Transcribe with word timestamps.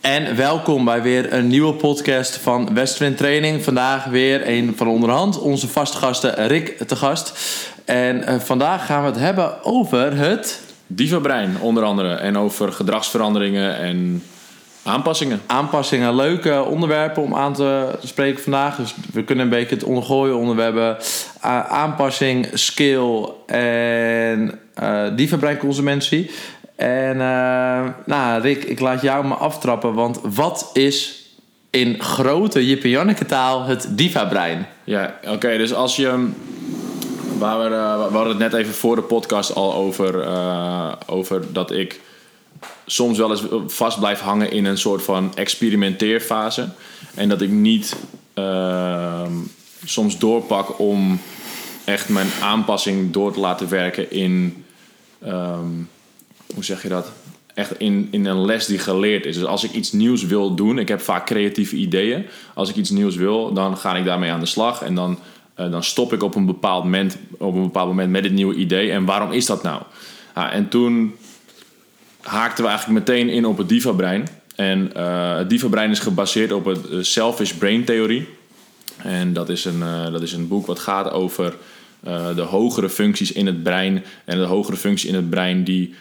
En 0.00 0.36
welkom 0.36 0.84
bij 0.84 1.02
weer 1.02 1.32
een 1.32 1.46
nieuwe 1.46 1.72
podcast 1.72 2.36
van 2.36 2.74
Westwind 2.74 3.16
Training. 3.16 3.64
Vandaag 3.64 4.04
weer 4.04 4.48
een 4.48 4.72
van 4.76 4.88
onderhand, 4.88 5.38
onze 5.38 5.68
vaste 5.68 5.96
gasten 5.96 6.46
Rick 6.46 6.78
te 6.78 6.96
gast. 6.96 7.32
En 7.84 8.16
uh, 8.16 8.38
vandaag 8.38 8.86
gaan 8.86 9.02
we 9.02 9.08
het 9.08 9.18
hebben 9.18 9.64
over 9.64 10.16
het... 10.16 10.60
Diva-brein 10.86 11.60
onder 11.60 11.82
andere. 11.82 12.14
En 12.14 12.38
over 12.38 12.72
gedragsveranderingen 12.72 13.76
en 13.78 14.22
aanpassingen. 14.82 15.40
Aanpassingen, 15.46 16.14
leuke 16.14 16.64
onderwerpen 16.64 17.22
om 17.22 17.34
aan 17.34 17.54
te 17.54 17.98
spreken 18.04 18.42
vandaag. 18.42 18.76
Dus 18.76 18.94
we 19.12 19.24
kunnen 19.24 19.44
een 19.44 19.50
beetje 19.50 19.74
het 19.74 19.84
ondergooien 19.84 20.36
onder. 20.36 20.56
We 20.56 20.62
hebben 20.62 20.96
uh, 21.44 21.66
aanpassing, 21.66 22.48
skill 22.52 23.28
en 23.46 24.58
uh, 24.82 25.02
diva-breinconsumentie. 25.16 26.30
En 26.80 27.16
uh, 27.16 27.88
nou, 28.06 28.40
Rick, 28.40 28.64
ik 28.64 28.80
laat 28.80 29.02
jou 29.02 29.26
maar 29.26 29.38
aftrappen. 29.38 29.94
Want 29.94 30.20
wat 30.22 30.70
is 30.72 31.26
in 31.70 32.02
grote 32.02 32.66
Jip 32.66 32.82
en 32.82 32.90
Janneke 32.90 33.26
taal 33.26 33.64
het 33.64 33.88
diva-brein? 33.90 34.66
Ja, 34.84 35.18
oké. 35.28 35.56
dus 35.56 35.74
als 35.74 35.96
je... 35.96 36.28
Waar 37.38 37.58
we, 37.58 37.64
uh, 37.64 38.06
we 38.06 38.16
hadden 38.16 38.28
het 38.28 38.38
net 38.38 38.52
even 38.52 38.74
voor 38.74 38.96
de 38.96 39.02
podcast 39.02 39.54
al 39.54 39.74
over, 39.74 40.14
uh, 40.24 40.92
over 41.06 41.52
dat 41.52 41.70
ik 41.70 42.00
soms 42.86 43.18
wel 43.18 43.30
eens 43.30 43.42
vast 43.66 43.98
blijf 43.98 44.20
hangen 44.20 44.52
in 44.52 44.64
een 44.64 44.78
soort 44.78 45.02
van 45.02 45.32
experimenteerfase. 45.34 46.68
En 47.14 47.28
dat 47.28 47.40
ik 47.40 47.50
niet 47.50 47.96
ehm, 48.34 49.32
soms 49.84 50.18
doorpak 50.18 50.78
om 50.78 51.20
echt 51.84 52.08
mijn 52.08 52.28
aanpassing 52.42 53.12
door 53.12 53.32
te 53.32 53.40
laten 53.40 53.68
werken 53.68 54.10
in... 54.10 54.64
Um, 55.26 55.88
hoe 56.54 56.64
zeg 56.64 56.82
je 56.82 56.88
dat? 56.88 57.12
Echt 57.54 57.78
in, 57.78 58.08
in 58.10 58.26
een 58.26 58.44
les 58.44 58.66
die 58.66 58.78
geleerd 58.78 59.26
is. 59.26 59.34
Dus 59.34 59.44
als 59.44 59.64
ik 59.64 59.72
iets 59.72 59.92
nieuws 59.92 60.24
wil 60.24 60.54
doen, 60.54 60.78
ik 60.78 60.88
heb 60.88 61.00
vaak 61.00 61.26
creatieve 61.26 61.76
ideeën. 61.76 62.26
Als 62.54 62.70
ik 62.70 62.76
iets 62.76 62.90
nieuws 62.90 63.16
wil, 63.16 63.52
dan 63.52 63.76
ga 63.76 63.96
ik 63.96 64.04
daarmee 64.04 64.30
aan 64.30 64.40
de 64.40 64.46
slag. 64.46 64.82
En 64.82 64.94
dan, 64.94 65.18
uh, 65.56 65.70
dan 65.70 65.84
stop 65.84 66.12
ik 66.12 66.22
op 66.22 66.34
een, 66.34 66.46
bepaald 66.46 66.84
moment, 66.84 67.18
op 67.38 67.54
een 67.54 67.62
bepaald 67.62 67.88
moment 67.88 68.10
met 68.10 68.24
het 68.24 68.32
nieuwe 68.32 68.54
idee. 68.54 68.90
En 68.90 69.04
waarom 69.04 69.32
is 69.32 69.46
dat 69.46 69.62
nou? 69.62 69.82
Ah, 70.32 70.54
en 70.54 70.68
toen 70.68 71.14
haakten 72.20 72.64
we 72.64 72.70
eigenlijk 72.70 72.98
meteen 73.06 73.28
in 73.28 73.44
op 73.44 73.58
het 73.58 73.68
diva-brein. 73.68 74.28
En 74.56 74.92
uh, 74.96 75.36
het 75.36 75.50
diva-brein 75.50 75.90
is 75.90 75.98
gebaseerd 75.98 76.52
op 76.52 76.64
het 76.64 77.06
selfish 77.06 77.52
brain 77.52 77.84
theorie. 77.84 78.28
En 78.96 79.32
dat 79.32 79.48
is 79.48 79.64
een, 79.64 79.80
dat 80.12 80.22
is 80.22 80.32
een 80.32 80.48
boek 80.48 80.66
wat 80.66 80.78
gaat 80.78 81.10
over 81.10 81.56
de 82.34 82.42
hogere 82.42 82.88
functies 82.88 83.32
in 83.32 83.46
het 83.46 83.62
brein. 83.62 84.04
En 84.24 84.38
de 84.38 84.44
hogere 84.44 84.76
functies 84.76 85.08
in 85.08 85.14
het 85.14 85.30
brein 85.30 85.64
die 85.64 85.94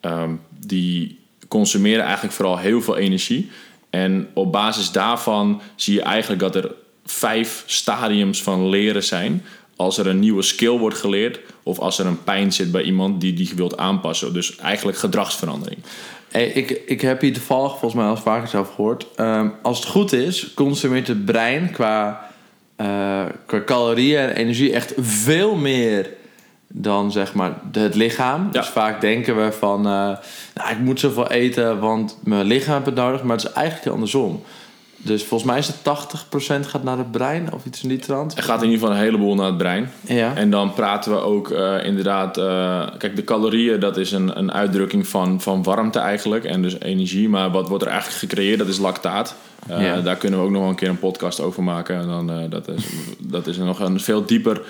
Um, 0.00 0.40
die 0.66 1.18
consumeren 1.48 2.04
eigenlijk 2.04 2.34
vooral 2.34 2.58
heel 2.58 2.82
veel 2.82 2.96
energie. 2.96 3.50
En 3.90 4.28
op 4.34 4.52
basis 4.52 4.92
daarvan 4.92 5.60
zie 5.74 5.94
je 5.94 6.02
eigenlijk 6.02 6.40
dat 6.40 6.54
er 6.56 6.74
vijf 7.04 7.62
stadiums 7.66 8.42
van 8.42 8.68
leren 8.68 9.04
zijn. 9.04 9.44
Als 9.76 9.98
er 9.98 10.06
een 10.06 10.18
nieuwe 10.18 10.42
skill 10.42 10.78
wordt 10.78 10.96
geleerd 10.96 11.40
of 11.62 11.78
als 11.78 11.98
er 11.98 12.06
een 12.06 12.24
pijn 12.24 12.52
zit 12.52 12.70
bij 12.70 12.82
iemand 12.82 13.20
die 13.20 13.32
die 13.32 13.52
wilt 13.56 13.76
aanpassen. 13.76 14.32
Dus 14.32 14.56
eigenlijk 14.56 14.98
gedragsverandering. 14.98 15.80
Ik, 16.32 16.82
ik 16.86 17.00
heb 17.00 17.20
hier 17.20 17.32
toevallig 17.32 17.70
volgens 17.70 17.94
mij 17.94 18.04
al 18.04 18.16
vaker 18.16 18.48
zelf 18.48 18.74
gehoord. 18.74 19.06
Um, 19.16 19.52
als 19.62 19.78
het 19.78 19.88
goed 19.88 20.12
is, 20.12 20.54
consumeert 20.54 21.08
het 21.08 21.24
brein 21.24 21.70
qua, 21.70 22.30
uh, 22.76 23.24
qua 23.46 23.62
calorieën 23.64 24.20
en 24.20 24.36
energie 24.36 24.72
echt 24.72 24.92
veel 24.98 25.54
meer 25.54 26.18
dan 26.72 27.12
zeg 27.12 27.34
maar 27.34 27.54
het 27.72 27.94
lichaam. 27.94 28.44
Ja. 28.44 28.60
Dus 28.60 28.68
vaak 28.68 29.00
denken 29.00 29.44
we 29.44 29.52
van, 29.52 29.78
uh, 29.78 29.92
nou, 30.54 30.70
ik 30.70 30.78
moet 30.78 31.00
zoveel 31.00 31.30
eten, 31.30 31.80
want 31.80 32.18
mijn 32.24 32.46
lichaam 32.46 32.74
heeft 32.74 32.86
het 32.86 32.94
nodig. 32.94 33.22
Maar 33.22 33.36
het 33.36 33.46
is 33.46 33.52
eigenlijk 33.52 33.86
andersom. 33.92 34.42
Dus 35.02 35.24
volgens 35.24 35.50
mij 35.50 35.58
is 35.58 35.66
het 35.66 35.76
80% 36.64 36.68
gaat 36.68 36.82
naar 36.82 36.98
het 36.98 37.10
brein 37.10 37.52
of 37.52 37.64
iets 37.64 37.82
in 37.82 37.88
die 37.88 37.98
trant. 37.98 38.36
Er 38.36 38.42
gaat 38.42 38.62
in 38.62 38.64
ieder 38.64 38.80
geval 38.80 38.94
een 38.94 39.02
heleboel 39.02 39.34
naar 39.34 39.46
het 39.46 39.56
brein. 39.56 39.90
Ja. 40.00 40.34
En 40.34 40.50
dan 40.50 40.74
praten 40.74 41.12
we 41.12 41.18
ook 41.18 41.50
uh, 41.50 41.84
inderdaad... 41.84 42.38
Uh, 42.38 42.86
kijk, 42.98 43.16
de 43.16 43.24
calorieën, 43.24 43.80
dat 43.80 43.96
is 43.96 44.12
een, 44.12 44.38
een 44.38 44.52
uitdrukking 44.52 45.06
van, 45.06 45.40
van 45.40 45.62
warmte 45.62 45.98
eigenlijk. 45.98 46.44
En 46.44 46.62
dus 46.62 46.80
energie. 46.80 47.28
Maar 47.28 47.50
wat 47.50 47.68
wordt 47.68 47.84
er 47.84 47.90
eigenlijk 47.90 48.20
gecreëerd, 48.20 48.58
dat 48.58 48.68
is 48.68 48.78
lactaat. 48.78 49.34
Uh, 49.70 49.82
ja. 49.82 50.00
Daar 50.00 50.16
kunnen 50.16 50.38
we 50.38 50.44
ook 50.44 50.50
nog 50.50 50.60
wel 50.60 50.70
een 50.70 50.76
keer 50.76 50.88
een 50.88 50.98
podcast 50.98 51.40
over 51.40 51.62
maken. 51.62 51.96
En 51.96 52.08
dan, 52.08 52.50
dat, 52.50 52.68
is, 52.68 52.84
dat 53.18 53.46
is 53.46 53.56
nog 53.56 53.80
een 53.80 54.00
veel 54.00 54.24
dieper 54.24 54.62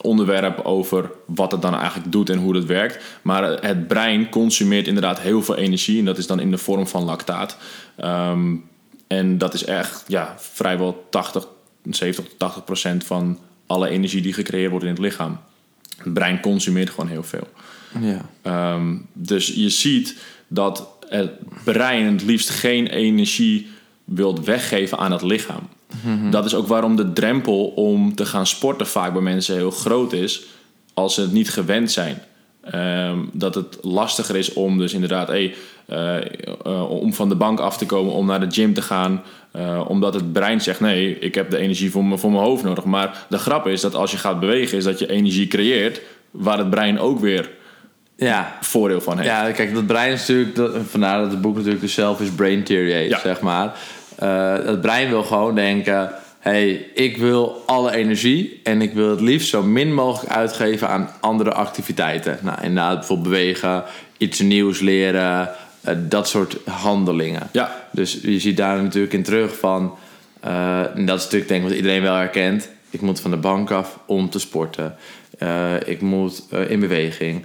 onderwerp 0.00 0.60
over 0.64 1.10
wat 1.24 1.52
het 1.52 1.62
dan 1.62 1.74
eigenlijk 1.74 2.12
doet 2.12 2.30
en 2.30 2.38
hoe 2.38 2.52
dat 2.52 2.64
werkt. 2.64 3.04
Maar 3.22 3.42
het 3.42 3.88
brein 3.88 4.28
consumeert 4.28 4.86
inderdaad 4.86 5.20
heel 5.20 5.42
veel 5.42 5.56
energie. 5.56 5.98
En 5.98 6.04
dat 6.04 6.18
is 6.18 6.26
dan 6.26 6.40
in 6.40 6.50
de 6.50 6.58
vorm 6.58 6.86
van 6.86 7.04
lactaat. 7.04 7.56
Um, 8.04 8.55
en 9.06 9.38
dat 9.38 9.54
is 9.54 9.64
echt 9.64 10.04
ja, 10.06 10.34
vrijwel 10.38 11.06
80, 11.10 11.46
70 11.90 12.24
tot 12.24 12.38
80 12.38 12.64
procent 12.64 13.04
van 13.04 13.38
alle 13.66 13.88
energie 13.88 14.22
die 14.22 14.32
gecreëerd 14.32 14.70
wordt 14.70 14.84
in 14.84 14.90
het 14.90 15.00
lichaam. 15.00 15.38
Het 15.96 16.14
brein 16.14 16.40
consumeert 16.40 16.90
gewoon 16.90 17.08
heel 17.08 17.22
veel. 17.22 17.48
Ja. 18.00 18.74
Um, 18.74 19.06
dus 19.12 19.46
je 19.46 19.68
ziet 19.68 20.16
dat 20.48 20.88
het 21.08 21.30
brein 21.64 22.12
het 22.12 22.22
liefst 22.22 22.48
geen 22.48 22.86
energie 22.86 23.70
wilt 24.04 24.44
weggeven 24.44 24.98
aan 24.98 25.12
het 25.12 25.22
lichaam. 25.22 25.68
Mm-hmm. 26.04 26.30
Dat 26.30 26.44
is 26.44 26.54
ook 26.54 26.66
waarom 26.66 26.96
de 26.96 27.12
drempel 27.12 27.66
om 27.66 28.14
te 28.14 28.26
gaan 28.26 28.46
sporten 28.46 28.86
vaak 28.86 29.12
bij 29.12 29.22
mensen 29.22 29.54
heel 29.54 29.70
groot 29.70 30.12
is 30.12 30.44
als 30.94 31.14
ze 31.14 31.20
het 31.20 31.32
niet 31.32 31.50
gewend 31.50 31.90
zijn. 31.90 32.22
Um, 32.74 33.30
dat 33.32 33.54
het 33.54 33.78
lastiger 33.80 34.36
is 34.36 34.52
om 34.52 34.78
dus 34.78 34.94
inderdaad 34.94 35.28
hey, 35.28 35.54
uh, 35.88 36.16
uh, 36.66 36.90
om 36.90 37.14
van 37.14 37.28
de 37.28 37.34
bank 37.34 37.60
af 37.60 37.76
te 37.76 37.86
komen, 37.86 38.12
om 38.12 38.26
naar 38.26 38.40
de 38.40 38.50
gym 38.50 38.74
te 38.74 38.82
gaan. 38.82 39.22
Uh, 39.56 39.84
omdat 39.88 40.14
het 40.14 40.32
brein 40.32 40.60
zegt: 40.60 40.80
nee, 40.80 41.18
ik 41.18 41.34
heb 41.34 41.50
de 41.50 41.58
energie 41.58 41.90
voor, 41.90 42.04
me, 42.04 42.18
voor 42.18 42.30
mijn 42.30 42.44
hoofd 42.44 42.64
nodig. 42.64 42.84
Maar 42.84 43.26
de 43.28 43.38
grap 43.38 43.66
is 43.66 43.80
dat 43.80 43.94
als 43.94 44.10
je 44.10 44.16
gaat 44.16 44.40
bewegen, 44.40 44.78
is 44.78 44.84
dat 44.84 44.98
je 44.98 45.10
energie 45.10 45.46
creëert, 45.46 46.00
waar 46.30 46.58
het 46.58 46.70
brein 46.70 46.98
ook 47.00 47.20
weer 47.20 47.50
ja. 48.16 48.58
voordeel 48.60 49.00
van 49.00 49.16
heeft. 49.16 49.28
Ja, 49.28 49.50
kijk, 49.50 49.74
dat 49.74 49.86
brein 49.86 50.12
is 50.12 50.18
natuurlijk, 50.18 50.54
dat, 50.54 50.72
vandaar 50.86 51.20
dat 51.20 51.30
het 51.30 51.40
boek 51.40 51.54
natuurlijk 51.54 51.82
de 51.82 51.88
selfish 51.88 52.30
brain 52.30 52.62
theory 52.62 52.92
heet, 52.92 53.10
ja. 53.10 53.18
zeg 53.18 53.40
maar. 53.40 53.76
het 54.64 54.80
brein 54.80 55.08
wil 55.08 55.22
gewoon 55.22 55.54
denken 55.54 56.10
hey, 56.46 56.90
ik 56.94 57.16
wil 57.16 57.62
alle 57.66 57.94
energie 57.94 58.60
en 58.62 58.82
ik 58.82 58.92
wil 58.92 59.10
het 59.10 59.20
liefst 59.20 59.48
zo 59.48 59.62
min 59.62 59.94
mogelijk 59.94 60.32
uitgeven 60.32 60.88
aan 60.88 61.10
andere 61.20 61.52
activiteiten. 61.52 62.38
Nou, 62.42 62.58
inderdaad, 62.62 62.98
bijvoorbeeld 62.98 63.28
bewegen, 63.28 63.84
iets 64.18 64.40
nieuws 64.40 64.80
leren, 64.80 65.50
uh, 65.88 65.94
dat 66.08 66.28
soort 66.28 66.56
handelingen. 66.64 67.48
Ja. 67.52 67.88
Dus 67.90 68.18
je 68.22 68.40
ziet 68.40 68.56
daar 68.56 68.82
natuurlijk 68.82 69.12
in 69.12 69.22
terug 69.22 69.58
van, 69.58 69.94
uh, 70.44 70.96
en 70.96 71.06
dat 71.06 71.18
is 71.18 71.24
natuurlijk 71.24 71.50
denk 71.50 71.62
ik 71.62 71.68
wat 71.68 71.76
iedereen 71.76 72.02
wel 72.02 72.14
herkent. 72.14 72.68
Ik 72.90 73.00
moet 73.00 73.20
van 73.20 73.30
de 73.30 73.36
bank 73.36 73.70
af 73.70 73.98
om 74.06 74.30
te 74.30 74.38
sporten. 74.38 74.96
Uh, 75.38 75.74
ik 75.84 76.00
moet 76.00 76.42
in 76.68 76.80
beweging. 76.80 77.44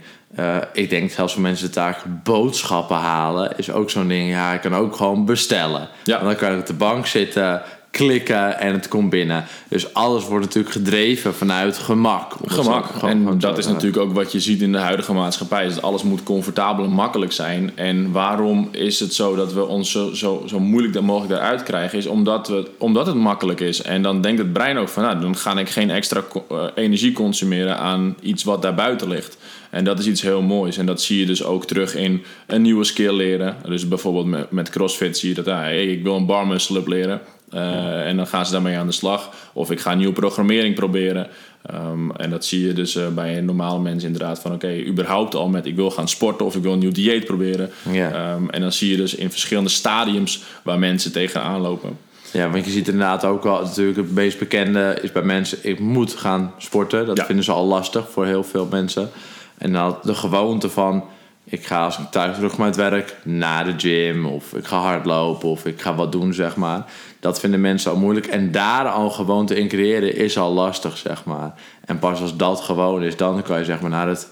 ik 0.73 0.89
denk 0.89 1.11
zelfs 1.11 1.33
voor 1.33 1.41
mensen 1.41 1.67
de 1.67 1.73
taak 1.73 1.97
boodschappen 2.23 2.97
halen 2.97 3.57
is 3.57 3.71
ook 3.71 3.89
zo'n 3.89 4.07
ding. 4.07 4.29
Ja, 4.29 4.53
ik 4.53 4.61
kan 4.61 4.75
ook 4.75 4.95
gewoon 4.95 5.25
bestellen. 5.25 5.89
Ja. 6.03 6.19
En 6.19 6.25
dan 6.25 6.35
kan 6.35 6.53
ik 6.53 6.59
op 6.59 6.65
de 6.65 6.73
bank 6.73 7.05
zitten 7.05 7.61
klikken 7.91 8.59
en 8.59 8.73
het 8.73 8.87
komt 8.87 9.09
binnen. 9.09 9.45
Dus 9.67 9.93
alles 9.93 10.27
wordt 10.27 10.45
natuurlijk 10.45 10.73
gedreven 10.73 11.33
vanuit 11.33 11.77
gemak. 11.77 12.35
Gemak. 12.45 13.03
En 13.03 13.39
dat 13.39 13.57
is 13.57 13.67
natuurlijk 13.67 14.03
ook 14.03 14.13
wat 14.13 14.31
je 14.31 14.39
ziet 14.39 14.61
in 14.61 14.71
de 14.71 14.77
huidige 14.77 15.13
maatschappij. 15.13 15.65
Is 15.65 15.73
dat 15.73 15.83
alles 15.83 16.03
moet 16.03 16.23
comfortabel 16.23 16.85
en 16.85 16.91
makkelijk 16.91 17.31
zijn. 17.31 17.71
En 17.75 18.11
waarom 18.11 18.69
is 18.71 18.99
het 18.99 19.13
zo 19.13 19.35
dat 19.35 19.53
we 19.53 19.65
ons 19.65 19.91
zo, 19.91 20.13
zo, 20.13 20.43
zo 20.47 20.59
moeilijk 20.59 21.01
mogelijk 21.01 21.33
eruit 21.41 21.63
krijgen? 21.63 21.97
Is 21.97 22.05
omdat, 22.05 22.47
we, 22.47 22.69
omdat 22.77 23.05
het 23.05 23.15
makkelijk 23.15 23.59
is. 23.59 23.81
En 23.81 24.01
dan 24.01 24.21
denkt 24.21 24.39
het 24.39 24.53
brein 24.53 24.77
ook 24.77 24.89
van... 24.89 25.03
Nou, 25.03 25.19
dan 25.19 25.35
ga 25.35 25.57
ik 25.57 25.69
geen 25.69 25.89
extra 25.89 26.23
uh, 26.51 26.63
energie 26.75 27.11
consumeren 27.11 27.77
aan 27.77 28.15
iets 28.21 28.43
wat 28.43 28.61
daar 28.61 28.75
buiten 28.75 29.07
ligt. 29.07 29.37
En 29.69 29.83
dat 29.83 29.99
is 29.99 30.07
iets 30.07 30.21
heel 30.21 30.41
moois. 30.41 30.77
En 30.77 30.85
dat 30.85 31.01
zie 31.01 31.19
je 31.19 31.25
dus 31.25 31.43
ook 31.43 31.65
terug 31.65 31.95
in 31.95 32.23
een 32.47 32.61
nieuwe 32.61 32.83
skill 32.83 33.13
leren. 33.13 33.55
Dus 33.65 33.87
bijvoorbeeld 33.87 34.25
met, 34.25 34.51
met 34.51 34.69
CrossFit 34.69 35.17
zie 35.17 35.29
je 35.29 35.35
dat... 35.35 35.47
Ah, 35.47 35.59
hey, 35.59 35.85
ik 35.85 36.03
wil 36.03 36.15
een 36.15 36.25
bar 36.25 36.47
muscle 36.47 36.79
up 36.79 36.87
leren. 36.87 37.21
Uh, 37.53 38.07
en 38.07 38.17
dan 38.17 38.27
gaan 38.27 38.45
ze 38.45 38.51
daarmee 38.51 38.77
aan 38.77 38.85
de 38.85 38.91
slag. 38.91 39.29
Of 39.53 39.71
ik 39.71 39.79
ga 39.79 39.93
nieuwe 39.93 40.13
programmering 40.13 40.75
proberen. 40.75 41.27
Um, 41.73 42.11
en 42.11 42.29
dat 42.29 42.45
zie 42.45 42.67
je 42.67 42.73
dus 42.73 42.95
uh, 42.95 43.07
bij 43.07 43.37
een 43.37 43.45
normale 43.45 43.79
mens 43.79 44.03
inderdaad 44.03 44.39
van... 44.39 44.53
oké, 44.53 44.65
okay, 44.65 44.85
überhaupt 44.85 45.35
al 45.35 45.49
met 45.49 45.65
ik 45.65 45.75
wil 45.75 45.91
gaan 45.91 46.07
sporten 46.07 46.45
of 46.45 46.55
ik 46.55 46.61
wil 46.61 46.73
een 46.73 46.79
nieuw 46.79 46.91
dieet 46.91 47.25
proberen. 47.25 47.69
Ja. 47.91 48.33
Um, 48.33 48.49
en 48.49 48.61
dan 48.61 48.71
zie 48.71 48.91
je 48.91 48.97
dus 48.97 49.15
in 49.15 49.31
verschillende 49.31 49.69
stadiums 49.69 50.43
waar 50.63 50.79
mensen 50.79 51.11
tegenaan 51.11 51.61
lopen. 51.61 51.97
Ja, 52.33 52.49
want 52.49 52.65
je 52.65 52.71
ziet 52.71 52.87
inderdaad 52.87 53.25
ook 53.25 53.43
wel... 53.43 53.61
natuurlijk 53.61 53.97
het 53.97 54.11
meest 54.11 54.39
bekende 54.39 54.97
is 55.01 55.11
bij 55.11 55.21
mensen... 55.21 55.57
ik 55.61 55.79
moet 55.79 56.13
gaan 56.13 56.53
sporten. 56.57 57.05
Dat 57.05 57.17
ja. 57.17 57.25
vinden 57.25 57.45
ze 57.45 57.51
al 57.51 57.65
lastig 57.65 58.09
voor 58.09 58.25
heel 58.25 58.43
veel 58.43 58.67
mensen. 58.71 59.09
En 59.57 59.73
dan 59.73 59.97
de 60.03 60.15
gewoonte 60.15 60.69
van 60.69 61.03
ik 61.43 61.65
ga 61.65 61.83
als 61.83 61.97
ik 61.97 62.05
thuis 62.11 62.35
terug 62.35 62.57
met 62.57 62.75
werk 62.75 63.15
naar 63.23 63.65
de 63.65 63.73
gym 63.77 64.25
of 64.25 64.53
ik 64.53 64.65
ga 64.65 64.77
hardlopen 64.77 65.49
of 65.49 65.65
ik 65.65 65.81
ga 65.81 65.95
wat 65.95 66.11
doen, 66.11 66.33
zeg 66.33 66.55
maar. 66.55 66.85
Dat 67.21 67.39
vinden 67.39 67.61
mensen 67.61 67.91
al 67.91 67.97
moeilijk. 67.97 68.25
En 68.25 68.51
daar 68.51 68.87
al 68.87 69.09
gewoonte 69.09 69.55
in 69.55 69.67
creëren 69.67 70.15
is 70.15 70.37
al 70.37 70.53
lastig, 70.53 70.97
zeg 70.97 71.25
maar. 71.25 71.53
En 71.85 71.99
pas 71.99 72.21
als 72.21 72.37
dat 72.37 72.61
gewoon 72.61 73.03
is, 73.03 73.17
dan 73.17 73.43
kan 73.43 73.59
je 73.59 73.65
zeg 73.65 73.81
maar 73.81 73.89
naar 73.89 74.07
het 74.07 74.27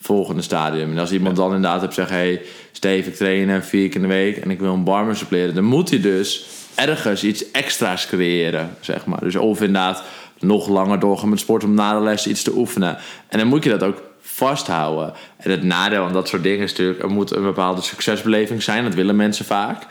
volgende 0.00 0.42
stadium. 0.42 0.90
En 0.90 0.98
als 0.98 1.12
iemand 1.12 1.36
dan 1.36 1.54
inderdaad 1.54 1.80
hebt 1.80 1.94
zeggen... 1.94 2.16
hey, 2.16 2.42
Steve, 2.72 3.08
ik 3.08 3.16
trainen 3.16 3.64
vier 3.64 3.88
keer 3.88 3.96
in 3.96 4.08
de 4.08 4.14
week 4.14 4.36
en 4.36 4.50
ik 4.50 4.60
wil 4.60 4.72
een 4.72 4.84
bar 4.84 5.04
muscle 5.04 5.26
leren... 5.30 5.54
dan 5.54 5.64
moet 5.64 5.90
hij 5.90 6.00
dus 6.00 6.46
ergens 6.74 7.24
iets 7.24 7.50
extra's 7.50 8.06
creëren, 8.06 8.76
zeg 8.80 9.06
maar. 9.06 9.20
Dus 9.20 9.36
of 9.36 9.60
inderdaad 9.60 10.02
nog 10.38 10.68
langer 10.68 10.98
doorgaan 10.98 11.28
met 11.28 11.40
sport 11.40 11.64
om 11.64 11.74
na 11.74 11.98
de 11.98 12.04
les 12.04 12.26
iets 12.26 12.42
te 12.42 12.56
oefenen. 12.56 12.96
En 13.28 13.38
dan 13.38 13.48
moet 13.48 13.64
je 13.64 13.70
dat 13.70 13.82
ook 13.82 14.02
vasthouden. 14.20 15.12
En 15.36 15.50
het 15.50 15.62
nadeel 15.62 16.04
aan 16.04 16.12
dat 16.12 16.28
soort 16.28 16.42
dingen 16.42 16.64
is 16.64 16.70
natuurlijk... 16.70 17.02
er 17.02 17.10
moet 17.10 17.36
een 17.36 17.42
bepaalde 17.42 17.82
succesbeleving 17.82 18.62
zijn. 18.62 18.84
Dat 18.84 18.94
willen 18.94 19.16
mensen 19.16 19.44
vaak. 19.44 19.86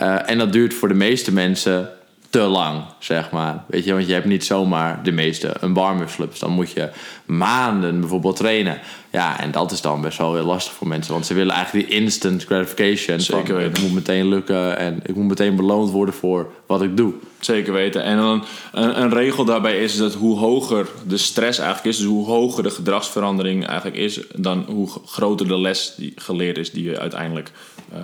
Uh, 0.00 0.30
en 0.30 0.38
dat 0.38 0.52
duurt 0.52 0.74
voor 0.74 0.88
de 0.88 0.94
meeste 0.94 1.32
mensen 1.32 1.90
te 2.30 2.40
lang, 2.40 2.82
zeg 2.98 3.30
maar. 3.30 3.64
Weet 3.66 3.84
je, 3.84 3.92
want 3.92 4.06
je 4.06 4.12
hebt 4.12 4.26
niet 4.26 4.44
zomaar 4.44 5.02
de 5.02 5.12
meeste 5.12 5.54
een 5.60 5.72
barmuscle 5.72 6.24
up. 6.24 6.30
Dus 6.30 6.38
dan 6.38 6.50
moet 6.50 6.70
je 6.70 6.88
maanden 7.26 8.00
bijvoorbeeld 8.00 8.36
trainen. 8.36 8.80
Ja, 9.10 9.40
en 9.40 9.50
dat 9.50 9.72
is 9.72 9.80
dan 9.80 10.00
best 10.00 10.18
wel 10.18 10.34
heel 10.34 10.44
lastig 10.44 10.72
voor 10.72 10.86
mensen. 10.86 11.12
Want 11.12 11.26
ze 11.26 11.34
willen 11.34 11.54
eigenlijk 11.54 11.88
die 11.88 11.96
instant 11.96 12.44
gratification. 12.44 13.20
Zeker 13.20 13.46
van, 13.46 13.56
weten. 13.56 13.72
Het 13.72 13.82
moet 13.82 13.92
meteen 13.92 14.28
lukken 14.28 14.78
en 14.78 15.00
ik 15.02 15.14
moet 15.14 15.28
meteen 15.28 15.56
beloond 15.56 15.90
worden 15.90 16.14
voor 16.14 16.52
wat 16.66 16.82
ik 16.82 16.96
doe. 16.96 17.12
Zeker 17.40 17.72
weten. 17.72 18.02
En 18.02 18.16
dan 18.16 18.44
een, 18.72 19.00
een 19.00 19.12
regel 19.12 19.44
daarbij 19.44 19.82
is 19.82 19.96
dat 19.96 20.14
hoe 20.14 20.38
hoger 20.38 20.88
de 21.06 21.16
stress 21.16 21.58
eigenlijk 21.58 21.88
is, 21.88 21.96
dus 21.96 22.06
hoe 22.06 22.26
hoger 22.26 22.62
de 22.62 22.70
gedragsverandering 22.70 23.66
eigenlijk 23.66 23.96
is, 23.96 24.20
dan 24.34 24.64
hoe 24.68 24.88
groter 25.06 25.48
de 25.48 25.58
les 25.58 25.94
die 25.96 26.12
geleerd 26.16 26.58
is 26.58 26.70
die 26.70 26.84
je 26.84 26.98
uiteindelijk, 26.98 27.50
uh, 27.94 27.98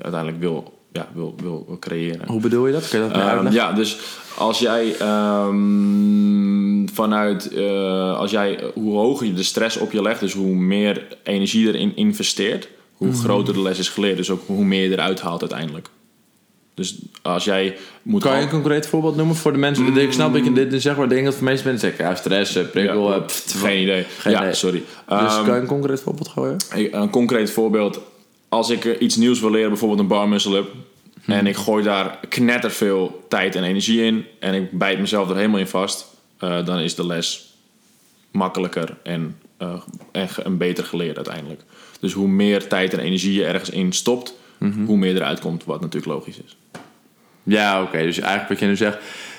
uiteindelijk 0.00 0.40
wil 0.40 0.80
ja, 0.92 1.08
wil, 1.14 1.34
wil 1.36 1.76
creëren. 1.80 2.26
Hoe 2.26 2.40
bedoel 2.40 2.66
je 2.66 2.72
dat? 2.72 2.88
Kun 2.88 3.02
je 3.02 3.08
dat 3.08 3.44
um, 3.44 3.52
ja, 3.52 3.72
dus 3.72 3.98
als 4.36 4.58
jij 4.58 4.96
um, 5.46 6.88
vanuit, 6.92 7.52
uh, 7.52 8.16
als 8.16 8.30
jij, 8.30 8.64
hoe 8.74 8.96
hoger 8.96 9.26
je 9.26 9.32
de 9.32 9.42
stress 9.42 9.76
op 9.76 9.92
je 9.92 10.02
legt, 10.02 10.20
dus 10.20 10.32
hoe 10.32 10.54
meer 10.54 11.06
energie 11.22 11.66
erin 11.66 11.96
investeert, 11.96 12.68
hoe 12.92 13.06
mm 13.06 13.12
-hmm. 13.12 13.22
groter 13.22 13.54
de 13.54 13.62
les 13.62 13.78
is 13.78 13.88
geleerd, 13.88 14.16
dus 14.16 14.30
ook 14.30 14.42
hoe 14.46 14.64
meer 14.64 14.88
je 14.88 14.92
eruit 14.92 15.20
haalt 15.20 15.40
uiteindelijk. 15.40 15.88
Dus 16.74 16.98
als 17.22 17.44
jij 17.44 17.76
moet. 18.02 18.22
Kan 18.22 18.36
je 18.36 18.42
een 18.42 18.48
concreet 18.48 18.86
voorbeeld 18.86 19.16
noemen 19.16 19.36
voor 19.36 19.52
de 19.52 19.58
mensen? 19.58 19.84
Mm. 19.84 19.96
Ik 19.96 20.12
snap 20.12 20.32
dat 20.32 20.44
je 20.44 20.52
dit 20.52 20.82
zeg 20.82 20.96
maar 20.96 21.08
denk 21.08 21.24
dat 21.24 21.34
voor 21.34 21.44
meeste 21.44 21.68
mensen 21.68 21.88
zeggen, 21.88 22.08
ja, 22.08 22.14
stress, 22.14 22.70
prikkel, 22.70 23.12
ja, 23.12 23.18
pff, 23.18 23.60
geen 23.60 23.82
idee. 23.82 24.04
Geen 24.18 24.32
ja, 24.32 24.40
idee. 24.40 24.54
sorry. 24.54 24.82
Dus 25.08 25.36
um, 25.36 25.44
kan 25.44 25.54
je 25.54 25.60
een 25.60 25.66
concreet 25.66 26.00
voorbeeld 26.00 26.28
gooien? 26.28 26.56
Een 26.92 27.10
concreet 27.10 27.50
voorbeeld. 27.50 28.00
Als 28.52 28.70
ik 28.70 28.98
iets 28.98 29.16
nieuws 29.16 29.40
wil 29.40 29.50
leren, 29.50 29.68
bijvoorbeeld 29.68 30.00
een 30.00 30.06
bar 30.06 30.28
muscle 30.28 30.58
up, 30.58 30.74
Hmm. 31.24 31.34
En 31.34 31.46
ik 31.46 31.56
gooi 31.56 31.84
daar 31.84 32.18
knetterveel 32.28 33.24
tijd 33.28 33.54
en 33.54 33.64
energie 33.64 34.02
in. 34.02 34.26
En 34.38 34.54
ik 34.54 34.78
bijt 34.78 34.98
mezelf 35.00 35.28
er 35.30 35.36
helemaal 35.36 35.58
in 35.58 35.66
vast. 35.66 36.06
Uh, 36.40 36.64
dan 36.66 36.78
is 36.78 36.94
de 36.94 37.06
les 37.06 37.54
makkelijker 38.30 38.96
en, 39.02 39.36
uh, 39.58 39.82
en, 40.12 40.28
en, 40.44 40.56
beter 40.56 40.84
geleerd 40.84 41.16
uiteindelijk. 41.16 41.62
Dus 42.00 42.12
hoe 42.12 42.28
meer 42.28 42.68
tijd 42.68 42.92
en 42.92 42.98
energie 42.98 43.32
je 43.32 43.44
ergens 43.44 43.70
in 43.70 43.92
stopt, 43.92 44.34
mm 44.58 44.72
-hmm. 44.72 44.86
hoe 44.86 44.96
meer 44.96 45.16
eruit 45.16 45.40
komt, 45.40 45.64
wat 45.64 45.80
natuurlijk 45.80 46.12
logisch 46.12 46.40
is. 46.44 46.56
Ja, 47.42 47.80
oké. 47.80 47.88
Okay. 47.88 48.06
Dus 48.06 48.18
eigenlijk 48.18 48.48
wat 48.48 48.58
je 48.58 48.66
nu 48.66 48.76
zegt, 48.76 48.98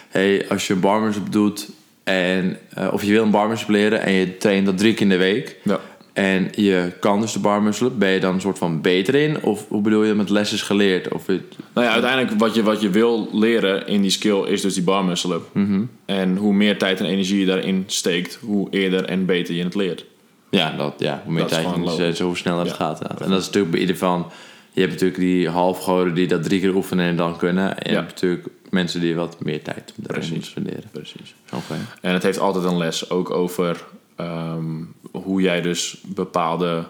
hey, 0.09 0.49
als 0.49 0.67
je 0.67 0.73
een 0.73 0.79
barmers 0.79 1.17
op 1.17 1.31
doet 1.31 1.69
en 2.03 2.57
uh, 2.77 2.93
of 2.93 3.03
je 3.03 3.11
wil 3.11 3.23
een 3.23 3.31
barmers 3.31 3.67
leren 3.67 4.01
en 4.01 4.11
je 4.11 4.37
traint 4.37 4.65
dat 4.65 4.77
drie 4.77 4.93
keer 4.93 5.01
in 5.01 5.09
de 5.09 5.17
week. 5.17 5.57
Ja. 5.63 5.79
En 6.13 6.49
je 6.55 6.91
kan 6.99 7.21
dus 7.21 7.33
de 7.33 7.39
bar 7.39 7.73
ben 7.97 8.09
je 8.09 8.19
dan 8.19 8.33
een 8.33 8.41
soort 8.41 8.57
van 8.57 8.81
beter 8.81 9.15
in? 9.15 9.43
Of 9.43 9.67
hoe 9.67 9.81
bedoel 9.81 10.03
je 10.03 10.13
met 10.13 10.29
les 10.29 10.53
is 10.53 10.61
geleerd? 10.61 11.13
Of 11.13 11.25
het... 11.25 11.41
Nou 11.73 11.87
ja, 11.87 11.93
uiteindelijk 11.93 12.39
wat 12.39 12.55
je, 12.55 12.63
wat 12.63 12.81
je 12.81 12.89
wil 12.89 13.29
leren 13.31 13.87
in 13.87 14.01
die 14.01 14.11
skill 14.11 14.43
is 14.43 14.61
dus 14.61 14.73
die 14.73 14.83
bar. 14.83 15.03
Mm 15.03 15.15
-hmm. 15.51 15.89
En 16.05 16.37
hoe 16.37 16.53
meer 16.53 16.77
tijd 16.77 16.99
en 16.99 17.05
energie 17.05 17.39
je 17.39 17.45
daarin 17.45 17.83
steekt, 17.87 18.39
hoe 18.41 18.67
eerder 18.69 19.05
en 19.05 19.25
beter 19.25 19.55
je 19.55 19.63
het 19.63 19.75
leert. 19.75 20.05
Ja, 20.49 20.75
dat, 20.77 20.93
ja 20.97 21.21
hoe 21.23 21.33
meer 21.33 21.41
dat 21.41 21.51
tijd 21.51 21.99
en 21.99 22.15
zo 22.15 22.25
hoe 22.25 22.37
sneller 22.37 22.65
ja, 22.65 22.71
het 22.71 22.75
gaat. 22.75 23.01
En 23.01 23.29
dat 23.29 23.39
is 23.39 23.45
natuurlijk 23.45 23.71
bij 23.71 23.81
ieder 23.81 23.97
van... 23.97 24.31
Je 24.71 24.79
hebt 24.79 24.91
natuurlijk 24.91 25.19
die 25.19 25.49
halfgoden 25.49 26.13
die 26.13 26.27
dat 26.27 26.43
drie 26.43 26.59
keer 26.59 26.75
oefenen 26.75 27.05
en 27.05 27.15
dan 27.15 27.37
kunnen. 27.37 27.77
En 27.79 27.91
je 27.91 27.97
hebt 27.97 28.11
natuurlijk 28.11 28.47
mensen 28.69 29.01
die 29.01 29.15
wat 29.15 29.35
meer 29.39 29.61
tijd 29.61 29.93
Precies. 30.03 30.45
spenderen. 30.45 30.83
Precies. 30.91 31.35
Okay. 31.45 31.77
En 32.01 32.13
het 32.13 32.23
heeft 32.23 32.39
altijd 32.39 32.65
een 32.65 32.77
les 32.77 33.09
ook 33.09 33.29
over 33.31 33.83
um, 34.17 34.93
hoe 35.11 35.41
jij 35.41 35.61
dus 35.61 36.01
bepaalde 36.05 36.83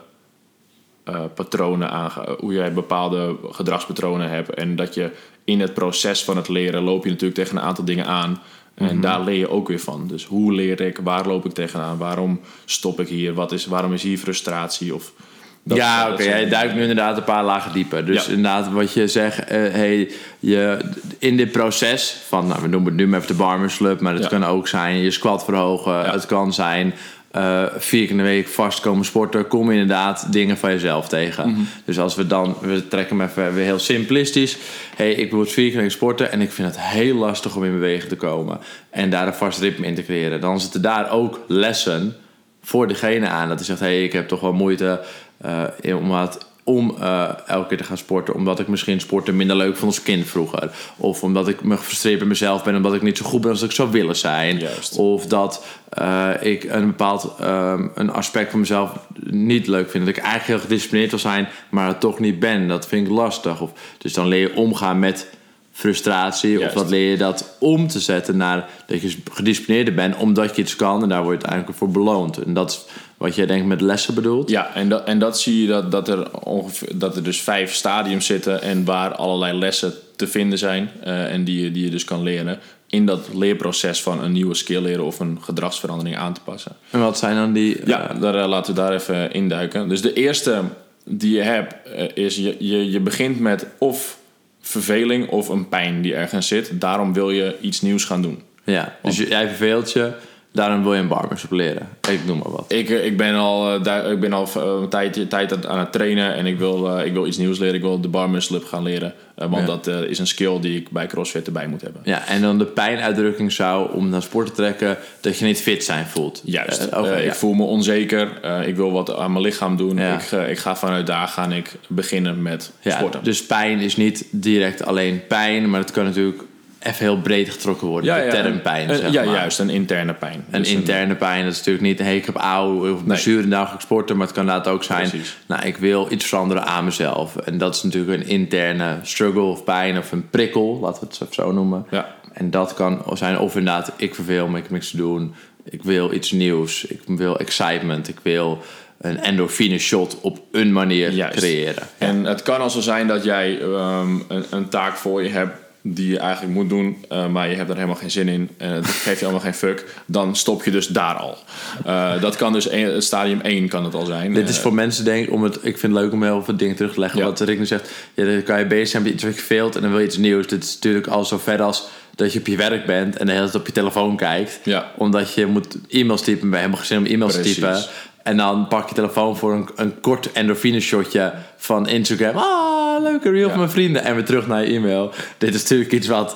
uh, 1.10 1.22
patronen 1.36 1.90
aangaat, 1.90 2.40
hoe 2.40 2.54
jij 2.54 2.74
bepaalde 2.74 3.36
gedragspatronen 3.44 4.30
hebt. 4.30 4.50
En 4.50 4.76
dat 4.76 4.94
je 4.94 5.12
in 5.44 5.60
het 5.60 5.74
proces 5.74 6.24
van 6.24 6.38
het 6.38 6.48
leren 6.48 6.84
loop 6.84 7.04
je 7.04 7.10
natuurlijk 7.10 7.40
tegen 7.40 7.58
een 7.58 7.64
aantal 7.64 7.86
dingen 7.86 8.06
aan. 8.06 8.42
En 8.74 8.84
mm 8.86 8.90
-hmm. 8.90 9.02
daar 9.02 9.22
leer 9.22 9.38
je 9.38 9.50
ook 9.50 9.68
weer 9.68 9.80
van. 9.80 10.08
Dus 10.08 10.26
hoe 10.26 10.54
leer 10.54 10.82
ik? 10.82 11.00
Waar 11.04 11.28
loop 11.28 11.46
ik 11.46 11.54
tegenaan? 11.54 11.98
Waarom 11.98 12.40
stop 12.66 13.00
ik 13.00 13.08
hier? 13.08 13.34
Wat 13.34 13.52
is, 13.52 13.66
waarom 13.66 13.94
is 13.94 14.04
hier 14.04 14.18
frustratie? 14.18 14.96
Of 14.96 15.14
dat, 15.64 15.78
ja, 15.78 16.12
oké. 16.12 16.24
Okay. 16.24 16.50
Duikt 16.50 16.74
nu 16.74 16.82
inderdaad 16.82 17.18
een 17.18 17.24
paar 17.24 17.44
lagen 17.44 17.74
dieper. 17.74 18.06
Dus 18.06 18.26
ja. 18.26 18.32
inderdaad, 18.32 18.72
wat 18.72 18.94
je 18.94 19.08
zegt, 19.08 19.40
uh, 19.40 19.46
hey, 19.48 20.12
je, 20.40 20.78
in 21.20 21.38
dit 21.38 21.52
proces 21.52 22.18
van, 22.28 22.48
nou, 22.48 22.62
we 22.62 22.68
noemen 22.68 22.92
het 22.92 23.02
nu 23.02 23.08
maar 23.08 23.20
even 23.20 23.32
de 23.32 23.44
barmers 23.44 23.78
club, 23.78 24.00
maar 24.00 24.14
het 24.14 24.24
ja. 24.24 24.30
kan 24.30 24.46
ook 24.46 24.68
zijn 24.68 24.98
je 24.98 25.12
squat 25.12 25.44
verhogen. 25.44 25.92
Ja. 25.92 26.12
Het 26.12 26.26
kan 26.26 26.54
zijn 26.54 26.94
uh, 27.38 27.64
vier 27.78 28.02
keer 28.02 28.10
in 28.10 28.18
de 28.18 28.24
week 28.24 28.48
vast 28.48 28.80
komen 28.80 29.06
sporten, 29.06 29.48
kom 29.48 29.72
je 29.72 29.80
inderdaad 29.80 30.32
dingen 30.32 30.58
van 30.58 30.72
jezelf 30.72 31.08
tegen. 31.08 31.48
Mm 31.48 31.54
-hmm. 31.54 31.68
Dus 31.86 32.00
als 32.00 32.16
we 32.16 32.28
dan, 32.28 32.58
we 32.62 32.88
trekken 32.88 33.20
hem 33.20 33.28
even 33.28 33.54
weer 33.54 33.64
heel 33.64 33.80
simplistisch. 33.80 34.58
hey, 34.96 35.14
ik 35.14 35.32
moet 35.32 35.52
vier 35.52 35.66
keer 35.66 35.74
in 35.74 35.78
de 35.78 35.82
week 35.82 35.92
sporten 35.92 36.32
en 36.32 36.42
ik 36.42 36.52
vind 36.52 36.68
het 36.68 36.80
heel 36.80 37.16
lastig 37.16 37.56
om 37.56 37.64
in 37.64 37.72
beweging 37.72 38.10
te 38.10 38.16
komen. 38.16 38.60
En 38.90 39.10
daar 39.10 39.28
een 39.28 39.34
vast 39.34 39.60
ritme 39.60 39.86
in 39.86 39.96
te 39.96 40.04
creëren. 40.04 40.42
Dan 40.42 40.62
zitten 40.62 40.82
daar 40.82 41.12
ook 41.12 41.40
lessen 41.48 42.16
voor 42.62 42.88
degene 42.88 43.28
aan. 43.28 43.48
Dat 43.48 43.58
hij 43.58 43.66
zegt, 43.66 43.80
hey, 43.80 44.04
ik 44.04 44.14
heb 44.14 44.28
toch 44.28 44.40
wel 44.40 44.54
moeite 44.54 45.02
uh, 45.46 46.26
om 46.64 46.96
uh, 47.00 47.30
elke 47.48 47.68
keer 47.68 47.78
te 47.78 47.84
gaan 47.84 47.98
sporten. 47.98 48.34
Omdat 48.34 48.60
ik 48.60 48.68
misschien 48.68 49.00
sporten 49.00 49.36
minder 49.36 49.56
leuk 49.56 49.78
vond 49.78 49.94
als 49.94 50.04
kind 50.04 50.28
vroeger. 50.28 50.72
Of 50.98 51.24
omdat 51.24 51.48
ik 51.48 51.64
me 51.64 51.78
gefrustreerd 51.78 52.20
bij 52.20 52.28
mezelf 52.28 52.64
ben. 52.64 52.76
Omdat 52.76 52.94
ik 52.94 53.02
niet 53.02 53.18
zo 53.18 53.26
goed 53.26 53.42
ben 53.42 53.52
als 53.52 53.62
ik 53.62 53.72
zou 53.72 53.92
willen 53.92 54.16
zijn. 54.16 54.60
Juist. 54.60 54.98
Of 54.98 55.26
dat 55.28 55.66
uh, 56.00 56.30
ik 56.40 56.64
een 56.64 56.88
bepaald 56.88 57.34
um, 57.42 57.92
een 57.96 58.12
aspect 58.12 58.52
van 58.52 58.60
mezelf 58.60 58.92
niet 59.24 59.68
leuk 59.68 59.90
vind. 59.90 60.06
Dat 60.06 60.16
ik 60.16 60.22
eigenlijk 60.22 60.52
heel 60.52 60.70
gedisciplineerd 60.70 61.10
wil 61.10 61.20
zijn. 61.20 61.48
Maar 61.70 61.88
het 61.88 62.00
toch 62.00 62.20
niet 62.20 62.40
ben. 62.40 62.68
Dat 62.68 62.88
vind 62.88 63.08
ik 63.08 63.14
lastig. 63.14 63.62
Of, 63.62 63.72
dus 63.98 64.14
dan 64.14 64.28
leer 64.28 64.50
je 64.50 64.56
omgaan 64.56 65.00
met 65.00 65.28
frustratie. 65.74 66.52
Juist. 66.52 66.76
Of 66.76 66.82
wat 66.82 66.90
leer 66.90 67.10
je 67.12 67.18
dat 67.18 67.56
om 67.60 67.88
te 67.88 68.00
zetten 68.00 68.38
naar 68.38 68.70
dat 68.86 69.02
je 69.02 69.18
gedisciplineerder 69.32 69.94
bent. 69.94 70.16
Omdat 70.16 70.56
je 70.56 70.62
iets 70.62 70.76
kan. 70.76 71.04
En 71.04 71.10
daar 71.10 71.24
word 71.24 71.36
je 71.36 71.48
uiteindelijk 71.48 71.78
voor 71.78 71.90
beloond. 71.90 72.38
En 72.38 72.54
dat 72.54 72.72
is 72.72 72.86
wat 73.24 73.36
jij 73.36 73.46
denkt 73.46 73.68
met 73.68 73.82
lessen 73.82 74.14
bedoelt? 74.14 74.50
Ja, 74.50 74.76
en 74.76 74.90
dat, 74.90 75.04
en 75.04 75.20
dat 75.20 75.40
zie 75.40 75.62
je 75.62 75.68
dat, 75.68 75.92
dat, 75.92 76.08
er 76.08 76.40
ongeveer, 76.40 76.90
dat 76.94 77.16
er 77.16 77.24
dus 77.24 77.42
vijf 77.42 77.74
stadiums 77.74 78.26
zitten 78.26 78.62
en 78.62 78.86
waar 78.86 79.16
allerlei 79.16 79.58
lessen 79.58 79.94
te 80.16 80.28
vinden 80.28 80.58
zijn 80.58 80.90
uh, 81.06 81.32
en 81.32 81.44
die, 81.44 81.72
die 81.72 81.84
je 81.84 81.90
dus 81.90 82.04
kan 82.04 82.24
leren 82.24 82.60
in 82.88 83.06
dat 83.06 83.30
leerproces 83.34 84.02
van 84.02 84.24
een 84.24 84.32
nieuwe 84.32 84.54
skill 84.54 84.82
leren 84.82 85.06
of 85.06 85.20
een 85.20 85.38
gedragsverandering 85.42 86.18
aan 86.18 86.34
te 86.34 86.42
passen. 86.42 86.72
En 86.90 87.00
wat 87.00 87.18
zijn 87.18 87.36
dan 87.36 87.54
die? 87.54 87.80
Uh... 87.80 87.88
Ja, 87.88 88.14
daar 88.14 88.36
uh, 88.36 88.48
laten 88.48 88.76
we 88.76 88.82
daar 88.82 88.94
even 88.94 89.32
induiken. 89.32 89.90
Dus 89.90 90.02
de 90.02 90.14
eerste 90.14 90.62
die 91.06 91.36
je 91.36 91.42
hebt 91.42 91.76
is 92.14 92.36
je, 92.36 92.56
je, 92.60 92.92
je 92.92 93.00
begint 93.00 93.40
met 93.40 93.68
of 93.78 94.18
verveling 94.66 95.30
of 95.30 95.50
een 95.50 95.70
pijn 95.70 96.02
die 96.02 96.16
ergens 96.16 96.48
zit. 96.48 96.82
Daarom 96.82 97.14
wil 97.14 97.32
je 97.32 97.58
iets 97.62 97.82
nieuws 97.82 98.06
gaan 98.06 98.22
doen. 98.22 98.42
Ja, 98.64 98.98
dus 99.02 99.18
jij 99.18 99.48
verveelt 99.48 99.92
je 99.92 100.14
Daarom 100.54 100.84
wil 100.84 100.94
je 100.94 101.00
een 101.00 101.08
barbershop 101.08 101.52
leren. 101.52 101.90
Ik 102.10 102.26
noem 102.26 102.38
maar 102.38 102.52
wat. 102.52 102.66
Ik, 102.68 102.90
ik 102.90 103.18
ben 103.18 103.36
al, 103.36 103.86
uh, 103.88 104.12
ik 104.12 104.20
ben 104.20 104.34
al 104.34 104.50
een 104.56 104.90
tijd, 104.90 105.30
tijd 105.30 105.68
aan 105.68 105.80
het 105.80 105.92
trainen 105.92 106.34
en 106.34 106.46
ik 106.46 106.58
wil, 106.58 107.00
ik 107.00 107.14
wil 107.14 107.28
iets 107.28 107.38
nieuws 107.38 107.60
leren. 107.60 107.76
Ik 107.76 107.82
wil 107.82 108.02
de 108.02 108.08
barmuscle 108.08 108.60
gaan 108.60 108.84
leren. 108.84 109.14
Want 109.36 109.56
ja. 109.56 109.66
dat 109.66 109.88
is 109.88 110.20
een 110.20 110.28
skill 110.28 110.60
die 110.60 110.78
ik 110.78 110.90
bij 110.90 111.08
CrossFit 111.08 111.46
erbij 111.46 111.68
moet 111.68 111.82
hebben. 111.82 112.02
Ja, 112.06 112.28
en 112.28 112.42
dan 112.42 112.58
de 112.58 112.66
pijnuitdrukking 112.66 113.52
zou 113.52 113.94
om 113.94 114.10
naar 114.10 114.22
sport 114.22 114.48
te 114.48 114.54
trekken 114.54 114.98
dat 115.22 115.38
je 115.38 115.46
niet 115.46 115.62
fit 115.62 115.84
zijn 115.84 116.06
voelt. 116.06 116.42
Juist. 116.46 116.88
Okay, 116.88 117.20
ik 117.20 117.26
ja. 117.26 117.34
voel 117.34 117.54
me 117.54 117.64
onzeker. 117.64 118.30
ik 118.66 118.76
wil 118.76 118.92
wat 118.92 119.16
aan 119.16 119.32
mijn 119.32 119.44
lichaam 119.44 119.78
doen. 119.78 119.98
Ja. 119.98 120.14
Ik, 120.14 120.32
ik 120.32 120.58
ga 120.58 120.76
vanuit 120.76 121.08
daar 121.08 121.28
gaan 121.28 121.52
ik 121.52 121.72
beginnen 121.88 122.42
met 122.42 122.72
sporten. 122.86 123.24
Dus 123.24 123.46
pijn 123.46 123.80
is 123.80 123.96
niet 123.96 124.26
direct 124.32 124.86
alleen 124.86 125.22
pijn, 125.28 125.70
maar 125.70 125.80
het 125.80 125.92
kan 125.92 126.04
natuurlijk 126.04 126.44
even 126.84 127.06
heel 127.06 127.22
breed 127.22 127.50
getrokken 127.50 127.88
worden. 127.88 128.16
Ja, 128.16 128.26
de 128.26 128.32
term 128.32 128.62
pijn. 128.62 128.96
Zeg 128.96 129.12
ja, 129.12 129.24
maar. 129.24 129.34
juist. 129.34 129.60
Een 129.60 129.70
interne 129.70 130.14
pijn. 130.14 130.46
Een 130.52 130.62
dus 130.62 130.72
interne 130.72 131.12
een, 131.12 131.18
pijn. 131.18 131.44
Dat 131.44 131.52
is 131.52 131.58
natuurlijk 131.58 131.86
niet... 131.86 132.00
Hey, 132.00 132.16
ik 132.16 132.26
heb 132.26 132.38
ouw 132.38 132.94
of 132.94 133.04
blessure 133.04 133.48
nee. 133.48 133.62
ik 133.62 133.80
sporten. 133.80 134.18
Maar 134.18 134.26
het 134.26 134.36
kan 134.36 134.46
inderdaad 134.46 134.74
ook 134.74 134.84
zijn... 134.84 135.10
Precies. 135.10 135.38
Nou, 135.48 135.66
ik 135.66 135.78
wil 135.78 136.08
iets 136.10 136.26
veranderen 136.26 136.66
aan 136.66 136.86
mezelf. 136.86 137.36
En 137.36 137.58
dat 137.58 137.76
is 137.76 137.84
natuurlijk 137.84 138.22
een 138.22 138.28
interne 138.28 138.98
struggle 139.02 139.42
of 139.42 139.64
pijn 139.64 139.98
of 139.98 140.12
een 140.12 140.30
prikkel. 140.30 140.80
Laten 140.82 141.08
we 141.08 141.16
het 141.20 141.34
zo 141.34 141.52
noemen. 141.52 141.86
Ja. 141.90 142.16
En 142.34 142.52
dat 142.52 142.74
kan 142.74 143.04
zijn 143.14 143.40
of 143.40 143.56
inderdaad... 143.56 143.92
Ik 143.96 144.16
verveel 144.16 144.48
me, 144.48 144.58
ik 144.58 144.64
heb 144.64 144.72
niks 144.72 144.90
te 144.90 144.98
doen. 144.98 145.34
Ik 145.64 145.84
wil 145.84 146.14
iets 146.14 146.32
nieuws. 146.32 146.86
Ik 146.86 147.02
wil 147.06 147.40
excitement. 147.40 148.08
Ik 148.08 148.20
wil 148.22 148.64
een 149.04 149.18
endorfine 149.18 149.78
shot 149.78 150.18
op 150.22 150.40
een 150.52 150.74
manier 150.74 151.12
Juist. 151.12 151.38
creëren. 151.38 151.84
Ja. 151.98 152.08
En 152.08 152.24
het 152.24 152.42
kan 152.42 152.60
al 152.60 152.70
zo 152.70 152.82
zijn 152.82 153.08
dat 153.08 153.24
jij 153.24 153.62
um, 153.62 154.24
een, 154.28 154.46
een 154.50 154.70
taak 154.70 154.96
voor 154.96 155.24
je 155.24 155.30
hebt 155.30 155.63
die 155.86 156.10
je 156.10 156.18
eigenlijk 156.18 156.54
moet 156.54 156.70
doen, 156.70 157.06
eh, 157.10 157.28
maar 157.28 157.50
je 157.50 157.56
hebt 157.56 157.70
er 157.70 157.76
helemaal 157.76 157.96
geen 157.96 158.12
zin 158.12 158.28
in. 158.28 158.50
en 158.58 158.74
dat 158.74 158.86
geeft 158.86 159.20
je 159.20 159.26
allemaal 159.26 159.44
geen 159.44 159.54
fuck. 159.54 160.02
Dan 160.06 160.36
stop 160.36 160.64
je 160.64 160.72
dus 160.72 160.88
daar 160.88 161.16
al. 161.16 161.38
Eh, 161.86 162.22
dat 162.22 162.36
kan 162.36 162.54
dus 162.54 162.72
een, 162.72 163.02
stadium 163.02 163.40
1 163.44 163.68
kan 163.68 163.84
het 163.84 163.94
al 163.94 164.06
zijn. 164.06 164.34
Dit 164.34 164.50
is 164.50 164.56
Eh, 164.56 164.62
voor 164.62 164.74
mensen, 164.74 165.06
denk 165.06 165.26
ik, 165.26 165.34
om 165.34 165.44
het, 165.44 165.56
ik 165.56 165.78
vind 165.78 165.94
het 165.94 166.02
leuk 166.02 166.12
om 166.12 166.24
heel 166.24 166.44
veel 166.44 166.58
dingen 166.58 166.76
terug 166.76 166.94
te 166.94 167.00
leggen. 167.00 167.20
Ja. 167.20 167.26
Wat 167.26 167.40
Rick 167.40 167.60
nu 167.60 167.66
zegt, 167.66 167.90
ja, 168.14 168.26
dan 168.26 168.44
kan 168.44 168.60
je 168.60 168.66
bezig 168.66 168.88
zijn 168.88 169.04
met 169.04 169.14
iets 169.14 169.24
wat 169.24 169.36
je 169.36 169.42
veelt 169.42 169.76
en 169.76 169.82
dan 169.82 169.92
wil 169.92 170.00
je 170.00 170.06
iets 170.06 170.18
nieuws. 170.18 170.48
Dit 170.48 170.64
is 170.64 170.74
natuurlijk 170.74 171.08
al 171.08 171.26
zo 171.26 171.38
ver 171.38 171.62
als 171.62 171.88
dat 172.16 172.34
je 172.34 172.40
op 172.40 172.48
je 172.48 172.56
werk 172.58 172.86
bent 172.86 173.18
en 173.18 173.26
de 173.26 173.32
hele 173.32 173.44
tijd 173.44 173.56
op 173.56 173.66
je 173.66 173.72
telefoon 173.72 174.18
kijkt. 174.18 174.60
Ja. 174.64 174.92
Omdat 174.98 175.34
je 175.34 175.46
moet 175.46 175.78
e-mails 175.90 176.22
typen, 176.22 176.50
je 176.50 176.56
helemaal 176.56 176.78
geen 176.78 176.86
zin 176.86 176.98
om 176.98 177.06
e-mails 177.06 177.34
Precies. 177.34 177.54
te 177.54 177.62
typen. 177.62 177.84
En 178.24 178.38
dan 178.38 178.68
pak 178.68 178.90
je 178.90 178.96
telefoon 178.96 179.38
voor 179.38 179.54
een, 179.54 179.70
een 179.76 180.00
kort 180.02 180.32
endorfine 180.32 180.80
shotje 180.80 181.34
van 181.58 181.88
Instagram. 181.88 182.36
Ah, 182.38 182.73
leuke 183.02 183.30
reel 183.30 183.50
van 183.50 183.58
mijn 183.58 183.70
vrienden. 183.70 184.04
En 184.04 184.16
weer 184.16 184.26
terug 184.26 184.48
naar 184.48 184.62
je 184.62 184.76
e-mail. 184.76 185.12
Dit 185.38 185.54
is 185.54 185.62
natuurlijk 185.62 185.92
iets 185.92 186.08
wat 186.08 186.36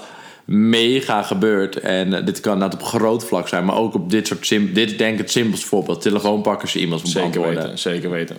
mega 0.52 1.24
gebeurt. 1.24 1.80
En 1.80 2.14
eh, 2.14 2.26
dit 2.26 2.40
kan 2.40 2.54
inderdaad 2.54 2.82
op 2.82 2.88
groot 2.88 3.24
vlak 3.26 3.48
zijn. 3.48 3.66
Maar 3.66 3.76
ook 3.76 3.94
op 3.94 4.10
dit 4.10 4.28
soort... 4.28 4.46
sim- 4.48 4.74
dit 4.74 4.98
denk 4.98 5.14
ik 5.14 5.20
het 5.20 5.32
simpelste 5.32 5.68
voorbeeld. 5.68 6.02
Telefoon 6.02 6.42
pakken 6.42 6.62
als 6.62 6.74
je 6.74 6.80
e-mails 6.80 7.02
moet 7.02 7.12
Zeker 7.12 7.30
beantwoorden. 7.30 7.64
weten, 7.64 7.80
zeker 7.80 8.10
weten. 8.10 8.38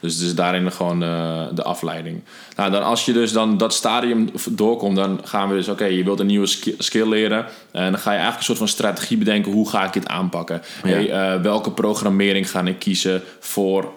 Dus 0.00 0.14
het 0.14 0.22
is 0.22 0.34
daarin 0.34 0.72
gewoon 0.72 1.02
eh, 1.02 1.42
de 1.54 1.62
afleiding. 1.62 2.20
Nou, 2.56 2.70
dan 2.70 2.82
als 2.82 3.04
je 3.04 3.12
dus 3.12 3.32
dan 3.32 3.56
dat 3.56 3.74
stadium 3.74 4.28
doorkomt, 4.50 4.96
dan 4.96 5.20
gaan 5.24 5.48
we 5.48 5.54
dus, 5.54 5.68
oké, 5.68 5.84
je 5.84 6.04
wilt 6.04 6.20
een 6.20 6.26
nieuwe 6.26 6.46
ski- 6.46 6.74
skill 6.78 7.08
leren. 7.08 7.46
En 7.70 7.90
dan 7.90 8.00
ga 8.00 8.10
je 8.10 8.16
eigenlijk 8.18 8.36
een 8.38 8.44
soort 8.44 8.58
van 8.58 8.68
strategie 8.68 9.16
bedenken, 9.18 9.52
hoe 9.52 9.68
ga 9.68 9.84
ik 9.84 9.92
dit 9.92 10.08
aanpakken? 10.08 10.62
Ja. 10.84 10.88
Hey, 10.90 11.10
eh, 11.10 11.42
welke 11.42 11.70
programmering 11.70 12.50
ga 12.50 12.64
ik 12.64 12.78
kiezen 12.78 13.22
voor, 13.40 13.88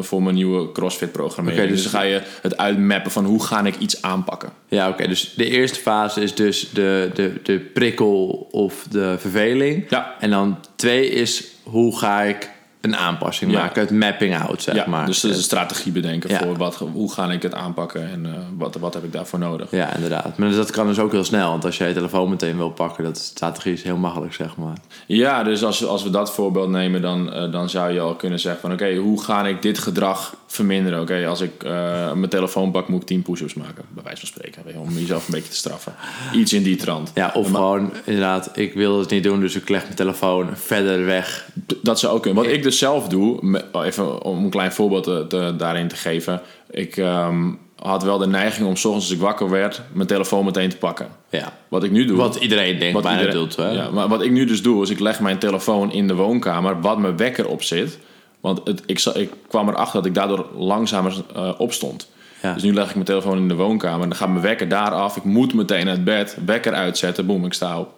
voor 0.00 0.22
mijn 0.22 0.34
nieuwe 0.34 0.72
CrossFit 0.72 1.12
programmering? 1.12 1.62
Oké, 1.62 1.72
dus, 1.72 1.82
dus- 1.82 1.92
dan 1.92 2.00
ga 2.00 2.06
je 2.06 2.20
het 2.42 2.56
uitmappen 2.56 3.10
van 3.10 3.24
hoe 3.24 3.44
ga 3.44 3.64
ik 3.64 3.78
iets 3.78 4.02
aanpakken. 4.02 4.48
Ja, 4.68 4.88
oké. 4.88 5.08
Dus 5.08 5.32
de 5.36 5.48
eerste 5.50 5.78
fase 5.80 6.20
is 6.22 6.34
dus 6.34 6.70
de, 6.72 7.05
de, 7.14 7.32
de 7.42 7.58
prikkel 7.58 8.48
of 8.50 8.86
de 8.90 9.14
verveling. 9.18 9.84
Ja. 9.88 10.14
En 10.20 10.30
dan 10.30 10.58
twee 10.76 11.08
is 11.10 11.44
hoe 11.62 11.98
ga 11.98 12.22
ik 12.22 12.50
een 12.80 12.96
aanpassing 12.96 13.50
Ja. 13.52 13.58
maken. 13.60 13.80
Het 13.80 13.90
mapping 13.90 14.36
out, 14.40 14.62
zeg 14.62 14.74
ja, 14.74 14.84
maar. 14.86 15.06
dus 15.06 15.24
is 15.24 15.36
een 15.36 15.42
strategie 15.42 15.92
bedenken 15.92 16.30
Ja. 16.30 16.38
voor 16.38 16.56
wat, 16.56 16.74
hoe 16.92 17.12
ga 17.12 17.30
ik 17.30 17.42
het 17.42 17.54
aanpakken 17.54 18.10
en 18.10 18.26
eh, 18.26 18.32
wat, 18.56 18.74
wat 18.74 18.94
heb 18.94 19.04
ik 19.04 19.12
daarvoor 19.12 19.38
nodig. 19.38 19.70
Ja, 19.70 19.94
inderdaad. 19.94 20.38
Maar 20.38 20.50
dat 20.50 20.70
kan 20.70 20.86
dus 20.86 20.98
ook 20.98 21.12
heel 21.12 21.24
snel. 21.24 21.50
Want 21.50 21.64
als 21.64 21.78
jij 21.78 21.88
je 21.88 21.94
telefoon 21.94 22.30
meteen 22.30 22.56
wil 22.56 22.70
pakken, 22.70 23.04
dat 23.04 23.16
is 23.16 23.24
strategisch 23.24 23.82
heel 23.82 23.96
makkelijk, 23.96 24.34
zeg 24.34 24.56
maar. 24.56 24.76
Ja, 25.06 25.42
dus 25.42 25.64
als, 25.64 25.86
als 25.86 26.02
we 26.02 26.10
dat 26.10 26.32
voorbeeld 26.32 26.68
nemen, 26.70 27.02
dan, 27.02 27.32
eh, 27.32 27.52
dan 27.52 27.70
zou 27.70 27.92
je 27.92 28.00
al 28.00 28.14
kunnen 28.14 28.38
zeggen 28.40 28.60
van... 28.60 28.72
oké, 28.72 28.94
hoe 28.96 29.22
ga 29.22 29.46
ik 29.46 29.62
dit 29.62 29.78
gedrag 29.78 30.34
verminderen? 30.56 31.00
Oké, 31.00 31.26
als 31.26 31.40
ik 31.40 31.62
eh, 31.62 31.70
mijn 32.12 32.28
telefoon 32.28 32.70
pak, 32.70 32.88
moet 32.88 33.00
ik 33.00 33.06
10 33.06 33.22
push-ups 33.22 33.54
maken. 33.54 33.84
Bij 33.88 34.02
wijze 34.04 34.18
van 34.20 34.28
spreken, 34.28 34.62
weet 34.64 34.74
je, 34.74 34.80
om 34.80 34.90
jezelf 34.98 35.26
een 35.26 35.34
beetje 35.34 35.50
te 35.50 35.56
straffen. 35.56 35.94
Iets 36.34 36.52
in 36.52 36.62
die 36.62 36.76
trant. 36.76 37.10
Ja, 37.14 37.30
of 37.34 37.46
gewoon 37.46 37.92
inderdaad, 38.04 38.50
ik 38.54 38.74
wil 38.74 38.98
het 38.98 39.10
niet 39.10 39.22
doen, 39.22 39.40
dus 39.40 39.56
ik 39.56 39.68
leg 39.68 39.82
mijn 39.82 39.94
telefoon 39.94 40.48
verder 40.54 41.04
weg. 41.04 41.48
Dat 41.82 41.98
zou 41.98 42.14
ook 42.14 42.22
kunnen. 42.22 42.42
Wat 42.44 42.52
ik 42.52 42.62
dus 42.62 42.78
zelf 42.78 43.08
doe, 43.08 43.62
even 43.84 44.22
om 44.22 44.44
een 44.44 44.50
klein 44.50 44.72
voorbeeld 44.72 45.04
te, 45.04 45.24
te- 45.28 45.54
daarin 45.56 45.88
te 45.88 45.96
geven. 45.96 46.40
Ik 46.70 46.96
ehm, 46.96 47.50
had 47.76 48.02
wel 48.02 48.18
de 48.18 48.26
neiging 48.26 48.66
om 48.68 48.76
's 48.76 48.84
ochtends 48.84 49.06
als 49.08 49.14
ik 49.14 49.20
wakker 49.22 49.50
werd, 49.50 49.80
mijn 49.92 50.08
telefoon 50.08 50.44
meteen 50.44 50.68
te 50.68 50.76
pakken. 50.76 51.08
Ja. 51.30 51.52
Wat 51.68 51.84
ik 51.84 51.90
nu 51.90 52.04
doe... 52.04 52.16
Wat 52.16 52.34
iedereen 52.36 52.78
denkt 52.78 52.94
Wat 52.94 53.02
bijna 53.02 53.18
iedereen- 53.20 53.40
doet. 53.40 53.56
Hè? 53.56 53.70
Ja, 53.70 53.90
maar 53.90 54.08
wat 54.08 54.22
ik 54.22 54.30
nu 54.30 54.44
dus 54.44 54.62
doe, 54.62 54.82
is 54.82 54.90
ik 54.90 55.00
leg 55.00 55.20
mijn 55.20 55.38
telefoon 55.38 55.92
in 55.92 56.06
de 56.06 56.14
woonkamer, 56.14 56.80
wat 56.80 56.98
mijn 56.98 57.16
wekker 57.16 57.48
op 57.48 57.62
zit. 57.62 57.98
Want 58.46 58.60
het, 58.64 58.82
ik, 58.86 59.00
ik 59.00 59.30
kwam 59.48 59.68
erachter 59.68 59.94
dat 59.94 60.06
ik 60.06 60.14
daardoor 60.14 60.46
langzamer 60.56 61.24
eh, 61.34 61.52
opstond. 61.58 62.08
Ja. 62.42 62.52
Dus 62.52 62.62
nu 62.62 62.72
leg 62.72 62.88
ik 62.88 62.94
mijn 62.94 63.06
telefoon 63.06 63.36
in 63.36 63.48
de 63.48 63.54
woonkamer. 63.54 64.02
En 64.02 64.08
dan 64.08 64.18
gaat 64.18 64.28
mijn 64.28 64.40
wekker 64.40 64.68
daar 64.68 64.90
af. 64.90 65.16
Ik 65.16 65.24
moet 65.24 65.54
meteen 65.54 65.88
uit 65.88 66.04
bed. 66.04 66.36
Wekker 66.44 66.72
uitzetten. 66.72 67.26
Boem, 67.26 67.44
ik 67.44 67.52
sta 67.52 67.78
op. 67.78 67.92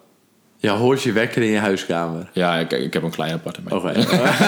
Je 0.57 0.71
hoort 0.71 1.03
je 1.03 1.13
wekker 1.13 1.43
in 1.43 1.49
je 1.49 1.59
huiskamer. 1.59 2.31
Ja, 2.33 2.57
ik, 2.57 2.73
ik 2.73 2.93
heb 2.93 3.03
een 3.03 3.11
klein 3.11 3.33
appartement. 3.33 3.75
Oké. 3.75 3.91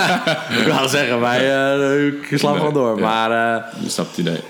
ik 0.60 0.66
wou 0.66 0.88
zeggen, 0.88 1.20
wij 1.20 1.72
uh, 1.78 2.06
ik 2.06 2.40
gewoon 2.40 2.72
door. 2.72 2.98
Ja. 2.98 3.02
Maar 3.02 3.56
eh, 3.56 3.82
Je 3.82 3.88
snapt 3.88 4.08
het 4.08 4.18
idee. 4.18 4.40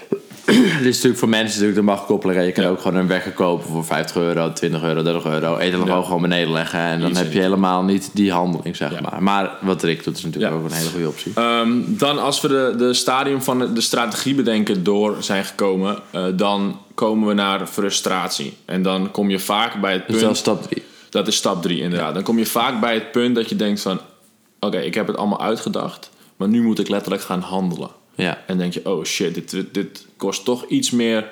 dit 0.78 0.86
is 0.86 0.94
natuurlijk 0.94 1.18
voor 1.18 1.28
mensen 1.28 1.60
natuurlijk 1.60 1.86
de 1.86 1.92
makkoppeling. 1.94 2.44
Je 2.44 2.52
kan 2.52 2.64
ook 2.64 2.80
gewoon 2.80 2.96
een 2.96 3.06
wekker 3.06 3.32
kopen 3.32 3.68
voor 3.68 3.84
50 3.84 4.16
euro, 4.16 4.52
20 4.52 4.82
euro, 4.82 5.02
30 5.02 5.24
euro. 5.24 5.56
Telefoon 5.58 5.86
Ja. 5.86 6.02
gewoon 6.02 6.22
beneden 6.22 6.52
leggen. 6.52 6.78
En 6.80 7.00
dan 7.00 7.16
heb 7.16 7.32
je 7.32 7.40
helemaal 7.40 7.82
niet 7.82 8.10
die 8.12 8.32
handeling, 8.32 8.76
zeg 8.76 8.92
Ja. 8.92 9.00
maar. 9.00 9.22
Maar 9.22 9.50
wat 9.60 9.82
Rick 9.82 10.04
doet 10.04 10.16
is 10.16 10.24
natuurlijk 10.24 10.54
ook 10.54 10.64
een 10.64 10.72
hele 10.76 10.90
goede 10.90 11.08
optie. 11.08 11.32
Ehm, 11.34 11.70
dan 11.86 12.18
als 12.18 12.40
we 12.40 12.48
de, 12.48 12.74
de 12.78 12.94
stadium 12.94 13.42
van 13.42 13.58
de, 13.58 13.72
de 13.72 13.80
strategie 13.80 14.34
bedenken 14.34 14.84
door 14.84 15.16
zijn 15.20 15.44
gekomen, 15.44 15.98
eh, 16.10 16.24
dan 16.34 16.78
komen 16.94 17.28
we 17.28 17.34
naar 17.34 17.66
frustratie. 17.66 18.56
En 18.64 18.82
dan 18.82 19.10
kom 19.10 19.30
je 19.30 19.38
vaak 19.38 19.80
bij 19.80 19.92
het 19.92 20.02
Dus 20.06 20.10
punt. 20.16 20.20
dat 20.26 20.32
is 20.32 20.38
stap 20.38 20.62
3. 20.62 20.82
Dat 21.10 21.28
is 21.28 21.36
stap 21.36 21.62
3 21.62 21.80
inderdaad. 21.80 22.14
Dan 22.14 22.22
kom 22.22 22.38
je 22.38 22.46
vaak 22.46 22.80
bij 22.80 22.94
het 22.94 23.12
punt 23.12 23.34
dat 23.34 23.48
je 23.48 23.56
denkt 23.56 23.80
van... 23.80 24.00
Oké, 24.60 24.78
ik 24.78 24.94
heb 24.94 25.06
het 25.06 25.16
allemaal 25.16 25.40
uitgedacht. 25.40 26.10
Maar 26.36 26.48
nu 26.48 26.62
moet 26.62 26.78
ik 26.78 26.88
letterlijk 26.88 27.22
gaan 27.22 27.40
handelen. 27.40 27.88
Ja. 28.14 28.42
En 28.46 28.58
denk 28.58 28.72
je, 28.72 28.90
oh 28.90 29.04
shit, 29.04 29.34
dit, 29.34 29.74
dit 29.74 30.06
kost 30.16 30.44
toch 30.44 30.64
iets 30.66 30.90
meer 30.90 31.28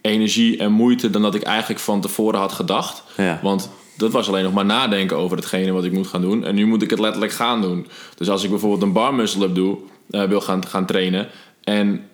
energie 0.00 0.58
en 0.58 0.72
moeite... 0.72 1.10
dan 1.10 1.22
dat 1.22 1.34
ik 1.34 1.42
eigenlijk 1.42 1.80
van 1.80 2.00
tevoren 2.00 2.40
had 2.40 2.52
gedacht. 2.52 3.02
Ja. 3.16 3.40
Want 3.42 3.70
dat 3.96 4.12
was 4.12 4.28
alleen 4.28 4.44
nog 4.44 4.52
maar 4.52 4.64
nadenken 4.64 5.16
over 5.16 5.36
hetgene 5.36 5.72
wat 5.72 5.84
ik 5.84 5.92
moet 5.92 6.06
gaan 6.06 6.20
doen. 6.20 6.44
En 6.44 6.54
nu 6.54 6.66
moet 6.66 6.82
ik 6.82 6.90
het 6.90 6.98
letterlijk 6.98 7.32
gaan 7.32 7.60
doen. 7.60 7.86
Dus 8.16 8.30
als 8.30 8.44
ik 8.44 8.50
bijvoorbeeld 8.50 8.82
een 8.82 8.92
bar 8.92 9.14
muscle 9.14 9.46
up 9.46 9.54
doe, 9.54 9.78
eh, 10.10 10.24
wil 10.24 10.40
gaan, 10.40 10.66
gaan 10.66 10.86
trainen... 10.86 11.28
en 11.64 12.08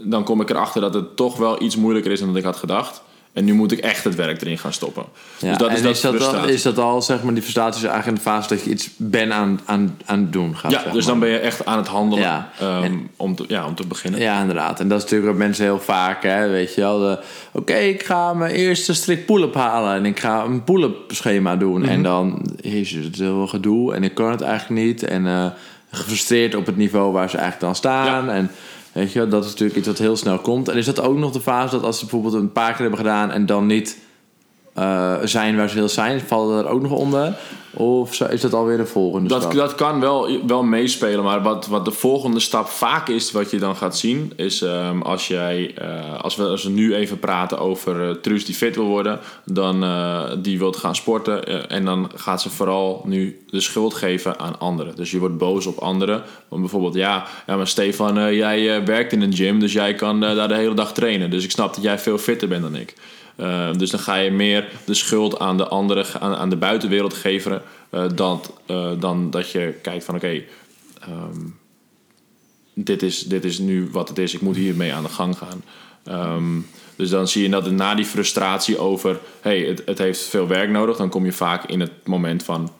dan 0.00 0.24
kom 0.24 0.40
ik 0.40 0.50
erachter 0.50 0.80
dat 0.80 0.94
het 0.94 1.16
toch 1.16 1.36
wel 1.36 1.62
iets 1.62 1.76
moeilijker 1.76 2.12
is 2.12 2.18
dan 2.18 2.28
dat 2.28 2.36
ik 2.36 2.44
had 2.44 2.56
gedacht... 2.56 3.02
En 3.38 3.44
nu 3.44 3.52
moet 3.52 3.72
ik 3.72 3.78
echt 3.78 4.04
het 4.04 4.14
werk 4.14 4.40
erin 4.40 4.58
gaan 4.58 4.72
stoppen. 4.72 5.04
Ja, 5.38 5.48
dus 5.48 5.58
dat 5.58 5.68
en 5.68 5.74
is 5.74 5.82
dat 5.82 5.92
is, 5.94 6.00
dat 6.20 6.34
al, 6.34 6.48
is 6.48 6.62
dat 6.62 6.78
al, 6.78 7.02
zeg 7.02 7.22
maar, 7.22 7.32
die 7.34 7.42
frustratie 7.42 7.82
is 7.84 7.88
eigenlijk 7.88 8.18
in 8.18 8.24
de 8.24 8.30
fase 8.30 8.48
dat 8.48 8.64
je 8.64 8.70
iets 8.70 8.88
ben 8.96 9.32
aan, 9.32 9.60
aan, 9.64 9.96
aan 10.04 10.18
het 10.18 10.32
doen 10.32 10.56
gaat. 10.56 10.70
Ja, 10.70 10.82
zeg 10.82 10.92
dus 10.92 11.04
maar. 11.04 11.12
dan 11.12 11.20
ben 11.20 11.28
je 11.28 11.38
echt 11.38 11.64
aan 11.64 11.76
het 11.78 11.86
handelen 11.86 12.24
Ja. 12.24 12.50
ehm, 12.58 12.82
En- 12.82 13.08
om, 13.16 13.34
te, 13.34 13.44
ja, 13.48 13.66
om 13.66 13.74
te 13.74 13.86
beginnen. 13.86 14.20
Ja, 14.20 14.40
inderdaad. 14.40 14.80
En 14.80 14.88
dat 14.88 14.98
is 14.98 15.02
natuurlijk 15.02 15.30
wat 15.30 15.40
mensen 15.40 15.64
heel 15.64 15.80
vaak, 15.80 16.22
hè, 16.22 16.48
weet 16.48 16.74
je 16.74 16.80
wel. 16.80 17.18
Oké, 17.52 17.74
ik 17.74 18.02
ga 18.02 18.34
mijn 18.34 18.54
eerste 18.54 18.94
strik 18.94 19.26
pull-up 19.26 19.54
halen 19.54 19.94
en 19.94 20.06
ik 20.06 20.20
ga 20.20 20.44
een 20.44 20.64
pull-up 20.64 20.96
schema 21.08 21.56
doen. 21.56 21.80
Mhm. 21.80 21.90
En 21.90 22.02
dan, 22.02 22.56
jezus, 22.60 23.04
het 23.04 23.14
is 23.14 23.20
heel 23.20 23.34
veel 23.34 23.46
gedoe 23.46 23.94
en 23.94 24.04
ik 24.04 24.14
kan 24.14 24.30
het 24.30 24.40
eigenlijk 24.40 24.84
niet. 24.86 25.02
En 25.02 25.26
eh, 25.26 25.46
gefrustreerd 25.90 26.54
op 26.54 26.66
het 26.66 26.76
niveau 26.76 27.12
waar 27.12 27.30
ze 27.30 27.36
eigenlijk 27.36 27.66
dan 27.66 27.74
staan. 27.74 28.24
Ja. 28.24 28.32
En 28.32 28.50
weet 28.98 29.12
je 29.12 29.28
dat 29.28 29.44
is 29.44 29.50
natuurlijk 29.50 29.78
iets 29.78 29.86
wat 29.86 29.98
heel 29.98 30.16
snel 30.16 30.38
komt. 30.38 30.68
En 30.68 30.76
is 30.76 30.84
dat 30.84 31.00
ook 31.00 31.16
nog 31.16 31.32
de 31.32 31.40
fase 31.40 31.74
dat 31.74 31.84
als 31.84 31.98
ze 31.98 32.06
bijvoorbeeld 32.06 32.34
een 32.34 32.52
paar 32.52 32.70
keer 32.70 32.80
hebben 32.80 32.98
gedaan 32.98 33.30
en 33.30 33.46
dan 33.46 33.66
niet 33.66 33.98
eh, 34.78 35.14
zijn 35.24 35.56
waar 35.56 35.68
ze 35.68 35.74
wil 35.74 35.88
zijn, 35.88 36.20
vallen 36.20 36.64
er 36.64 36.70
ook 36.70 36.82
nog 36.82 36.92
onder? 36.92 37.36
Of 37.74 38.20
is 38.20 38.40
dat 38.40 38.54
alweer 38.54 38.76
de 38.76 38.86
volgende 38.86 39.28
Dat, 39.28 39.42
stap? 39.42 39.54
dat 39.54 39.74
kan 39.74 40.00
wel, 40.00 40.46
wel 40.46 40.62
meespelen, 40.62 41.24
maar 41.24 41.42
wat, 41.42 41.66
wat 41.66 41.84
de 41.84 41.90
volgende 41.90 42.40
stap 42.40 42.68
vaak 42.68 43.08
is, 43.08 43.32
wat 43.32 43.50
je 43.50 43.58
dan 43.58 43.76
gaat 43.76 43.96
zien, 43.96 44.32
is 44.36 44.62
ehm, 44.62 45.00
als 45.00 45.28
jij, 45.28 45.74
eh, 45.74 46.20
als, 46.20 46.36
we, 46.36 46.44
als 46.44 46.64
we 46.64 46.70
nu 46.70 46.94
even 46.94 47.18
praten 47.18 47.58
over 47.58 48.08
eh 48.08 48.14
Truus 48.14 48.44
die 48.44 48.54
fit 48.54 48.76
wil 48.76 48.84
worden, 48.84 49.18
dan 49.44 49.84
uh, 49.84 50.22
die 50.38 50.58
wilt 50.58 50.76
gaan 50.76 50.94
sporten 50.94 51.68
en 51.68 51.84
dan 51.84 52.10
gaat 52.14 52.42
ze 52.42 52.50
vooral 52.50 53.02
nu 53.04 53.44
de 53.50 53.60
schuld 53.60 53.94
geven 53.94 54.38
aan 54.38 54.58
anderen. 54.58 54.96
Dus 54.96 55.10
je 55.10 55.18
wordt 55.18 55.38
boos 55.38 55.66
op 55.66 55.78
anderen. 55.78 56.22
Want 56.48 56.62
bijvoorbeeld, 56.62 56.94
ja, 56.94 57.26
ja 57.46 57.56
maar 57.56 57.66
Stefan, 57.66 58.34
jij 58.34 58.84
werkt 58.84 59.12
in 59.12 59.22
een 59.22 59.34
gym, 59.34 59.60
dus 59.60 59.72
jij 59.72 59.94
kan 59.94 60.20
daar 60.20 60.48
de 60.48 60.54
hele 60.54 60.74
dag 60.74 60.92
trainen. 60.92 61.30
Dus 61.30 61.44
ik 61.44 61.50
snap 61.50 61.74
dat 61.74 61.84
jij 61.84 61.98
veel 61.98 62.18
fitter 62.18 62.48
bent 62.48 62.62
dan 62.62 62.76
ik. 62.76 62.94
Uh, 63.40 63.72
dus 63.72 63.90
dan 63.90 64.00
ga 64.00 64.14
je 64.14 64.30
meer 64.30 64.68
de 64.84 64.94
schuld 64.94 65.38
aan 65.38 65.56
de 65.56 65.68
anderen, 65.68 66.20
aan, 66.20 66.34
aan 66.34 66.50
de 66.50 66.56
buitenwereld 66.56 67.14
geven, 67.14 67.62
uh, 67.90 68.04
dan, 68.14 68.40
uh, 68.66 68.90
dan 68.98 69.30
dat 69.30 69.50
je 69.50 69.74
kijkt 69.82 70.04
van 70.04 70.14
oké, 70.14 70.42
um, 71.08 71.58
dit, 72.74 73.02
is, 73.02 73.22
dit 73.22 73.44
is 73.44 73.58
nu 73.58 73.88
wat 73.92 74.08
het 74.08 74.18
is, 74.18 74.34
ik 74.34 74.40
moet 74.40 74.56
hiermee 74.56 74.92
aan 74.92 75.02
de 75.02 75.08
gang 75.08 75.38
gaan. 75.38 75.62
Um, 76.36 76.66
dus 76.96 77.10
dan 77.10 77.28
zie 77.28 77.42
je 77.42 77.48
dat 77.48 77.70
na 77.70 77.94
die 77.94 78.04
frustratie 78.04 78.78
over, 78.78 79.18
hey, 79.40 79.60
het, 79.60 79.82
het 79.84 79.98
heeft 79.98 80.20
veel 80.20 80.46
werk 80.46 80.70
nodig, 80.70 80.96
dan 80.96 81.08
kom 81.08 81.24
je 81.24 81.32
vaak 81.32 81.64
in 81.64 81.80
het 81.80 81.92
moment 82.04 82.42
van, 82.42 82.72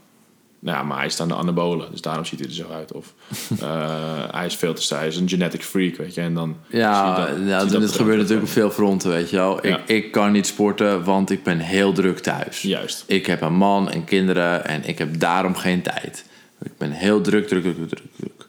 nou 0.61 0.77
ja, 0.77 0.83
maar 0.83 0.97
hij 0.97 1.07
is 1.07 1.21
aan 1.21 1.29
de 1.29 1.35
anabolen, 1.35 1.91
dus 1.91 2.00
daarom 2.00 2.25
ziet 2.25 2.38
hij 2.38 2.49
er 2.49 2.55
zo 2.55 2.69
uit. 2.73 2.93
Of 2.93 3.15
uh, 3.62 4.31
hij 4.37 4.47
is 4.47 4.55
veel 4.55 4.75
te 4.75 4.83
stijf, 4.83 5.00
hij 5.00 5.09
is 5.09 5.17
een 5.17 5.29
genetic 5.29 5.62
freak, 5.62 5.97
weet 5.97 6.15
je. 6.15 6.21
En 6.21 6.35
dan 6.35 6.57
ja, 6.69 7.17
zie 7.17 7.25
dat, 7.25 7.49
ja 7.49 7.61
zie 7.61 7.71
dat, 7.71 7.81
dat 7.81 7.93
gebeurt 7.93 8.19
natuurlijk 8.19 8.47
op 8.47 8.53
veel 8.53 8.71
fronten, 8.71 9.11
weet 9.11 9.31
je 9.31 9.37
wel. 9.37 9.67
Ja. 9.67 9.77
Ik, 9.77 9.88
ik 9.88 10.12
kan 10.12 10.33
niet 10.33 10.47
sporten, 10.47 11.05
want 11.05 11.31
ik 11.31 11.43
ben 11.43 11.59
heel 11.59 11.93
druk 11.93 12.19
thuis. 12.19 12.62
Juist. 12.62 13.05
Ik 13.07 13.27
heb 13.27 13.41
een 13.41 13.55
man 13.55 13.91
en 13.91 14.05
kinderen 14.05 14.67
en 14.67 14.88
ik 14.88 14.99
heb 14.99 15.19
daarom 15.21 15.55
geen 15.55 15.83
tijd. 15.83 16.25
Ik 16.62 16.79
ben 16.79 16.91
heel 16.91 17.21
druk, 17.21 17.49
druk, 17.49 17.62
druk, 17.62 17.77
druk, 17.77 18.03
druk. 18.17 18.48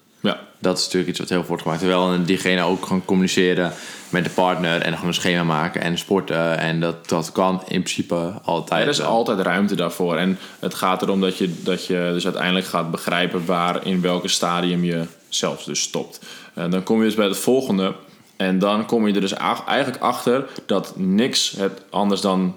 Dat 0.59 0.77
is 0.77 0.83
natuurlijk 0.83 1.09
iets 1.09 1.19
wat 1.19 1.29
heel 1.29 1.43
voortgemaakt 1.43 1.79
Terwijl 1.79 2.23
diegene 2.23 2.61
ook 2.61 2.81
kan 2.87 3.05
communiceren 3.05 3.73
met 4.09 4.23
de 4.23 4.29
partner 4.29 4.81
en 4.81 4.93
gewoon 4.93 5.07
een 5.07 5.13
schema 5.13 5.43
maken 5.43 5.81
en 5.81 5.97
sporten. 5.97 6.57
En 6.57 6.79
dat, 6.79 7.09
dat 7.09 7.31
kan 7.31 7.61
in 7.67 7.81
principe 7.81 8.33
altijd. 8.43 8.83
er 8.83 8.89
is 8.89 8.97
wel. 8.97 9.07
altijd 9.07 9.39
ruimte 9.39 9.75
daarvoor. 9.75 10.17
En 10.17 10.37
het 10.59 10.73
gaat 10.73 11.01
erom 11.01 11.21
dat 11.21 11.37
je, 11.37 11.63
dat 11.63 11.85
je 11.85 12.09
dus 12.13 12.25
uiteindelijk 12.25 12.65
gaat 12.65 12.91
begrijpen 12.91 13.45
waar 13.45 13.85
in 13.85 14.01
welke 14.01 14.27
stadium 14.27 14.83
je 14.83 15.05
zelfs 15.29 15.65
dus 15.65 15.81
stopt. 15.81 16.19
En 16.53 16.71
dan 16.71 16.83
kom 16.83 16.97
je 16.97 17.05
dus 17.05 17.15
bij 17.15 17.27
het 17.27 17.37
volgende. 17.37 17.95
En 18.35 18.59
dan 18.59 18.85
kom 18.85 19.07
je 19.07 19.13
er 19.13 19.21
dus 19.21 19.33
eigenlijk 19.33 19.97
achter 20.03 20.45
dat 20.65 20.93
niks 20.95 21.51
het 21.57 21.81
anders 21.89 22.21
dan 22.21 22.55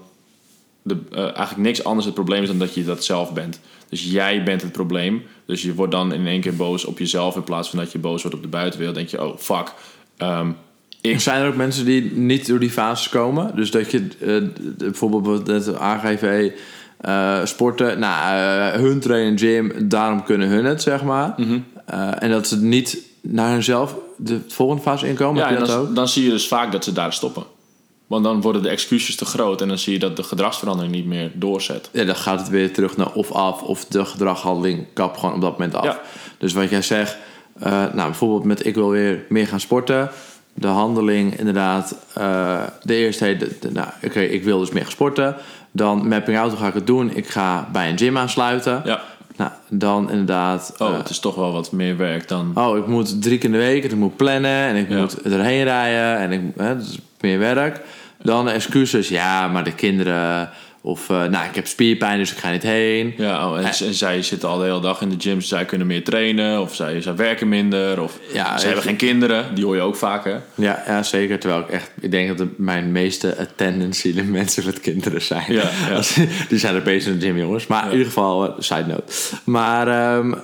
de, 0.83 0.97
eh, 1.11 1.23
eigenlijk 1.23 1.57
niks 1.57 1.85
anders 1.85 2.07
het 2.07 2.15
probleem 2.15 2.43
is 2.43 2.49
dan 2.49 2.59
dat 2.59 2.75
je 2.75 2.85
dat 2.85 3.05
zelf 3.05 3.33
bent. 3.33 3.61
Dus 3.89 4.05
jij 4.05 4.43
bent 4.43 4.63
het 4.63 4.73
probleem. 4.73 5.23
Dus 5.47 5.63
je 5.63 5.75
wordt 5.75 5.93
dan 5.93 6.13
in 6.13 6.27
één 6.27 6.41
keer 6.41 6.57
boos 6.57 6.85
op 6.85 6.99
jezelf 6.99 7.37
in 7.37 7.45
plaats 7.45 7.69
van 7.71 7.79
dat 7.79 7.93
je 7.93 7.99
boos 7.99 8.23
wordt 8.23 8.37
op 8.37 8.43
de 8.43 8.49
buitenwereld. 8.49 8.97
denk 8.97 9.09
je, 9.09 9.25
oh 9.25 9.37
fuck. 9.39 9.73
ehm, 10.17 10.51
ik, 11.01 11.21
Zijn 11.21 11.43
er 11.43 11.49
ook 11.49 11.57
mensen 11.57 11.85
die 11.85 12.13
niet 12.13 12.47
door 12.47 12.59
die 12.59 12.71
fases 12.71 13.09
komen? 13.09 13.57
Dus 13.57 13.71
dat 13.71 13.91
je 13.91 14.09
eh, 14.21 14.65
bijvoorbeeld 14.77 15.47
het 15.47 15.77
AGV 15.77 16.51
eh, 17.01 17.45
sporten, 17.45 17.99
nou, 17.99 18.35
hun 18.81 19.01
trainen 19.01 19.39
gym, 19.39 19.89
daarom 19.89 20.23
kunnen 20.23 20.49
hun 20.49 20.65
het, 20.65 20.83
zeg 20.83 21.03
maar. 21.03 21.35
Mhm. 21.37 21.59
En 22.19 22.31
dat 22.31 22.47
ze 22.47 22.63
niet 22.63 22.99
naar 23.21 23.53
hunzelf 23.53 23.97
de 24.17 24.41
volgende 24.49 24.83
fase 24.83 25.09
inkomen. 25.09 25.43
ja, 25.43 25.57
en 25.57 25.95
dan 25.95 26.09
zie 26.09 26.25
je 26.25 26.31
dus 26.31 26.49
vaak 26.49 26.73
dat 26.73 26.85
ze 26.85 26.93
daar 26.93 27.13
stoppen. 27.13 27.45
Want 28.13 28.25
dan 28.25 28.41
worden 28.41 28.63
de 28.63 28.69
excuses 28.69 29.17
te 29.17 29.25
groot 29.25 29.61
en 29.61 29.69
dan 29.69 29.79
zie 29.79 29.93
je 29.93 29.99
dat 29.99 30.17
de 30.17 30.23
gedragsverandering 30.23 30.95
niet 30.95 31.07
meer 31.07 31.31
doorzet. 31.35 31.89
Ja, 31.93 32.05
dan 32.05 32.17
gaat 32.17 32.39
het 32.41 32.49
weer 32.49 32.73
terug 32.73 32.97
naar 32.97 33.13
of 33.13 33.31
af 33.33 33.63
of 33.63 33.85
de 33.85 34.05
gedraghandeling 34.05 34.87
kap 34.93 35.17
gewoon 35.17 35.35
op 35.35 35.41
dat 35.41 35.51
moment 35.53 35.75
af. 35.75 35.85
Ja. 35.85 36.01
Dus 36.39 36.53
wat 36.53 36.71
jij 36.71 36.83
zegt, 36.83 37.17
eh, 37.61 37.71
nou 37.71 37.95
bijvoorbeeld 37.95 38.45
met 38.45 38.67
ik 38.67 38.75
wil 38.75 38.89
weer 38.91 39.25
meer 39.29 39.47
gaan 39.47 39.61
sporten. 39.61 40.11
De 40.55 40.67
handeling 40.67 41.39
inderdaad, 41.39 41.97
eh, 42.15 42.61
de 42.83 42.95
eerste, 42.95 43.25
hey, 43.25 43.37
de- 43.37 43.57
de- 43.61 43.71
nou 43.73 43.89
oké, 44.05 44.21
ik 44.21 44.45
wil 44.45 44.59
dus 44.59 44.71
meer 44.71 44.83
gaan 44.83 44.91
sporten. 44.93 45.37
Dan 45.71 46.09
mapping 46.09 46.39
out, 46.39 46.51
hoe 46.51 46.61
ga 46.61 46.67
ik 46.69 46.75
het 46.75 46.87
doen? 46.87 47.11
Ik 47.17 47.27
ga 47.29 47.69
bij 47.73 47.91
een 47.91 47.99
gym 47.99 48.19
aansluiten. 48.19 48.83
Ja. 48.85 49.03
Nou, 49.37 49.51
dan 49.69 50.11
inderdaad, 50.11 50.75
Oh, 50.79 50.89
eh, 50.89 50.97
het 50.97 51.09
is 51.09 51.19
toch 51.19 51.35
wel 51.35 51.53
wat 51.53 51.73
meer 51.73 51.97
werk 51.97 52.29
dan. 52.29 52.53
oh 52.55 52.77
ik 52.77 52.87
moet 52.87 53.23
drie 53.23 53.39
keer 53.39 53.47
in 53.47 53.53
de 53.53 53.59
week, 53.63 53.85
en 53.85 53.91
ik 53.91 53.97
moet 53.97 54.17
plannen 54.17 54.51
en 54.67 54.77
ik 54.77 54.89
Ja. 54.89 54.99
moet 54.99 55.23
erheen 55.23 55.65
rijden 55.65 56.19
en 56.19 56.33
ik, 56.33 56.41
hè, 56.57 56.77
dat 56.77 56.87
is 56.87 56.99
meer 57.21 57.39
werk. 57.39 57.81
Dan 58.23 58.49
excuses, 58.49 59.09
ja, 59.09 59.49
maar 59.49 59.65
de 59.65 59.75
kinderen, 59.75 60.51
of 60.81 61.11
eh, 61.11 61.17
nou 61.25 61.45
ik 61.49 61.55
heb 61.55 61.67
spierpijn 61.67 62.19
dus 62.19 62.33
ik 62.33 62.39
ga 62.39 62.51
niet 62.51 62.63
heen. 62.63 63.15
Ja, 63.17 63.49
oh, 63.51 63.59
en, 63.59 63.65
en 63.65 63.95
zij 63.95 64.23
zitten 64.23 64.49
al 64.49 64.59
de 64.59 64.65
hele 64.65 64.81
dag 64.81 65.01
in 65.01 65.09
de 65.09 65.15
gym, 65.19 65.35
dus 65.39 65.49
zij 65.49 65.65
kunnen 65.65 65.87
meer 65.87 66.05
trainen. 66.05 66.61
Of 66.61 66.75
zij, 66.75 67.01
zij 67.01 67.17
werken 67.17 67.49
minder. 67.49 68.03
Of 68.03 68.19
Ja, 68.33 68.59
ze 68.59 68.67
hebben 68.67 68.85
geen 68.85 68.97
kinderen. 68.97 69.55
Die 69.55 69.65
hoor 69.65 69.75
je 69.77 69.81
ook 69.83 69.97
vaak, 69.97 70.25
hè? 70.25 70.37
Ja, 70.55 70.83
ja, 70.87 71.03
zeker. 71.03 71.39
Terwijl 71.39 71.61
ik 71.63 71.69
echt, 71.69 71.91
ik 72.01 72.11
denk 72.11 72.29
dat 72.29 72.39
de, 72.39 72.47
mijn 72.57 72.93
meeste 72.93 73.37
attendance 73.37 74.13
de 74.15 74.23
mensen 74.39 74.65
met 74.65 74.81
kinderen 74.81 75.23
zijn. 75.23 75.45
Ja, 75.53 75.71
ja. 75.89 75.95
Als- 75.97 76.15
Die 76.49 76.59
zijn 76.59 76.75
er 76.75 76.83
bezig 76.83 77.13
in 77.13 77.19
de 77.19 77.27
gym, 77.27 77.39
jongens. 77.39 77.67
Maar 77.67 77.85
in 77.85 77.91
ieder 77.91 78.07
geval, 78.07 78.47
eh, 78.47 78.53
side 78.59 78.87
note. 78.87 79.13
Maar, 79.45 79.89
ehm, 79.89 80.35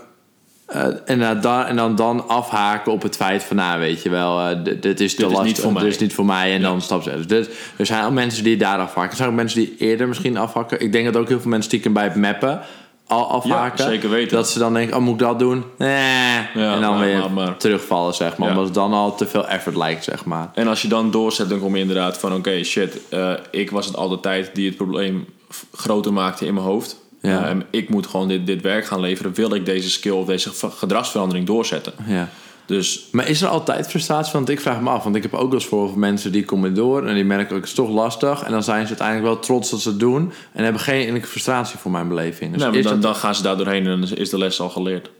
eh, 0.68 0.84
en, 1.04 1.18
dan, 1.18 1.40
dan, 1.40 1.64
en 1.64 1.76
dan, 1.76 1.94
dan 1.96 2.28
afhaken 2.28 2.92
op 2.92 3.02
het 3.02 3.16
feit 3.16 3.42
van, 3.44 3.56
nou, 3.56 3.80
weet 3.80 4.02
je 4.02 4.10
wel, 4.10 4.40
eh, 4.40 4.64
dit, 4.64 4.82
dit 4.82 5.00
is 5.00 5.14
te 5.14 5.22
Dit 5.22 5.30
lastig, 5.32 5.70
mij. 5.70 5.82
dit 5.82 5.92
is 5.92 5.98
niet 5.98 6.14
voor 6.14 6.24
mij. 6.24 6.54
En 6.54 6.62
dan 6.62 6.80
stap 6.82 7.02
ze. 7.02 7.26
Dus 7.26 7.46
er 7.76 7.86
zijn 7.86 8.04
al 8.04 8.10
mensen 8.12 8.44
die 8.44 8.56
daar 8.56 8.78
afhaken. 8.78 9.10
Er 9.10 9.16
zijn 9.16 9.28
ook 9.28 9.34
mensen 9.34 9.58
die 9.60 9.74
eerder 9.78 10.08
misschien 10.08 10.36
afhakken. 10.36 10.80
Ik 10.80 10.92
denk 10.92 11.04
dat 11.12 11.16
ook 11.16 11.28
heel 11.28 11.40
veel 11.40 11.50
mensen 11.50 11.70
stiekem 11.70 11.92
bij 11.92 12.04
het 12.04 12.14
mappen 12.14 12.60
al 13.06 13.30
afhaken. 13.30 13.84
Ja, 13.84 13.90
zeker 13.90 14.10
weten. 14.10 14.36
Dat 14.36 14.48
ze 14.48 14.58
dan 14.58 14.74
denken, 14.74 14.96
oh, 14.96 15.02
moet 15.02 15.12
ik 15.12 15.18
dat 15.26 15.38
doen? 15.38 15.64
Nee. 15.78 16.46
en 16.54 16.80
dan 16.80 16.80
maar- 16.80 16.98
weer 16.98 17.18
maar- 17.18 17.30
maar. 17.30 17.56
terugvallen, 17.56 18.14
zeg 18.14 18.36
maar. 18.36 18.48
Omdat 18.48 18.64
het 18.64 18.74
dan 18.74 18.92
al 18.92 19.14
te 19.14 19.26
veel 19.26 19.48
effort 19.48 19.76
lijkt, 19.76 20.04
zeg 20.04 20.24
maar. 20.24 20.50
En 20.54 20.68
als 20.68 20.82
je 20.82 20.88
dan 20.88 21.10
doorzet, 21.10 21.48
dan 21.48 21.60
kom 21.60 21.74
je 21.74 21.80
inderdaad 21.80 22.18
van... 22.18 22.34
Oké, 22.34 22.62
shit, 22.64 22.98
eh, 23.08 23.32
ik 23.50 23.70
was 23.70 23.86
het 23.86 23.96
al 23.96 24.08
de 24.08 24.20
tijd 24.20 24.50
die 24.54 24.66
het 24.66 24.76
probleem 24.76 25.26
groter 25.72 26.12
maakte 26.12 26.46
in 26.46 26.54
mijn 26.54 26.66
hoofd. 26.66 26.96
Ja. 27.20 27.46
En 27.46 27.62
ik 27.70 27.88
moet 27.88 28.06
gewoon 28.06 28.28
dit, 28.28 28.46
dit 28.46 28.62
werk 28.62 28.86
gaan 28.86 29.00
leveren. 29.00 29.34
Wil 29.34 29.54
ik 29.54 29.66
deze 29.66 29.90
skill 29.90 30.12
of 30.12 30.26
deze 30.26 30.50
gedragsverandering 30.76 31.46
doorzetten? 31.46 31.92
Ja. 32.06 32.28
Dus 32.66 33.08
Maar 33.12 33.28
is 33.28 33.42
er 33.42 33.48
altijd 33.48 33.86
frustratie? 33.88 34.32
Want 34.32 34.48
ik 34.48 34.60
vraag 34.60 34.80
me 34.80 34.90
af. 34.90 35.04
Want 35.04 35.16
ik 35.16 35.22
heb 35.22 35.34
ook 35.34 35.50
wel 35.50 35.52
eens 35.52 35.66
voor 35.66 35.98
mensen 35.98 36.32
die 36.32 36.44
komen 36.44 36.74
door. 36.74 37.06
En 37.06 37.14
die 37.14 37.24
merken 37.24 37.54
ook, 37.54 37.60
het 37.60 37.68
is 37.68 37.74
toch 37.74 37.90
lastig. 37.90 38.42
En 38.42 38.52
dan 38.52 38.62
zijn 38.62 38.82
ze 38.82 38.88
uiteindelijk 38.88 39.26
wel 39.28 39.38
trots 39.38 39.70
dat 39.70 39.80
ze 39.80 39.88
het 39.88 39.98
doen. 40.00 40.32
En 40.52 40.64
hebben 40.64 40.82
geen 40.82 41.06
enkele 41.06 41.26
frustratie 41.26 41.78
voor 41.78 41.90
mijn 41.90 42.08
beleving. 42.08 42.52
Dus 42.52 42.62
is 42.62 42.82
dan, 42.84 42.92
dat- 42.92 43.02
dan 43.02 43.14
gaan 43.14 43.34
ze 43.34 43.42
daar 43.42 43.56
doorheen 43.56 43.86
en 43.86 44.00
dan 44.00 44.10
is 44.16 44.30
de 44.30 44.38
les 44.38 44.60
al 44.60 44.68
geleerd. 44.70 45.10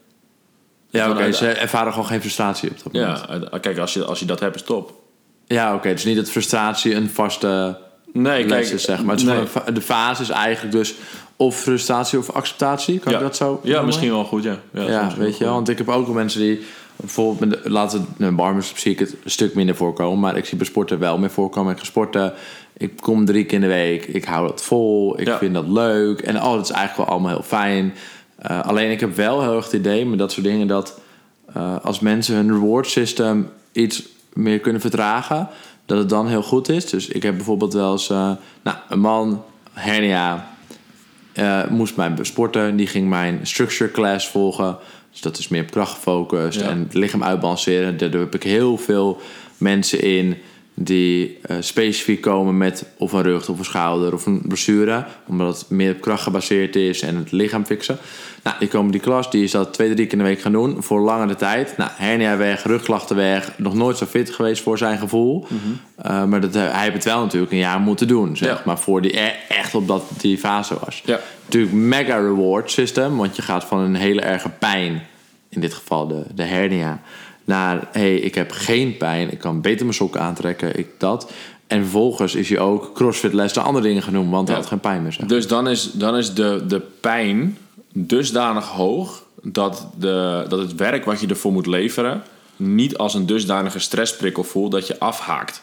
ja, 0.91 1.11
oké. 1.11 1.33
ze 1.33 1.49
ervaren 1.49 1.93
gewoon 1.93 2.09
geen 2.09 2.21
frustratie 2.21 2.71
op 2.71 2.77
dat 2.85 2.93
moment. 2.93 3.25
Ja, 3.53 3.59
kijk, 3.59 3.79
als 3.79 3.93
je, 3.95 4.05
als 4.05 4.19
je 4.19 4.25
dat 4.25 4.41
hebt, 4.41 4.55
is 4.55 4.63
top. 4.63 4.93
Ja, 5.47 5.75
oké. 5.75 5.91
Dus 5.93 6.05
niet 6.05 6.17
dat 6.17 6.31
frustratie 6.31 6.95
een 6.95 7.11
vaste 7.11 7.79
Nee, 8.13 8.47
les 8.47 8.51
kijk, 8.63 8.75
is, 8.75 8.83
zeg 8.83 9.03
maar. 9.03 9.17
Het 9.17 9.25
is 9.25 9.29
nee. 9.65 9.73
de 9.75 9.81
fase 9.81 10.23
is 10.23 10.29
eigenlijk 10.29 10.73
dus 10.77 10.95
of 11.41 11.57
frustratie 11.61 12.19
of 12.19 12.31
acceptatie. 12.31 12.99
Kan 12.99 13.13
ja. 13.13 13.19
ik 13.19 13.25
dat 13.25 13.37
zo 13.37 13.61
Ja, 13.63 13.69
noemen? 13.69 13.85
misschien 13.87 14.11
wel 14.11 14.25
goed, 14.25 14.43
ja. 14.43 14.57
Ja, 14.73 15.11
weet 15.17 15.39
je 15.39 15.45
wel. 15.45 15.53
Want 15.53 15.69
ik 15.69 15.79
heb 15.79 15.89
ook 15.89 16.07
wel 16.07 16.15
mensen 16.15 16.41
die... 16.41 16.61
Bijvoorbeeld, 16.97 17.41
met 17.51 17.63
de, 17.63 17.71
laten 17.71 18.07
we 18.17 18.25
de 18.25 18.33
barmers 18.33 18.73
zie 18.77 18.93
ik 18.93 18.99
het 18.99 19.15
een 19.25 19.31
stuk 19.31 19.55
minder 19.55 19.77
voorkomen. 19.77 20.21
Maar 20.21 20.37
ik 20.37 20.45
zie 20.45 20.57
bij 20.57 20.67
sporten 20.67 20.99
wel 20.99 21.19
meer 21.19 21.31
voorkomen. 21.31 21.73
Ik 21.73 21.79
ga 21.79 21.85
sporten. 21.85 22.33
Ik 22.77 22.93
kom 23.01 23.25
drie 23.25 23.45
keer 23.45 23.55
in 23.55 23.61
de 23.61 23.67
week. 23.67 24.05
Ik 24.07 24.25
hou 24.25 24.47
dat 24.49 24.63
vol. 24.63 25.21
Ik 25.21 25.27
Ja. 25.27 25.39
vind 25.39 25.55
dat 25.55 25.69
leuk. 25.69 26.21
En 26.21 26.37
oh, 26.37 26.53
dat 26.53 26.65
is 26.65 26.71
eigenlijk 26.71 26.97
wel 26.97 27.07
allemaal 27.17 27.35
heel 27.35 27.47
fijn. 27.47 27.95
Eh, 28.39 28.61
alleen 28.65 28.91
ik 28.91 29.01
heb 29.01 29.17
wel 29.17 29.43
heel 29.43 29.55
erg 29.57 29.65
het 29.65 29.73
idee 29.73 30.07
met 30.07 30.19
dat 30.19 30.33
soort 30.33 30.47
dingen... 30.47 30.67
dat 30.67 31.01
eh, 31.55 31.77
als 31.83 32.01
mensen 32.01 32.35
hun 32.35 32.53
reward 32.53 32.87
system 32.87 33.51
iets 33.73 34.03
meer 34.33 34.59
kunnen 34.59 34.81
vertragen... 34.81 35.49
dat 35.87 35.99
het 35.99 36.09
dan 36.09 36.29
heel 36.29 36.43
goed 36.43 36.69
is. 36.69 36.87
Dus 36.87 37.09
ik 37.09 37.23
heb 37.23 37.37
bijvoorbeeld 37.37 37.73
wel 37.73 37.93
eens... 37.93 38.11
eh, 38.11 38.31
nou, 38.63 38.77
een 38.89 39.01
man, 39.01 39.45
hernia 39.73 40.57
eh, 41.39 41.69
moest 41.69 41.97
mij 41.97 42.13
sporten. 42.23 42.77
Die 42.77 42.87
ging 42.87 43.09
mijn 43.09 43.41
structure 43.43 43.91
class 43.91 44.29
volgen. 44.29 44.77
Dus 45.11 45.21
dat 45.21 45.39
is 45.39 45.49
meer 45.49 45.63
op 45.63 45.71
kracht 45.71 45.95
gefocust. 45.95 46.61
Ja. 46.61 46.69
En 46.69 46.79
het 46.79 46.95
lichaam 46.95 47.25
uitbalanceren. 47.25 47.97
Daar 47.97 48.11
heb 48.11 48.35
ik 48.35 48.43
heel 48.43 48.77
veel 48.77 49.21
mensen 49.57 50.01
in 50.01 50.37
die 50.81 51.39
eh, 51.43 51.57
specifiek 51.61 52.21
komen 52.21 52.57
met 52.57 52.85
of 52.97 53.13
een 53.13 53.23
rug 53.23 53.49
of 53.49 53.59
een 53.59 53.65
schouder 53.65 54.13
of 54.15 54.27
een 54.27 54.43
blessure. 54.47 55.05
Omdat 55.27 55.59
het 55.59 55.71
meer 55.71 55.93
op 55.93 56.01
kracht 56.01 56.23
gebaseerd 56.23 56.77
is 56.77 57.01
en 57.01 57.17
het 57.17 57.33
lichaam 57.33 57.65
fixen. 57.67 57.99
Nou, 58.43 58.57
die 58.59 58.69
komen 58.69 58.93
die 58.93 59.01
klas, 59.01 59.31
die 59.31 59.45
is 59.45 59.51
dat 59.51 59.73
twee, 59.73 59.95
drie 59.95 60.05
keer 60.07 60.13
in 60.13 60.25
de 60.25 60.25
week 60.31 60.41
gaan 60.41 60.53
doen 60.53 60.83
voor 60.83 61.01
langere 61.01 61.35
tijd. 61.35 61.77
Nou, 61.77 61.91
hernia 61.95 62.37
weg, 62.37 62.63
rugklachten 62.65 63.17
weg. 63.17 63.53
Nog 63.57 63.75
nooit 63.75 63.97
zo 63.97 64.07
fit 64.07 64.31
geweest 64.31 64.63
voor 64.63 64.79
zijn 64.79 64.99
gevoel. 64.99 65.47
Eh, 65.97 66.25
maar 66.25 66.41
dat, 66.41 66.55
hij 66.55 66.83
heeft 66.83 66.95
het 66.95 67.05
wel 67.05 67.21
natuurlijk 67.23 67.53
een 67.53 67.59
jaar 67.59 67.81
moeten 67.81 68.09
doen, 68.09 68.37
zeg 68.37 68.49
Ja. 68.49 68.63
maar. 68.65 68.79
Voor 68.79 69.03
die 69.03 69.21
e- 69.21 69.35
echt 69.49 69.75
op 69.75 69.89
dat 69.89 70.05
die 70.19 70.39
fase 70.39 70.75
was. 70.85 71.03
Ja. 71.05 71.21
Natuurlijk 71.45 71.73
mega 71.73 72.17
reward 72.17 72.71
system, 72.71 73.17
want 73.17 73.37
je 73.37 73.43
gaat 73.43 73.65
van 73.65 73.79
een 73.79 73.95
hele 73.95 74.21
erge 74.21 74.49
pijn, 74.49 75.03
in 75.49 75.61
dit 75.61 75.75
geval 75.75 76.07
de, 76.09 76.23
de 76.35 76.43
hernia, 76.45 77.01
naar 77.49 77.89
hey, 77.93 78.15
ik 78.17 78.35
heb 78.35 78.51
geen 78.51 78.97
pijn, 78.97 79.33
ik 79.33 79.39
kan 79.39 79.61
beter 79.61 79.85
mijn 79.85 79.97
sokken 79.97 80.21
aantrekken, 80.21 80.79
ik 80.79 80.87
dat. 80.99 81.31
En 81.67 81.81
vervolgens 81.81 82.35
is 82.35 82.49
je 82.49 82.61
ook 82.61 82.95
crossfit 82.95 83.33
les 83.33 83.53
en 83.53 83.63
andere 83.63 83.87
dingen 83.87 84.03
genoemd, 84.03 84.31
want 84.31 84.47
hij 84.49 84.57
Ja. 84.57 84.63
had 84.63 84.71
geen 84.71 84.81
pijn 84.81 85.03
meer. 85.03 85.13
Zeg. 85.13 85.27
Dus 85.27 85.47
dan 85.47 85.69
is, 85.69 85.91
dan 85.93 86.17
is 86.17 86.35
de, 86.35 86.65
de 86.69 86.81
pijn 87.01 87.59
dusdanig 87.93 88.65
hoog 88.67 89.23
dat, 89.43 89.87
de, 89.99 90.45
dat 90.49 90.59
het 90.59 90.75
werk 90.75 91.05
wat 91.05 91.21
je 91.21 91.27
ervoor 91.27 91.53
moet 91.53 91.67
leveren 91.67 92.23
niet 92.57 92.99
als 92.99 93.15
een 93.15 93.27
dusdanige 93.27 93.79
stressprikkel 93.79 94.45
voelt 94.45 94.73
dat 94.73 94.87
je 94.87 94.99
afhaakt. 94.99 95.63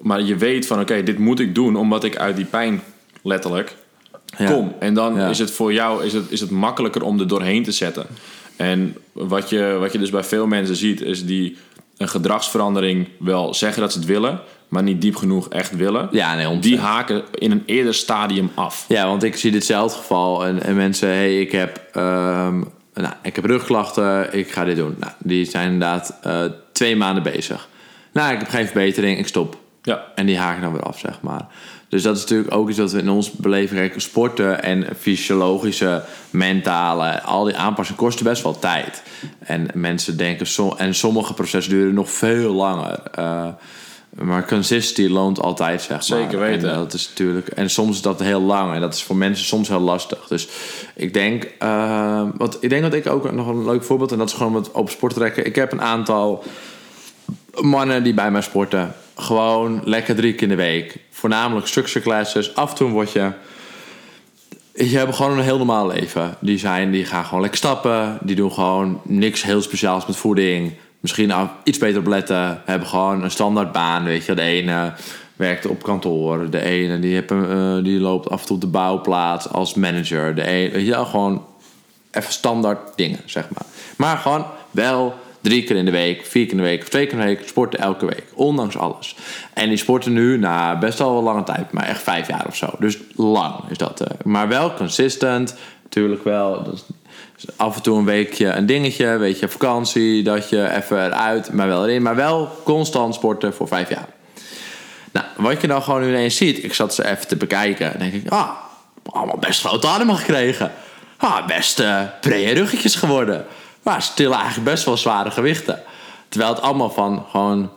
Maar 0.00 0.22
je 0.22 0.36
weet 0.36 0.66
van 0.66 0.80
oké, 0.80 1.02
dit 1.02 1.18
moet 1.18 1.40
ik 1.40 1.54
doen 1.54 1.76
omdat 1.76 2.04
ik 2.04 2.16
uit 2.16 2.36
die 2.36 2.44
pijn 2.44 2.82
letterlijk 3.22 3.76
Ja. 4.38 4.50
kom. 4.50 4.72
En 4.78 4.94
dan 4.94 5.14
Ja. 5.14 5.28
is 5.28 5.38
het 5.38 5.50
voor 5.50 5.72
jou 5.72 6.04
is 6.04 6.12
het, 6.12 6.24
is 6.30 6.40
het 6.40 6.50
makkelijker 6.50 7.02
om 7.02 7.20
er 7.20 7.28
doorheen 7.28 7.62
te 7.62 7.72
zetten. 7.72 8.06
En 8.56 8.96
wat 9.12 9.50
je, 9.50 9.76
wat 9.80 9.92
je 9.92 9.98
dus 9.98 10.10
bij 10.10 10.24
veel 10.24 10.46
mensen 10.46 10.76
ziet, 10.76 11.00
is 11.00 11.24
die 11.24 11.56
een 11.96 12.08
gedragsverandering 12.08 13.08
wel 13.18 13.54
zeggen 13.54 13.82
dat 13.82 13.92
ze 13.92 13.98
het 13.98 14.06
willen, 14.06 14.40
maar 14.68 14.82
niet 14.82 15.00
diep 15.00 15.16
genoeg 15.16 15.48
echt 15.48 15.76
willen. 15.76 16.08
Ja, 16.10 16.34
nee, 16.34 16.56
100%. 16.56 16.58
Die 16.60 16.78
haken 16.78 17.22
in 17.34 17.50
een 17.50 17.62
eerder 17.66 17.94
stadium 17.94 18.50
af. 18.54 18.84
Ja, 18.88 19.06
want 19.06 19.22
ik 19.22 19.36
zie 19.36 19.50
ditzelfde 19.50 19.98
geval. 19.98 20.44
En, 20.44 20.62
en 20.62 20.76
mensen, 20.76 21.08
hey, 21.08 21.40
ik 21.40 21.52
heb, 21.52 21.88
ehm, 21.92 22.62
nou, 22.94 23.14
ik 23.22 23.34
heb 23.36 23.44
rugklachten, 23.44 24.34
ik 24.34 24.50
ga 24.50 24.64
dit 24.64 24.76
doen. 24.76 24.94
Nou, 24.98 25.12
die 25.18 25.44
zijn 25.44 25.72
inderdaad 25.72 26.18
eh, 26.22 26.44
twee 26.72 26.96
maanden 26.96 27.22
bezig. 27.22 27.68
Nou, 28.12 28.32
ik 28.32 28.38
heb 28.38 28.48
geen 28.48 28.66
verbetering, 28.66 29.18
ik 29.18 29.26
stop. 29.26 29.58
Ja. 29.82 30.04
En 30.14 30.26
die 30.26 30.38
haken 30.38 30.62
dan 30.62 30.72
weer 30.72 30.82
af, 30.82 30.98
zeg 30.98 31.20
maar. 31.20 31.46
Dus 31.96 32.04
dat 32.04 32.16
is 32.16 32.22
natuurlijk 32.22 32.54
ook 32.54 32.68
iets 32.68 32.78
dat 32.78 32.92
we 32.92 32.98
in 32.98 33.08
ons 33.10 33.30
beleving 33.30 33.80
kijken. 33.80 34.00
Sporten 34.00 34.62
en 34.62 34.86
fysiologische, 34.98 36.02
mentale, 36.30 37.22
al 37.22 37.44
die 37.44 37.56
aanpassingen 37.56 38.02
kosten 38.02 38.24
best 38.24 38.42
wel 38.42 38.58
tijd. 38.58 39.02
En 39.38 39.68
mensen 39.74 40.16
denken, 40.16 40.46
som- 40.46 40.74
en 40.76 40.94
sommige 40.94 41.34
processen 41.34 41.72
duren 41.72 41.94
nog 41.94 42.10
veel 42.10 42.52
langer. 42.52 43.00
Eh, 43.14 43.46
maar 44.10 44.46
consistency 44.46 45.12
loont 45.12 45.40
altijd, 45.40 45.80
zeg 45.80 45.90
maar. 45.90 46.02
Zeker 46.02 46.38
weten. 46.38 46.70
En, 46.70 46.76
dat 46.76 46.92
is 46.92 47.08
natuurlijk, 47.08 47.48
en 47.48 47.70
soms 47.70 47.96
is 47.96 48.02
dat 48.02 48.20
heel 48.20 48.42
lang. 48.42 48.74
En 48.74 48.80
dat 48.80 48.94
is 48.94 49.02
voor 49.02 49.16
mensen 49.16 49.46
soms 49.46 49.68
heel 49.68 49.80
lastig. 49.80 50.26
Dus 50.28 50.48
ik 50.94 51.14
denk, 51.14 51.44
eh, 51.58 52.22
wat, 52.36 52.56
ik 52.60 52.68
denk 52.70 52.82
dat 52.82 52.94
ik 52.94 53.06
ook 53.06 53.32
nog 53.32 53.46
een 53.46 53.64
leuk 53.64 53.84
voorbeeld... 53.84 54.12
en 54.12 54.18
dat 54.18 54.28
is 54.28 54.34
gewoon 54.34 54.52
met 54.52 54.70
op 54.72 54.90
sport 54.90 55.14
trekken. 55.14 55.46
Ik 55.46 55.54
heb 55.54 55.72
een 55.72 55.82
aantal 55.82 56.44
mannen 57.60 58.02
die 58.02 58.14
bij 58.14 58.30
mij 58.30 58.40
sporten. 58.40 58.94
Gewoon 59.16 59.80
lekker 59.84 60.14
drie 60.14 60.32
keer 60.32 60.42
in 60.42 60.48
de 60.48 60.54
week. 60.54 60.96
Voornamelijk 61.10 61.66
structure 61.66 62.04
classes. 62.04 62.54
Af 62.54 62.70
en 62.70 62.76
toe 62.76 62.90
word 62.90 63.12
je... 63.12 63.30
Je 64.74 64.98
hebt 64.98 65.14
gewoon 65.14 65.38
een 65.38 65.44
heel 65.44 65.56
normaal 65.56 65.86
leven. 65.86 66.36
Die, 66.40 66.58
zijn, 66.58 66.90
die 66.90 67.04
gaan 67.04 67.24
gewoon 67.24 67.40
lekker 67.40 67.58
stappen. 67.58 68.18
Die 68.22 68.36
doen 68.36 68.52
gewoon 68.52 69.00
niks 69.04 69.42
heel 69.42 69.62
speciaals 69.62 70.06
met 70.06 70.16
voeding. 70.16 70.72
Misschien 71.00 71.32
iets 71.64 71.78
beter 71.78 72.00
op 72.00 72.06
letten. 72.06 72.62
Hebben 72.64 72.88
gewoon 72.88 73.22
een 73.22 73.30
standaard 73.30 73.72
baan. 73.72 74.04
Weet 74.04 74.24
je, 74.24 74.34
de 74.34 74.42
ene 74.42 74.92
werkt 75.36 75.66
op 75.66 75.82
kantoor. 75.82 76.50
De 76.50 76.62
ene 76.62 76.98
die, 76.98 77.14
heeft 77.14 77.30
eh, 77.30 77.76
die 77.82 78.00
loopt 78.00 78.30
af 78.30 78.40
en 78.40 78.46
toe 78.46 78.56
op 78.56 78.62
de 78.62 78.68
bouwplaats 78.68 79.48
als 79.48 79.74
manager. 79.74 80.34
De 80.34 80.46
ene, 80.46 80.84
wel, 80.84 81.04
gewoon 81.04 81.44
even 82.10 82.32
standaard 82.32 82.96
dingen, 82.96 83.20
zeg 83.24 83.48
maar. 83.50 83.66
Maar 83.96 84.16
gewoon 84.16 84.46
wel 84.70 85.14
drie 85.48 85.62
keer 85.62 85.76
in 85.76 85.84
de 85.84 85.90
week, 85.90 86.26
vier 86.26 86.44
keer 86.44 86.52
in 86.52 86.56
de 86.56 86.62
week 86.62 86.82
of 86.82 86.88
twee 86.88 87.06
keer 87.06 87.18
in 87.18 87.20
de 87.20 87.34
week 87.34 87.48
sporten 87.48 87.80
elke 87.80 88.06
week. 88.06 88.24
Ondanks 88.34 88.76
alles. 88.76 89.16
En 89.52 89.68
die 89.68 89.78
sporten 89.78 90.12
nu, 90.12 90.38
nou, 90.38 90.78
best 90.78 91.00
al 91.00 91.12
wel 91.12 91.22
lange 91.22 91.42
tijd, 91.42 91.72
maar 91.72 91.84
echt 91.84 92.02
vijf 92.02 92.28
jaar 92.28 92.44
of 92.46 92.56
zo. 92.56 92.66
Dus 92.78 92.98
lang 93.16 93.54
is 93.70 93.78
dat. 93.78 94.00
eh, 94.00 94.06
maar 94.24 94.48
wel 94.48 94.74
consistent. 94.74 95.54
Natuurlijk 95.82 96.24
wel. 96.24 96.72
Is 96.72 96.84
af 97.56 97.76
en 97.76 97.82
toe 97.82 97.98
een 97.98 98.04
weekje 98.04 98.46
een 98.46 98.66
dingetje, 98.66 99.16
weet 99.16 99.38
je, 99.38 99.48
vakantie, 99.48 100.22
dat 100.22 100.48
je 100.48 100.74
even 100.76 101.04
eruit, 101.06 101.52
maar 101.52 101.66
wel 101.66 101.86
erin. 101.86 102.02
Maar 102.02 102.16
wel 102.16 102.50
constant 102.64 103.14
sporten 103.14 103.54
voor 103.54 103.68
vijf 103.68 103.88
jaar. 103.88 104.08
Nou, 105.12 105.26
wat 105.36 105.60
je 105.60 105.66
dan 105.66 105.82
gewoon 105.82 106.02
ineens 106.02 106.36
ziet, 106.36 106.64
ik 106.64 106.74
zat 106.74 106.94
ze 106.94 107.06
even 107.08 107.26
te 107.26 107.36
bekijken, 107.36 107.90
dan 107.90 107.98
denk 108.00 108.12
ik, 108.12 108.30
ah, 108.30 108.50
allemaal 109.04 109.38
best 109.38 109.60
grote 109.60 109.86
armen 109.86 110.16
gekregen. 110.16 110.72
Ah, 111.16 111.46
best 111.46 111.80
eh 111.80 112.00
brede 112.20 112.52
ruggetjes 112.52 112.94
geworden. 112.94 113.46
Maar 113.86 114.02
stil 114.02 114.32
eigenlijk 114.34 114.64
best 114.64 114.84
wel 114.84 114.96
zware 114.96 115.30
gewichten. 115.30 115.82
Terwijl 116.28 116.52
het 116.54 116.62
allemaal 116.62 116.90
van 116.90 117.26
gewoon 117.30 117.70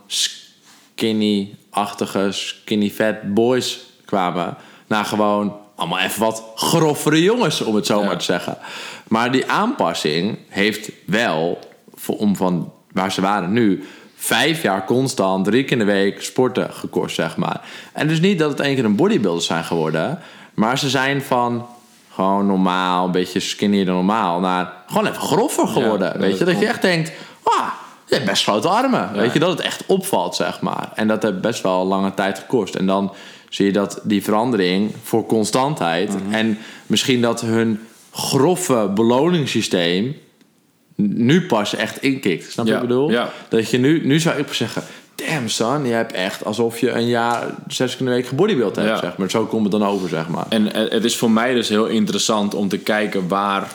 skinny-achtige, 0.96 2.32
skinny 2.32 2.90
fat 2.90 3.34
boys 3.34 3.80
kwamen. 4.06 4.58
Naar 4.88 5.06
gewoon 5.06 5.58
allemaal 5.76 6.00
even 6.00 6.22
wat 6.22 6.44
groffere 6.56 7.22
jongens, 7.24 7.62
om 7.62 7.76
het 7.76 7.86
zo 7.86 8.00
Ja. 8.00 8.06
maar 8.06 8.18
te 8.18 8.24
zeggen. 8.24 8.58
Maar 9.08 9.32
die 9.32 9.52
aanpassing 9.52 10.38
heeft 10.48 10.90
wel, 11.06 11.60
om 12.08 12.36
van 12.36 12.72
waar 12.92 13.12
ze 13.12 13.22
waren 13.22 13.52
nu, 13.52 13.84
vijf 14.16 14.62
jaar 14.62 14.86
constant, 14.86 15.46
drie 15.46 15.64
keer 15.64 15.72
in 15.72 15.86
de 15.86 15.92
week 15.92 16.22
sporten 16.22 16.74
gekost, 16.74 17.16
zeg 17.16 17.38
maar. 17.38 17.62
En 17.94 18.08
dus 18.08 18.20
niet 18.20 18.40
dat 18.40 18.50
het 18.50 18.60
één 18.60 18.76
keer 18.76 18.86
een 18.86 18.96
bodybuilder 18.96 19.44
zijn 19.44 19.64
geworden, 19.64 20.20
maar 20.54 20.80
ze 20.80 20.90
zijn 20.90 21.22
van 21.22 21.66
gewoon 22.14 22.46
normaal, 22.46 23.06
een 23.06 23.12
beetje 23.12 23.40
skinnier 23.40 23.86
dan 23.86 23.96
normaal, 23.96 24.40
naar 24.40 24.78
gewoon 24.92 25.08
even 25.08 25.22
groffer 25.22 25.68
geworden. 25.68 26.08
Ja, 26.14 26.20
weet 26.20 26.30
dat 26.30 26.40
je, 26.40 26.46
dat 26.46 26.60
je 26.60 26.68
echt 26.68 26.82
denkt, 26.82 27.12
ah, 27.44 27.68
je 28.06 28.16
hebt 28.16 28.28
best 28.28 28.44
grote 28.44 28.68
armen. 28.68 29.10
Weet 29.14 29.34
je, 29.34 29.40
dat 29.40 29.50
het 29.50 29.60
echt 29.60 29.84
opvalt, 29.86 30.36
zeg 30.36 30.62
maar. 30.62 30.92
En 30.96 31.08
dat 31.08 31.24
heeft 31.24 31.42
best 31.42 31.62
wel 31.64 31.86
lange 31.86 32.14
tijd 32.14 32.40
gekost. 32.40 32.76
En 32.76 32.86
dan 32.86 33.14
zie 33.50 33.66
je 33.66 33.72
dat 33.72 34.00
die 34.04 34.24
verandering 34.24 34.96
voor 35.04 35.26
constantheid 35.26 36.14
en 36.30 36.58
misschien 36.88 37.22
dat 37.22 37.42
hun 37.42 37.80
grove 38.12 38.90
beloningssysteem 38.96 40.16
nu 40.96 41.46
pas 41.46 41.76
echt 41.76 42.02
inkikt. 42.02 42.52
Snap 42.52 42.66
je 42.66 42.72
Ja, 42.72 42.78
wat 42.80 42.90
ik 42.90 42.90
bedoel? 42.90 43.12
Dat 43.50 43.70
je 43.70 43.78
nu, 43.78 44.06
nu 44.06 44.20
zou 44.20 44.38
ik 44.38 44.54
zeggen, 44.54 44.84
damn 45.16 45.50
son, 45.50 45.86
je 45.86 45.94
hebt 45.94 46.12
echt 46.14 46.46
alsof 46.46 46.80
je 46.80 46.92
een 46.92 47.08
jaar 47.08 47.44
zes 47.68 47.92
keer 47.92 48.00
in 48.00 48.06
de 48.06 48.12
week 48.12 48.28
gebodybuild 48.28 48.76
hebt, 48.76 48.88
Ja. 48.88 48.98
zeg 49.00 49.18
maar. 49.18 49.30
Zo 49.30 49.46
komt 49.46 49.62
het 49.64 49.72
dan 49.72 49.86
over, 49.86 50.10
zeg 50.10 50.28
maar. 50.28 50.46
En 50.50 50.74
eh, 50.74 50.92
het 50.92 51.04
is 51.04 51.18
voor 51.18 51.32
mij 51.32 51.54
dus 51.54 51.70
heel 51.70 51.86
interessant 51.86 52.54
om 52.54 52.68
te 52.68 52.78
kijken 52.78 53.28
waar 53.28 53.72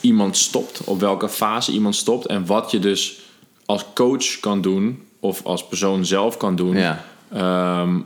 iemand 0.00 0.36
stopt, 0.36 0.84
op 0.84 1.00
welke 1.00 1.28
fase 1.28 1.72
iemand 1.72 1.96
stopt 1.96 2.26
en 2.26 2.46
wat 2.46 2.70
je 2.70 2.78
dus 2.78 3.20
als 3.66 3.84
coach 3.94 4.40
kan 4.40 4.60
doen 4.60 5.02
of 5.20 5.44
als 5.44 5.66
persoon 5.66 6.04
zelf 6.06 6.36
kan 6.36 6.56
doen. 6.56 6.76
Ja. 6.76 7.04
Ehm, 7.32 8.00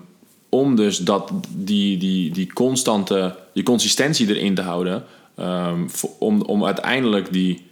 om 0.49 0.77
dus 0.77 0.99
dat, 0.99 1.33
die, 1.49 1.99
die, 1.99 2.33
die 2.33 2.53
constante, 2.53 3.37
die 3.55 3.63
consistentie 3.63 4.29
erin 4.29 4.55
te 4.55 4.63
houden. 4.63 5.05
ehm, 5.37 5.81
om, 6.19 6.43
om 6.43 6.65
uiteindelijk 6.65 7.33
die 7.33 7.67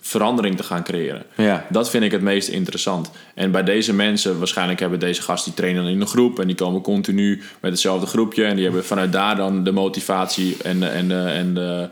verandering 0.00 0.56
te 0.56 0.62
gaan 0.62 0.82
creëren. 0.82 1.22
Ja. 1.36 1.66
Dat 1.70 1.90
vind 1.90 2.04
ik 2.04 2.10
het 2.10 2.22
meest 2.22 2.48
interessant. 2.48 3.10
En 3.34 3.50
bij 3.50 3.62
deze 3.64 3.94
mensen, 3.94 4.38
waarschijnlijk 4.38 4.80
hebben 4.80 4.98
deze 4.98 5.22
gasten 5.22 5.52
die 5.52 5.60
trainen 5.60 5.86
in 5.86 6.00
een 6.00 6.06
groep 6.06 6.38
en 6.38 6.46
die 6.46 6.56
komen 6.56 6.80
continu 6.80 7.42
met 7.60 7.70
hetzelfde 7.70 8.06
groepje 8.06 8.44
en 8.44 8.54
die 8.54 8.64
hebben 8.64 8.84
vanuit 8.84 9.12
daar 9.12 9.36
dan 9.36 9.64
de 9.64 9.72
motivatie 9.72 10.56
en, 10.62 10.92
en, 10.92 11.08
de, 11.08 11.22
en 11.22 11.54
de, 11.54 11.88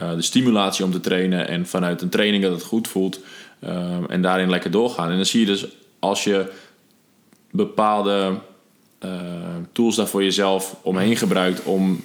eh, 0.00 0.14
de 0.14 0.22
stimulatie 0.22 0.84
om 0.84 0.92
te 0.92 1.00
trainen 1.00 1.48
en 1.48 1.66
vanuit 1.66 2.02
een 2.02 2.08
training 2.08 2.42
dat 2.42 2.52
het 2.52 2.62
goed 2.62 2.88
voelt 2.88 3.20
ehm, 3.60 4.04
en 4.08 4.22
daarin 4.22 4.50
lekker 4.50 4.70
doorgaan. 4.70 5.10
En 5.10 5.16
dan 5.16 5.26
zie 5.26 5.40
je 5.40 5.46
dus 5.46 5.66
als 5.98 6.24
je 6.24 6.52
bepaalde 7.50 8.38
eh, 8.98 9.10
tools 9.72 9.96
daar 9.96 10.06
voor 10.06 10.22
jezelf 10.24 10.76
omheen 10.82 11.16
gebruikt 11.16 11.62
om 11.62 12.00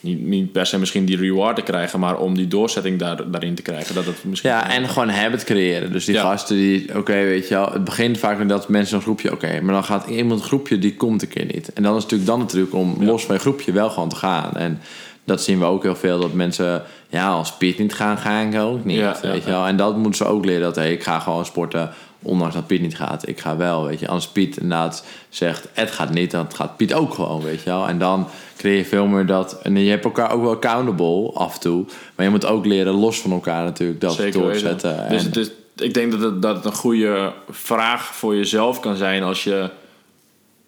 niet, 0.00 0.22
niet 0.22 0.52
per 0.52 0.66
se 0.66 0.78
misschien 0.78 1.04
die 1.04 1.16
reward 1.16 1.56
te 1.56 1.62
krijgen, 1.62 2.00
maar 2.00 2.18
om 2.18 2.34
die 2.36 2.48
doorzetting 2.48 2.98
daar, 2.98 3.30
daarin 3.30 3.54
te 3.54 3.62
krijgen. 3.62 3.94
Dat 3.94 4.04
het 4.06 4.24
misschien 4.24 4.50
Ja, 4.50 4.70
en 4.70 4.88
gewoon 4.88 5.08
habit 5.08 5.44
creëren. 5.44 5.92
Dus 5.92 6.04
die 6.04 6.14
Ja. 6.14 6.22
gasten 6.22 6.56
die, 6.56 6.98
oké, 6.98 7.12
weet 7.12 7.48
je 7.48 7.54
wel, 7.54 7.72
het 7.72 7.84
begint 7.84 8.18
vaak 8.18 8.38
met 8.38 8.48
dat 8.48 8.68
mensen 8.68 8.96
een 8.96 9.02
groepje, 9.02 9.32
oké, 9.32 9.60
maar 9.60 9.74
dan 9.74 9.84
gaat 9.84 10.06
iemand 10.06 10.40
een 10.40 10.46
groepje, 10.46 10.78
die 10.78 10.96
komt 10.96 11.22
een 11.22 11.28
keer 11.28 11.44
niet. 11.44 11.72
En 11.72 11.82
dan 11.82 11.96
is 11.96 12.02
natuurlijk 12.02 12.30
dan 12.30 12.38
natuurlijk 12.38 12.74
om 12.74 12.96
los 13.04 13.24
van 13.24 13.34
je 13.34 13.40
groepje 13.40 13.72
wel 13.72 13.90
gewoon 13.90 14.08
te 14.08 14.16
gaan. 14.16 14.56
En 14.56 14.80
dat 15.24 15.42
zien 15.42 15.58
we 15.58 15.64
ook 15.64 15.82
heel 15.82 15.96
veel, 15.96 16.20
dat 16.20 16.32
mensen, 16.32 16.82
ja, 17.08 17.28
als 17.28 17.52
Piet 17.52 17.78
niet 17.78 17.94
gaan, 17.94 18.18
ga 18.18 18.40
ik 18.40 18.60
ook 18.60 18.84
niet. 18.84 18.98
Ja, 18.98 19.16
ja, 19.22 19.30
weet 19.30 19.44
je 19.44 19.50
wel. 19.50 19.66
En 19.66 19.76
dat 19.76 19.96
moeten 19.96 20.26
ze 20.26 20.32
ook 20.32 20.44
leren, 20.44 20.62
dat 20.62 20.76
hey, 20.76 20.92
ik 20.92 21.02
ga 21.02 21.18
gewoon 21.18 21.44
sporten, 21.44 21.90
ondanks 22.22 22.54
dat 22.54 22.66
Piet 22.66 22.80
niet 22.80 22.96
gaat. 22.96 23.28
Ik 23.28 23.40
ga 23.40 23.56
wel, 23.56 23.84
weet 23.84 24.00
je. 24.00 24.08
Als 24.08 24.28
Piet 24.28 24.56
inderdaad 24.56 25.04
zegt, 25.28 25.68
het 25.72 25.90
gaat 25.90 26.10
niet, 26.10 26.30
dan 26.30 26.46
gaat 26.54 26.76
Piet 26.76 26.94
ook 26.94 27.14
gewoon, 27.14 27.42
weet 27.42 27.62
je 27.62 27.70
wel. 27.70 27.88
En 27.88 27.98
dan 27.98 28.28
creëer 28.56 28.76
je 28.76 28.84
veel 28.84 29.06
meer 29.06 29.26
dat, 29.26 29.60
en 29.62 29.76
je 29.76 29.90
hebt 29.90 30.04
elkaar 30.04 30.32
ook 30.32 30.42
wel 30.42 30.50
accountable 30.50 31.30
af 31.34 31.54
en 31.54 31.60
toe. 31.60 31.84
Maar 32.14 32.26
je 32.26 32.32
moet 32.32 32.46
ook 32.46 32.66
leren 32.66 32.92
los 32.92 33.20
van 33.20 33.32
elkaar 33.32 33.64
natuurlijk, 33.64 34.00
dat 34.00 34.14
Zeker 34.14 34.40
doorzetten. 34.40 35.08
weten. 35.08 35.32
Dus, 35.32 35.50
ik 35.76 35.94
denk 35.94 36.12
dat 36.12 36.20
het, 36.20 36.42
dat 36.42 36.56
het 36.56 36.64
een 36.64 36.72
goede 36.72 37.32
vraag 37.50 38.14
voor 38.14 38.36
jezelf 38.36 38.80
kan 38.80 38.96
zijn 38.96 39.22
als 39.22 39.44
je 39.44 39.70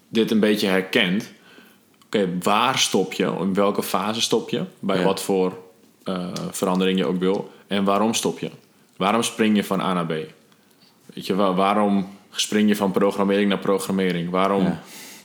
dit 0.08 0.30
een 0.30 0.40
beetje 0.40 0.66
herkent. 0.66 1.32
Oké, 2.14 2.28
waar 2.42 2.78
stop 2.78 3.12
je? 3.12 3.24
In 3.40 3.54
welke 3.54 3.82
fase 3.82 4.20
stop 4.20 4.50
je? 4.50 4.62
Bij 4.78 4.98
Ja. 4.98 5.04
wat 5.04 5.22
voor 5.22 5.56
eh, 6.04 6.26
verandering 6.50 6.98
je 6.98 7.06
ook 7.06 7.18
wil. 7.18 7.50
En 7.66 7.84
waarom 7.84 8.14
stop 8.14 8.38
je? 8.38 8.50
Waarom 8.96 9.22
spring 9.22 9.56
je 9.56 9.64
van 9.64 9.80
A 9.80 9.92
naar 9.92 10.06
B? 10.06 10.12
Weet 11.14 11.26
je, 11.26 11.34
wel, 11.34 11.54
waarom 11.54 12.08
spring 12.30 12.68
je 12.68 12.76
van 12.76 12.90
programmering 12.90 13.48
naar 13.48 13.58
programmering? 13.58 14.30
Waarom, 14.30 14.62
Ja. 14.62 14.80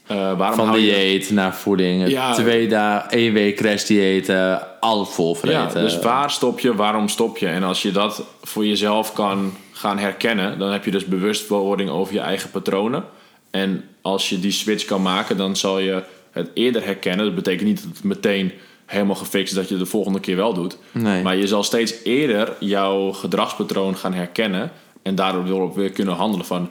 eh, 0.06 0.38
waarom 0.38 0.66
Van 0.66 0.80
je... 0.80 0.92
dieet 0.94 1.30
naar 1.30 1.54
voeding. 1.54 2.08
Ja. 2.08 2.32
Twee 2.32 2.68
dagen, 2.68 3.10
één 3.10 3.32
week 3.32 3.56
crash 3.56 3.84
diëten. 3.84 4.80
Alles 4.80 5.08
vol 5.08 5.32
Ja, 5.34 5.38
vreten. 5.40 5.82
dus 5.82 5.98
waar 5.98 6.30
stop 6.30 6.60
je, 6.60 6.74
waarom 6.74 7.08
stop 7.08 7.38
je? 7.38 7.46
En 7.46 7.62
als 7.62 7.82
je 7.82 7.90
dat 7.92 8.22
voor 8.42 8.66
jezelf 8.66 9.12
kan 9.12 9.52
gaan 9.72 9.98
herkennen, 9.98 10.58
dan 10.58 10.70
heb 10.72 10.84
je 10.84 10.90
dus 10.90 11.04
bewustwording 11.04 11.90
over 11.90 12.14
je 12.14 12.20
eigen 12.20 12.50
patronen. 12.50 13.04
En 13.50 13.84
als 14.02 14.28
je 14.28 14.40
die 14.40 14.50
switch 14.52 14.84
kan 14.84 15.02
maken, 15.02 15.36
dan 15.36 15.56
zal 15.56 15.78
je 15.78 16.02
het 16.30 16.50
eerder 16.54 16.84
herkennen. 16.84 17.26
Dat 17.26 17.34
betekent 17.34 17.68
niet 17.68 17.82
dat 17.82 17.92
het 17.94 18.04
meteen 18.04 18.52
helemaal 18.86 19.14
gefixt 19.14 19.50
is 19.52 19.58
dat 19.58 19.68
je 19.68 19.74
het 19.74 19.84
de 19.84 19.90
volgende 19.90 20.20
keer 20.20 20.36
wel 20.36 20.54
doet. 20.54 20.76
Nee. 20.92 21.22
Maar 21.22 21.36
je 21.36 21.46
zal 21.46 21.62
steeds 21.62 21.94
eerder 22.04 22.56
jouw 22.58 23.12
gedragspatroon 23.12 23.96
gaan 23.96 24.14
herkennen 24.14 24.72
en 25.02 25.14
daardoor 25.14 25.74
weer 25.74 25.90
kunnen 25.90 26.14
handelen 26.14 26.46
van... 26.46 26.70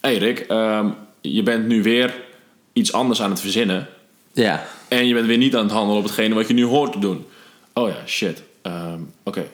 Hé 0.00 0.08
hey 0.08 0.18
Rick, 0.18 0.38
ehm, 0.38 0.88
je 1.20 1.42
bent 1.42 1.66
nu 1.66 1.82
weer 1.82 2.14
iets 2.72 2.92
anders 2.92 3.22
aan 3.22 3.30
het 3.30 3.40
verzinnen. 3.40 3.88
Ja, 4.32 4.64
En 4.88 5.06
je 5.06 5.14
bent 5.14 5.26
weer 5.26 5.36
niet 5.36 5.56
aan 5.56 5.62
het 5.62 5.72
handelen 5.72 5.98
op 5.98 6.04
hetgene 6.04 6.34
wat 6.34 6.48
je 6.48 6.54
nu 6.54 6.64
hoort 6.64 6.92
te 6.92 6.98
doen. 6.98 7.26
Oh 7.72 7.88
ja, 7.88 7.96
shit. 8.06 8.42
Ehm, 8.62 8.98
Oké, 9.22 9.44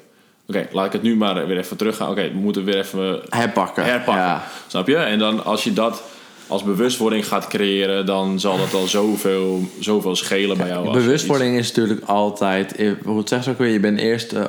Oké, 0.47 0.69
laat 0.73 0.87
ik 0.87 0.93
het 0.93 1.03
nu 1.03 1.17
maar 1.17 1.47
weer 1.47 1.59
even 1.59 1.77
teruggaan. 1.77 2.11
Oké, 2.11 2.23
we 2.33 2.39
moeten 2.39 2.65
weer 2.65 2.79
even 2.79 3.21
herpakken. 3.29 3.85
herpakken. 3.85 4.25
Ja. 4.25 4.45
Snap 4.67 4.87
je? 4.87 4.97
En 4.97 5.19
dan 5.19 5.45
als 5.45 5.65
je 5.65 5.73
dat 5.73 6.03
als 6.49 6.63
bewustwording 6.63 7.27
gaat 7.29 7.47
creëren, 7.47 8.07
dan 8.07 8.41
zal 8.41 8.59
dat 8.59 8.75
al 8.75 8.87
zoveel, 8.87 9.63
zoveel 9.81 10.17
schelen 10.17 10.57
bij 10.57 10.69
jou. 10.69 10.93
Bewustwording 10.93 11.57
is 11.59 11.69
natuurlijk 11.73 12.01
altijd... 12.07 12.77
eh, 12.77 12.91
Hoe 13.05 13.19
het 13.19 13.29
zegt 13.29 13.45
ze 13.45 13.51
ook 13.51 13.59
weer? 13.59 13.73
Je 13.73 13.81
bent 13.81 13.99
eerst 13.99 14.33
eh, 14.33 14.45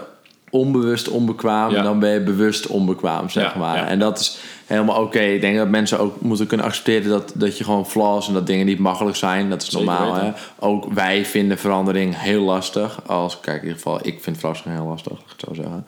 onbewust 0.49 1.09
onbekwaam... 1.09 1.71
Ja. 1.71 1.81
dan 1.81 1.99
ben 1.99 2.09
je 2.09 2.21
bewust 2.21 2.67
onbekwaam, 2.67 3.29
zeg 3.29 3.53
Ja, 3.53 3.59
maar. 3.59 3.75
ja. 3.75 3.87
En 3.87 3.99
dat 3.99 4.19
is 4.19 4.39
helemaal 4.65 5.01
oké. 5.01 5.19
Ik 5.19 5.41
denk 5.41 5.57
dat 5.57 5.67
mensen 5.67 5.99
ook 5.99 6.21
moeten 6.21 6.47
kunnen 6.47 6.65
accepteren... 6.65 7.09
Dat, 7.09 7.31
dat 7.35 7.57
je 7.57 7.63
gewoon 7.63 7.87
flaws 7.87 8.27
en 8.27 8.33
dat 8.33 8.47
dingen 8.47 8.65
niet 8.65 8.79
makkelijk 8.79 9.15
zijn. 9.15 9.49
Dat 9.49 9.61
is 9.61 9.69
normaal, 9.69 10.13
hè. 10.13 10.31
Ook 10.59 10.93
wij 10.93 11.25
vinden 11.25 11.57
verandering 11.57 12.21
heel 12.21 12.41
lastig. 12.41 12.99
Als, 13.05 13.39
kijk, 13.39 13.57
in 13.57 13.63
ieder 13.63 13.77
geval, 13.77 13.99
ik 14.01 14.21
vind 14.21 14.37
verrassing 14.37 14.75
heel 14.75 14.85
lastig, 14.85 15.11
ik 15.11 15.23
het 15.27 15.43
zo 15.47 15.53
zeggen. 15.53 15.85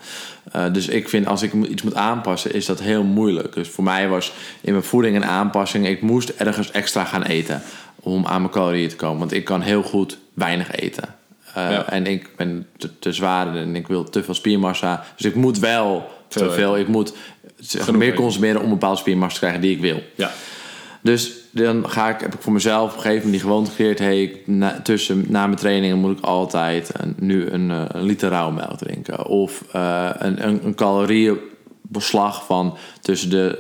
Eh, 0.51 0.73
dus 0.73 0.87
ik 0.87 1.09
vind, 1.09 1.27
als 1.27 1.41
ik 1.41 1.53
iets 1.53 1.81
moet 1.81 1.95
aanpassen, 1.95 2.53
is 2.53 2.65
dat 2.65 2.79
heel 2.79 3.03
moeilijk. 3.03 3.53
Dus 3.53 3.69
voor 3.69 3.83
mij 3.83 4.07
was 4.09 4.33
in 4.61 4.71
mijn 4.71 4.85
voeding 4.85 5.15
een 5.15 5.25
aanpassing. 5.25 5.87
Ik 5.87 6.01
moest 6.01 6.29
ergens 6.29 6.71
extra 6.71 7.03
gaan 7.03 7.23
eten 7.23 7.61
om 7.99 8.25
aan 8.25 8.41
mijn 8.41 8.53
calorieën 8.53 8.89
te 8.89 8.95
komen. 8.95 9.19
Want 9.19 9.33
ik 9.33 9.45
kan 9.45 9.61
heel 9.61 9.83
goed 9.83 10.17
weinig 10.33 10.71
eten. 10.71 11.20
Eh, 11.55 11.71
Ja. 11.71 11.89
En 11.89 12.05
ik 12.05 12.29
ben 12.35 12.67
te, 12.77 12.99
te 12.99 13.13
zwaar 13.13 13.55
en 13.55 13.75
ik 13.75 13.87
wil 13.87 14.03
te 14.03 14.23
veel 14.23 14.33
spiermassa. 14.33 15.03
Dus 15.15 15.25
ik 15.25 15.35
moet 15.35 15.59
wel 15.59 16.09
te 16.27 16.51
veel. 16.51 16.77
Ik 16.77 16.87
moet 16.87 17.13
Genoeg 17.63 17.97
meer 17.99 18.13
consumeren 18.13 18.57
om 18.57 18.63
een 18.63 18.69
bepaalde 18.71 18.97
spiermassa 18.99 19.33
te 19.33 19.39
krijgen 19.39 19.61
die 19.61 19.71
ik 19.71 19.81
wil. 19.81 20.01
Ja, 20.15 20.31
Dus 21.01 21.31
dan 21.51 21.89
ga 21.89 22.09
ik, 22.09 22.19
heb 22.21 22.33
ik 22.33 22.41
voor 22.41 22.53
mezelf 22.53 22.89
op 22.89 22.95
een 22.95 23.01
gegeven 23.01 23.15
moment 23.25 23.31
die 23.31 23.41
gewoonte 23.41 23.69
gecreëerd. 23.71 23.99
Hey, 23.99 24.41
na, 24.45 24.79
tussen, 24.83 25.25
na 25.27 25.45
mijn 25.45 25.57
trainingen 25.59 25.97
moet 25.97 26.17
ik 26.17 26.23
altijd 26.25 26.91
een, 26.93 27.15
nu 27.19 27.49
een, 27.49 27.71
eh, 27.71 27.83
een 27.87 28.03
liter 28.03 28.29
rauwmelk 28.29 28.77
drinken. 28.77 29.25
Of 29.25 29.63
eh, 29.71 30.09
een, 30.13 30.47
een, 30.47 30.65
een 30.65 30.75
van 32.45 32.77
tussen 33.01 33.29
de 33.29 33.57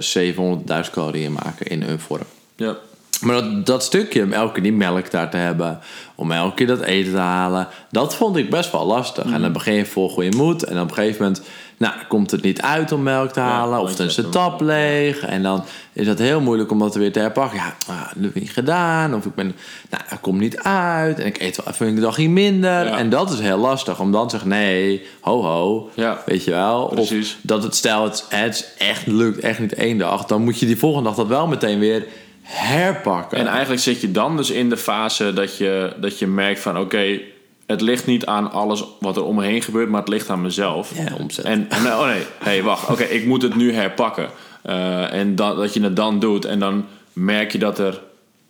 700.000 0.85 0.91
calorieën 0.91 1.33
maken 1.33 1.65
in 1.67 1.81
een 1.81 1.99
vorm. 1.99 2.23
ja. 2.55 2.77
Maar 3.21 3.35
dat, 3.35 3.65
dat 3.65 3.83
stukje, 3.83 4.27
elke 4.31 4.53
keer 4.53 4.63
die 4.63 4.73
melk 4.73 5.11
daar 5.11 5.29
te 5.29 5.37
hebben, 5.37 5.79
om 6.21 6.31
elke 6.31 6.55
keer 6.55 6.67
dat 6.67 6.81
eten 6.81 7.11
te 7.11 7.17
halen, 7.17 7.67
dat 7.91 8.15
vond 8.15 8.35
ik 8.37 8.49
best 8.49 8.71
wel 8.71 8.85
lastig. 8.85 9.31
En 9.31 9.41
dan 9.41 9.51
begin 9.51 9.73
je 9.73 9.85
vol 9.85 10.09
goede 10.09 10.37
moed 10.37 10.63
en 10.63 10.81
op 10.81 10.89
een 10.89 10.95
gegeven 10.95 11.21
moment 11.21 11.41
nou, 11.77 11.93
komt 12.07 12.31
het 12.31 12.41
niet 12.41 12.61
uit 12.61 12.91
om 12.91 13.03
melk 13.03 13.31
te 13.31 13.39
halen, 13.39 13.81
of 13.81 13.95
dan 13.95 14.05
is 14.05 14.15
de 14.15 14.29
tap 14.29 14.61
leeg. 14.61 15.25
En 15.25 15.43
dan 15.43 15.63
is 15.93 16.07
het 16.07 16.19
heel 16.19 16.41
moeilijk 16.41 16.71
om 16.71 16.79
dat 16.79 16.95
weer 16.95 17.11
te 17.11 17.19
herpakken. 17.19 17.57
Ja, 17.57 17.75
ah, 17.87 18.01
dat 18.01 18.23
heb 18.23 18.35
ik 18.35 18.41
niet 18.41 18.51
gedaan, 18.51 19.15
of 19.15 19.25
ik 19.25 19.35
ben, 19.35 19.55
nou, 19.89 20.03
het 20.05 20.19
komt 20.19 20.39
niet 20.39 20.57
uit 20.63 21.19
en 21.19 21.25
ik 21.25 21.41
eet 21.41 21.55
wel 21.63 21.73
even 21.73 21.87
een 21.87 21.99
dagje 21.99 22.29
minder. 22.29 22.85
Ja. 22.85 22.97
En 22.97 23.09
dat 23.09 23.31
is 23.31 23.39
heel 23.39 23.57
lastig, 23.57 23.99
om 23.99 24.11
dan 24.11 24.23
te 24.23 24.29
zeggen, 24.29 24.49
nee, 24.49 25.05
ho 25.21 25.41
ho, 25.43 25.89
Ja. 25.93 26.21
weet 26.25 26.43
je 26.43 26.51
wel. 26.51 26.87
Precies. 26.87 27.31
Of 27.31 27.39
dat 27.41 27.63
het, 27.63 27.75
stel 27.75 28.03
het, 28.03 28.25
het 28.29 28.75
echt 28.77 29.07
lukt, 29.07 29.39
echt 29.39 29.59
niet 29.59 29.73
één 29.73 29.97
dag, 29.97 30.25
dan 30.25 30.43
moet 30.43 30.59
je 30.59 30.65
die 30.65 30.77
volgende 30.77 31.07
dag 31.07 31.17
dat 31.17 31.27
wel 31.27 31.47
meteen 31.47 31.79
weer 31.79 32.05
herpakken. 32.41 33.37
En 33.37 33.47
eigenlijk 33.47 33.81
zit 33.81 34.01
je 34.01 34.11
dan 34.11 34.37
dus 34.37 34.49
in 34.49 34.69
de 34.69 34.77
fase 34.77 35.33
dat 35.33 35.57
je, 35.57 35.93
dat 35.97 36.19
je 36.19 36.27
merkt 36.27 36.59
van 36.59 36.77
oké, 36.77 37.19
het 37.65 37.81
ligt 37.81 38.05
niet 38.05 38.25
aan 38.25 38.51
alles 38.51 38.83
wat 38.99 39.15
er 39.15 39.23
om 39.23 39.35
me 39.35 39.43
heen 39.45 39.61
gebeurt, 39.61 39.89
maar 39.89 39.99
het 39.99 40.09
ligt 40.09 40.29
aan 40.29 40.41
mezelf. 40.41 40.91
Ja, 40.95 41.15
omzet. 41.19 41.45
En, 41.45 41.69
en 41.69 41.85
oh 41.85 42.05
nee, 42.05 42.21
hey, 42.43 42.63
wacht, 42.63 42.89
oké, 42.89 43.03
ik 43.03 43.25
moet 43.25 43.41
het 43.41 43.55
nu 43.55 43.73
herpakken. 43.73 44.29
Eh, 44.61 45.13
en 45.13 45.35
dat, 45.35 45.57
dat 45.57 45.73
je 45.73 45.81
het 45.83 45.95
dan 45.95 46.19
doet 46.19 46.45
en 46.45 46.59
dan 46.59 46.85
merk 47.13 47.51
je 47.51 47.57
dat, 47.57 47.79
er, 47.79 48.01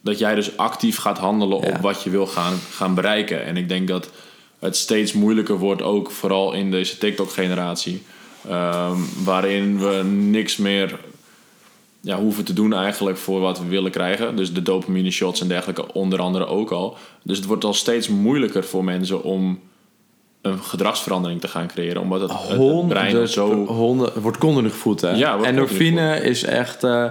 dat 0.01 0.19
jij 0.19 0.35
dus 0.35 0.57
actief 0.57 0.97
gaat 0.97 1.17
handelen 1.17 1.57
op 1.57 1.63
Ja. 1.63 1.79
wat 1.81 2.03
je 2.03 2.09
wil 2.09 2.27
gaan, 2.27 2.53
gaan 2.71 2.95
bereiken. 2.95 3.45
En 3.45 3.57
ik 3.57 3.69
denk 3.69 3.87
dat 3.87 4.09
het 4.59 4.77
steeds 4.77 5.13
moeilijker 5.13 5.57
wordt, 5.57 5.81
ook 5.81 6.11
vooral 6.11 6.53
in 6.53 6.71
deze 6.71 6.97
TikTok-generatie, 6.97 8.03
ehm, 8.49 8.97
waarin 9.23 9.79
we 9.79 10.03
niks 10.03 10.57
meer 10.57 10.99
ja, 12.01 12.17
hoeven 12.19 12.43
te 12.43 12.53
doen 12.53 12.73
eigenlijk 12.73 13.17
voor 13.17 13.39
wat 13.39 13.59
we 13.59 13.65
willen 13.65 13.91
krijgen. 13.91 14.35
Dus 14.35 14.53
de 14.53 14.61
dopamine 14.61 15.11
shots 15.11 15.41
en 15.41 15.47
dergelijke 15.47 15.93
onder 15.93 16.19
andere 16.19 16.45
ook 16.45 16.71
al. 16.71 16.97
Dus 17.23 17.37
het 17.37 17.45
wordt 17.45 17.63
al 17.63 17.73
steeds 17.73 18.07
moeilijker 18.07 18.63
voor 18.63 18.83
mensen 18.83 19.23
om 19.23 19.59
een 20.41 20.59
gedragsverandering 20.59 21.41
te 21.41 21.47
gaan 21.47 21.67
creëren. 21.67 22.01
Omdat 22.01 22.21
het, 22.21 22.87
brein 22.87 23.27
zo... 23.27 23.65
honderd, 23.65 24.15
wordt 24.15 24.37
continu 24.37 24.69
gevoed, 24.69 25.01
hè? 25.01 25.11
Ja, 25.11 25.43
Endorfine 25.43 26.21
is 26.21 26.43
echt... 26.43 26.83
eh, 26.83 27.05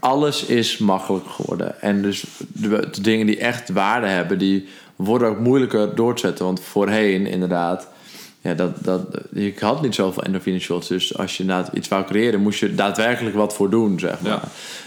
alles 0.00 0.44
is 0.44 0.78
makkelijk 0.78 1.28
geworden. 1.28 1.80
En 1.80 2.02
dus 2.02 2.24
de, 2.38 2.88
de 2.90 3.00
dingen 3.00 3.26
die 3.26 3.38
echt 3.38 3.70
waarde 3.70 4.06
hebben... 4.06 4.38
die 4.38 4.68
worden 4.96 5.28
ook 5.28 5.38
moeilijker 5.38 5.94
door 5.94 6.14
te 6.14 6.20
zetten. 6.20 6.44
Want 6.44 6.60
voorheen, 6.60 7.26
inderdaad... 7.26 7.88
Ja, 8.42 8.54
dat, 8.54 8.84
dat, 8.84 9.02
ik 9.32 9.58
had 9.58 9.82
niet 9.82 9.94
zoveel 9.94 10.22
endorfine 10.22 10.58
shots. 10.58 10.88
Dus 10.88 11.18
als 11.18 11.36
je 11.36 11.42
inderdaad 11.42 11.74
iets 11.74 11.88
wou 11.88 12.04
creëren... 12.04 12.40
moest 12.40 12.60
je 12.60 12.74
daadwerkelijk 12.74 13.36
wat 13.36 13.54
voor 13.54 13.70
doen, 13.70 13.98
zeg 13.98 14.20
maar. 14.20 14.32
Ja. 14.32 14.42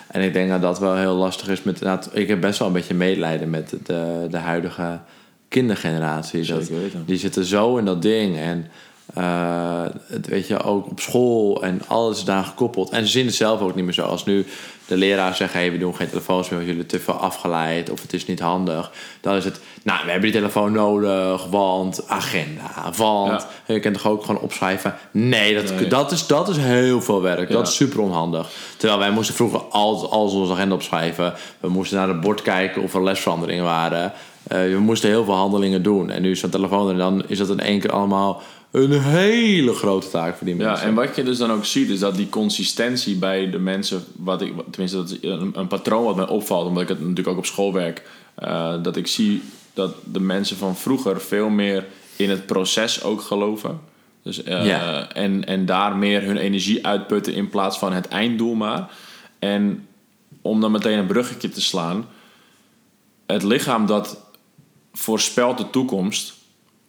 En 0.08 0.22
ik 0.22 0.34
denk 0.34 0.50
dat 0.50 0.62
dat 0.62 0.80
wel 0.80 0.96
heel 0.96 1.16
lastig 1.16 1.48
is. 1.48 1.64
Met, 1.64 1.82
ik 2.12 2.28
heb 2.28 2.42
best 2.42 2.60
wel 2.60 2.68
een 2.68 2.74
beetje 2.74 2.94
medelijden 2.94 3.50
met 3.50 3.76
de, 3.84 4.28
de 4.30 4.38
huidige 4.38 5.00
kindergeneratie. 5.48 6.46
Dat, 6.46 6.70
die 7.06 7.18
zitten 7.18 7.46
zo 7.46 7.78
in 7.78 7.86
dat 7.86 8.02
ding. 8.02 8.38
En 8.38 8.68
eh, 9.14 9.86
het 10.08 10.28
weet 10.28 10.48
je, 10.48 10.64
ook 10.64 10.90
op 10.90 11.00
school 11.00 11.64
en 11.64 11.82
alles 11.88 12.24
daar 12.24 12.44
gekoppeld. 12.44 12.90
En 12.90 13.06
ze 13.06 13.12
zien 13.12 13.26
het 13.26 13.36
zelf 13.36 13.62
ook 13.62 13.76
niet 13.76 13.86
meer 13.86 13.94
zo. 13.94 14.06
Als 14.06 14.26
nu 14.26 14.46
de 14.88 14.98
leraar 14.98 15.36
zegt, 15.36 15.54
hey, 15.54 15.72
we 15.72 15.78
doen 15.78 15.96
geen 15.96 16.10
telefoons 16.10 16.50
meer, 16.50 16.60
want 16.60 16.72
jullie 16.72 16.86
te 16.86 17.00
veel 17.00 17.14
afgeleid 17.14 17.90
of 17.90 18.02
het 18.02 18.14
is 18.14 18.26
niet 18.26 18.40
handig. 18.40 18.92
Dan 19.22 19.36
is 19.36 19.46
het, 19.46 19.60
nou, 19.84 20.00
we 20.06 20.12
hebben 20.12 20.32
die 20.32 20.40
telefoon 20.40 20.72
nodig, 20.72 21.46
want 21.46 22.08
agenda, 22.08 22.92
want... 22.98 23.46
Je 23.68 23.80
kunt 23.80 23.94
toch 23.94 24.08
ook 24.08 24.26
gewoon 24.26 24.42
opschrijven? 24.42 24.96
Nee, 25.12 25.54
dat, 25.56 25.72
Nee. 25.72 25.88
dat, 25.88 26.12
is, 26.12 26.28
dat 26.28 26.50
is 26.50 26.58
heel 26.58 27.02
veel 27.02 27.22
werk. 27.22 27.50
Ja. 27.50 27.56
Dat 27.56 27.68
is 27.68 27.76
super 27.76 28.00
onhandig. 28.00 28.50
Terwijl 28.78 29.00
wij 29.00 29.12
moesten 29.12 29.36
vroeger 29.36 29.60
al, 29.60 30.12
al 30.12 30.30
onze 30.30 30.54
agenda 30.54 30.76
opschrijven. 30.76 31.34
We 31.60 31.70
moesten 31.70 31.98
naar 31.98 32.08
het 32.08 32.22
bord 32.22 32.42
kijken 32.42 32.82
of 32.82 32.94
er 32.94 33.04
lesveranderingen 33.04 33.64
waren. 33.64 34.14
Eh, 34.48 34.60
we 34.60 34.80
moesten 34.80 35.10
heel 35.10 35.24
veel 35.24 35.34
handelingen 35.34 35.84
doen. 35.84 36.10
En 36.10 36.22
nu 36.22 36.32
is 36.32 36.40
zo'n 36.40 36.50
telefoon 36.50 36.90
en 36.90 36.98
dan 36.98 37.24
is 37.28 37.38
dat 37.38 37.50
in 37.50 37.60
één 37.60 37.80
keer 37.80 37.92
allemaal 37.92 38.42
een 38.76 39.02
hele 39.02 39.74
grote 39.74 40.10
taak 40.10 40.36
voor 40.38 40.48
die 40.48 40.56
Ja, 40.56 40.68
mensen. 40.70 40.88
en 40.88 40.94
wat 40.94 41.16
je 41.16 41.24
dus 41.24 41.38
dan 41.38 41.52
ook 41.52 41.66
ziet, 41.66 41.90
is 41.90 42.00
dat 42.00 42.16
die 42.16 42.30
consistentie 42.30 43.16
bij 43.16 43.50
de 43.50 43.60
mensen, 43.60 44.04
wat 44.16 44.42
ik, 44.42 44.54
tenminste, 44.70 44.98
dat 44.98 45.10
is 45.10 45.18
een, 45.22 45.52
een 45.56 45.68
patroon 45.68 46.04
wat 46.04 46.16
mij 46.16 46.28
opvalt, 46.28 46.68
omdat 46.68 46.84
ik 46.84 46.90
het 46.90 47.00
natuurlijk 47.00 47.28
ook 47.28 47.38
op 47.38 47.46
school 47.46 47.74
werk, 47.74 48.04
eh, 48.36 48.74
dat 48.84 48.96
ik 48.96 49.08
zie 49.08 49.42
dat 49.74 49.96
de 50.12 50.20
mensen 50.20 50.58
van 50.58 50.76
vroeger 50.78 51.22
veel 51.22 51.50
meer 51.50 51.86
in 52.16 52.30
het 52.30 52.46
proces 52.46 53.04
ook 53.04 53.22
geloven. 53.22 53.80
Dus, 54.24 54.44
eh, 54.44 54.66
Ja. 54.66 55.12
en, 55.14 55.46
en 55.46 55.66
daar 55.66 55.96
meer 55.96 56.22
hun 56.24 56.38
energie 56.38 56.86
uitputten 56.86 57.34
in 57.34 57.50
plaats 57.50 57.78
van 57.78 57.94
het 57.94 58.08
einddoel 58.08 58.54
maar. 58.54 58.90
En 59.40 59.88
om 60.42 60.62
dan 60.62 60.72
meteen 60.72 60.98
een 60.98 61.06
bruggetje 61.08 61.50
te 61.50 61.62
slaan, 61.62 62.06
het 63.26 63.44
lichaam 63.44 63.86
dat 63.86 64.20
voorspelt 64.94 65.58
de 65.58 65.70
toekomst 65.70 66.35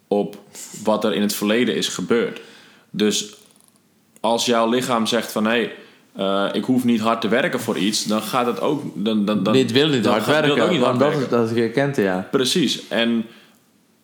op 0.09 0.39
wat 0.85 1.05
er 1.05 1.15
in 1.15 1.23
het 1.23 1.35
verleden 1.35 1.75
is 1.75 1.89
gebeurd. 1.89 2.41
Dus 2.91 3.35
als 4.21 4.47
jouw 4.47 4.69
lichaam 4.71 5.07
zegt 5.07 5.33
van 5.33 5.45
hé, 5.45 5.51
hey, 5.51 5.73
eh, 6.13 6.55
ik 6.55 6.65
hoef 6.65 6.85
niet 6.85 7.01
hard 7.01 7.21
te 7.21 7.29
werken 7.29 7.61
voor 7.61 7.77
iets, 7.79 8.05
dan 8.05 8.23
gaat 8.23 8.47
het 8.47 8.61
ook. 8.61 8.83
Dan, 8.95 9.25
dan, 9.25 9.43
dan, 9.43 9.53
Dit 9.53 9.73
wil 9.73 9.89
niet 9.89 10.03
dan 10.05 10.13
hard 10.13 10.25
gaat- 10.25 10.41
werken. 10.47 10.63
ook 10.65 10.71
niet 10.71 10.81
hard 10.83 10.99
want 10.99 10.99
dat, 11.13 11.19
werken. 11.21 11.43
is, 11.43 11.49
dat 11.49 11.59
je 11.59 11.71
kent, 11.71 11.97
ja. 11.97 12.29
Precies. 12.31 12.89
En 12.89 13.27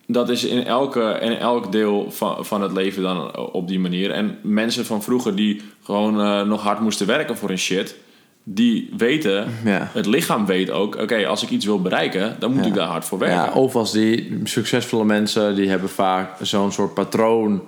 dat 0.07 0.29
is 0.29 0.45
in, 0.45 0.65
elke, 0.65 1.19
in 1.21 1.37
elk 1.39 1.73
deel 1.73 2.11
van, 2.11 2.45
van 2.47 2.63
het 2.63 2.73
leven 2.73 3.03
dan 3.03 3.37
op 3.53 3.69
die 3.69 3.81
manier. 3.81 4.11
En 4.11 4.39
mensen 4.43 4.87
van 4.87 5.03
vroeger 5.03 5.37
die 5.37 5.61
gewoon 5.83 6.21
eh, 6.21 6.43
nog 6.43 6.63
hard 6.63 6.81
moesten 6.81 7.07
werken 7.07 7.37
voor 7.37 7.51
een 7.51 7.59
shit, 7.59 7.97
die 8.45 8.91
weten, 8.97 9.47
Ja. 9.65 9.89
het 9.93 10.07
lichaam 10.07 10.47
weet 10.47 10.71
ook, 10.71 10.97
oké, 10.97 11.27
als 11.27 11.43
ik 11.43 11.51
iets 11.51 11.65
wil 11.65 11.81
bereiken, 11.83 12.37
dan 12.39 12.53
moet 12.53 12.63
Ja. 12.63 12.69
ik 12.69 12.75
daar 12.75 12.87
hard 12.87 13.05
voor 13.05 13.19
werken. 13.19 13.37
Ja, 13.39 13.53
of 13.53 13.77
als 13.77 13.93
die 13.93 14.41
succesvolle 14.45 15.05
mensen, 15.05 15.55
die 15.55 15.69
hebben 15.69 15.89
vaak 15.89 16.29
zo'n 16.41 16.73
soort 16.73 16.95
patroon 16.95 17.63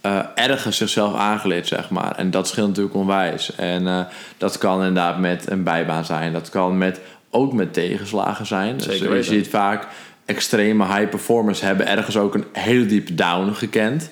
eh, 0.00 0.18
ergens 0.34 0.76
zichzelf 0.76 1.14
aangeleerd, 1.16 1.66
zeg 1.66 1.90
maar. 1.90 2.14
En 2.16 2.30
dat 2.30 2.48
scheelt 2.48 2.68
natuurlijk 2.68 2.94
onwijs. 2.94 3.54
En 3.54 3.86
eh, 3.86 4.00
dat 4.38 4.58
kan 4.58 4.78
inderdaad 4.78 5.18
met 5.18 5.50
een 5.50 5.62
bijbaan 5.62 6.04
zijn. 6.04 6.32
Dat 6.32 6.48
kan 6.50 6.78
met, 6.78 7.00
ook 7.30 7.52
met 7.52 7.72
tegenslagen 7.72 8.46
zijn. 8.46 8.76
Dus 8.76 8.86
Zeker 8.86 9.02
je 9.02 9.08
weten. 9.08 9.24
ziet 9.34 9.48
vaak 9.48 9.86
extreme 10.24 10.84
high 10.86 11.08
performers 11.08 11.60
hebben 11.60 11.86
ergens 11.86 12.16
ook 12.16 12.34
een 12.34 12.44
hele 12.52 12.86
diepe 12.86 13.14
down 13.14 13.52
gekend. 13.52 14.10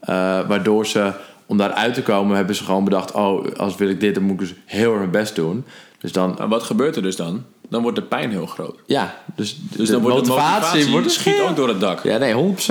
Eh, 0.00 0.14
waardoor 0.48 0.86
ze, 0.86 1.12
om 1.48 1.56
daaruit 1.56 1.94
te 1.94 2.02
komen, 2.02 2.36
hebben 2.36 2.54
ze 2.54 2.64
gewoon 2.64 2.84
bedacht... 2.84 3.12
oh, 3.12 3.46
als 3.56 3.76
wil 3.76 3.88
ik 3.88 4.00
dit, 4.00 4.14
dan 4.14 4.22
moet 4.22 4.32
ik 4.32 4.48
dus 4.48 4.54
heel 4.64 4.90
erg 4.90 4.98
mijn 4.98 5.10
best 5.10 5.34
doen. 5.34 5.64
Dus 6.00 6.12
dan, 6.12 6.38
En 6.38 6.48
wat 6.48 6.62
gebeurt 6.62 6.96
er 6.96 7.02
dus 7.02 7.16
dan? 7.16 7.44
Dan 7.68 7.82
wordt 7.82 7.96
de 7.96 8.02
pijn 8.02 8.30
heel 8.30 8.46
groot. 8.46 8.78
ja, 8.86 9.22
dus, 9.34 9.56
Dus 9.76 9.86
de 9.86 9.92
dan 9.92 10.02
wordt 10.02 10.16
de 10.24 10.30
motivatie, 10.30 10.60
motivatie 10.60 10.90
wordt 10.92 11.10
schiet 11.10 11.40
ook 11.40 11.56
door 11.56 11.68
het 11.68 11.80
dak. 11.80 12.02
ja, 12.02 12.18
nee, 12.18 12.54
100%. 12.56 12.66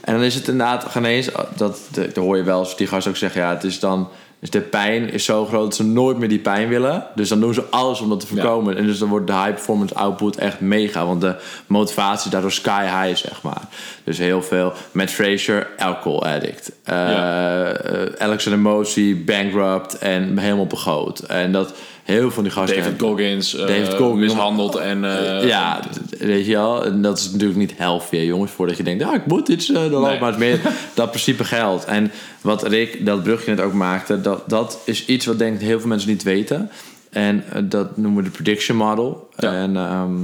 En 0.00 0.14
dan 0.14 0.22
is 0.22 0.34
het 0.34 0.48
inderdaad 0.48 0.84
geen 0.84 1.04
eens, 1.04 1.28
dat, 1.56 1.80
dat, 1.90 2.16
hoor 2.16 2.36
je 2.36 2.42
wel 2.42 2.58
eens 2.58 2.76
die 2.76 2.86
gasten 2.86 3.10
ook 3.10 3.16
zeggen, 3.16 3.40
ja, 3.40 3.50
het 3.50 3.64
is 3.64 3.80
dan, 3.80 4.08
dus 4.40 4.50
de 4.50 4.60
pijn 4.60 5.10
is 5.12 5.24
zo 5.24 5.44
groot 5.46 5.62
dat 5.64 5.74
ze 5.74 5.84
nooit 5.84 6.18
meer 6.18 6.28
die 6.28 6.38
pijn 6.38 6.68
willen. 6.68 7.04
Dus 7.14 7.28
dan 7.28 7.40
doen 7.40 7.54
ze 7.54 7.64
alles 7.70 8.00
om 8.00 8.08
dat 8.08 8.20
te 8.20 8.26
voorkomen. 8.26 8.76
En 8.76 8.86
dus 8.86 8.98
dan 8.98 9.08
wordt 9.08 9.26
de 9.26 9.32
high 9.32 9.50
performance 9.50 9.94
output 9.94 10.36
echt 10.36 10.60
mega, 10.60 11.06
want 11.06 11.20
de 11.20 11.34
motivatie 11.66 12.24
is 12.26 12.30
daardoor 12.32 12.52
sky 12.52 12.82
high, 12.84 13.16
zeg 13.26 13.42
maar. 13.42 13.62
Dus 14.04 14.18
heel 14.18 14.42
veel, 14.42 14.72
met 14.92 15.10
Fraser, 15.10 15.68
alcohol 15.78 16.24
addict. 16.26 16.70
Eh 16.84 16.94
Ja. 16.94 17.72
eh, 17.72 18.00
Alexander 18.18 18.60
Mosley, 18.60 19.22
bankrupt 19.24 19.98
en 19.98 20.38
helemaal 20.38 20.66
begoot. 20.66 21.18
En 21.18 21.52
dat 21.52 21.72
heel 22.06 22.20
veel 22.20 22.30
van 22.30 22.42
die 22.42 22.52
gasten... 22.52 22.76
David 22.82 23.00
Goggins, 23.00 23.54
eh, 23.54 23.88
Goggins. 23.88 24.20
mishandeld 24.32 24.76
en... 24.76 25.04
eh, 25.04 25.48
ja, 25.48 25.80
weet 26.18 26.46
je 26.46 26.52
wel. 26.52 26.84
En 26.84 27.02
dat 27.02 27.18
is 27.18 27.30
natuurlijk 27.30 27.58
niet 27.58 27.72
healthy, 27.76 28.16
jongens. 28.16 28.50
Voordat 28.52 28.76
je 28.76 28.82
denkt, 28.82 29.02
ja, 29.02 29.14
ik 29.14 29.26
moet 29.26 29.48
iets. 29.48 29.68
eh 29.72 29.74
dan 29.90 30.02
Nee. 30.02 30.14
ook. 30.14 30.20
Maar 30.20 30.30
het 30.30 30.38
meer 30.38 30.60
dat 30.94 31.08
principe 31.10 31.44
geldt. 31.44 31.84
En 31.84 32.10
wat 32.40 32.62
Rick, 32.66 33.06
dat 33.06 33.22
brugje 33.22 33.50
net 33.54 33.60
ook 33.64 33.72
maakte... 33.72 34.20
Dat, 34.20 34.48
dat 34.48 34.78
is 34.84 35.04
iets 35.06 35.26
wat 35.26 35.38
denk 35.38 35.54
ik 35.60 35.66
heel 35.66 35.78
veel 35.80 35.88
mensen 35.88 36.08
niet 36.08 36.22
weten. 36.22 36.70
En 37.10 37.44
eh, 37.52 37.62
dat 37.64 37.96
noemen 37.96 38.22
we 38.22 38.30
de 38.30 38.34
prediction 38.34 38.76
model. 38.76 39.28
Ja. 39.36 39.52
En 39.52 39.76
ehm, 39.76 40.14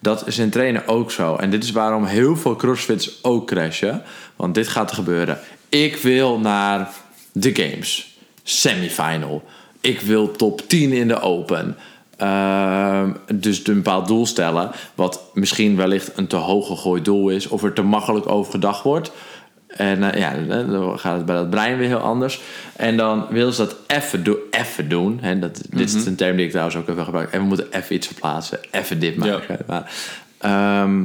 dat 0.00 0.26
is 0.26 0.38
in 0.38 0.50
trainen 0.50 0.88
ook 0.88 1.10
zo. 1.10 1.36
En 1.36 1.50
dit 1.50 1.64
is 1.64 1.70
waarom 1.70 2.04
heel 2.04 2.36
veel 2.36 2.56
crossfits 2.56 3.18
ook 3.22 3.46
crashen. 3.46 4.02
Want 4.36 4.54
dit 4.54 4.68
gaat 4.68 4.90
er 4.90 4.96
gebeuren. 4.96 5.38
Ik 5.68 5.96
wil 5.96 6.38
naar 6.38 6.90
de 7.32 7.50
games. 7.54 8.16
Semifinal. 8.42 9.42
Ik 9.80 10.00
wil 10.00 10.30
top 10.30 10.68
10 10.68 10.92
in 10.92 11.08
de 11.08 11.20
open. 11.20 11.76
Ehm, 12.16 13.10
dus 13.34 13.66
een 13.66 13.74
bepaald 13.74 14.06
doel 14.08 14.26
stellen. 14.26 14.70
Wat 14.94 15.20
misschien 15.34 15.76
wellicht 15.76 16.12
een 16.16 16.26
te 16.26 16.36
hoog 16.36 16.66
gegooid 16.66 17.04
doel 17.04 17.28
is. 17.28 17.48
Of 17.48 17.62
er 17.62 17.72
te 17.72 17.82
makkelijk 17.82 18.28
over 18.28 18.52
gedacht 18.52 18.82
wordt. 18.82 19.10
En 19.66 20.12
eh, 20.12 20.20
ja, 20.20 20.62
dan 20.62 20.98
gaat 20.98 21.16
het 21.16 21.26
bij 21.26 21.36
dat 21.36 21.50
brein 21.50 21.78
weer 21.78 21.88
heel 21.88 21.98
anders. 21.98 22.40
En 22.76 22.96
dan 22.96 23.26
willen 23.30 23.52
ze 23.52 23.62
dat 23.64 23.76
even, 23.86 24.24
do 24.24 24.38
even 24.50 24.88
doen. 24.88 25.18
Hè, 25.20 25.38
dat, 25.38 25.62
Dit 25.70 25.94
is 25.94 26.06
een 26.06 26.16
term 26.16 26.36
die 26.36 26.44
ik 26.44 26.50
trouwens 26.50 26.76
ook 26.76 26.86
heb 26.86 26.98
gebruikt. 26.98 27.32
En 27.32 27.40
we 27.40 27.46
moeten 27.46 27.66
even 27.70 27.94
iets 27.94 28.06
verplaatsen. 28.06 28.58
Even 28.70 29.00
dit 29.00 29.16
maken. 29.16 29.58
Maar, 29.66 29.92
ehm, 30.38 31.04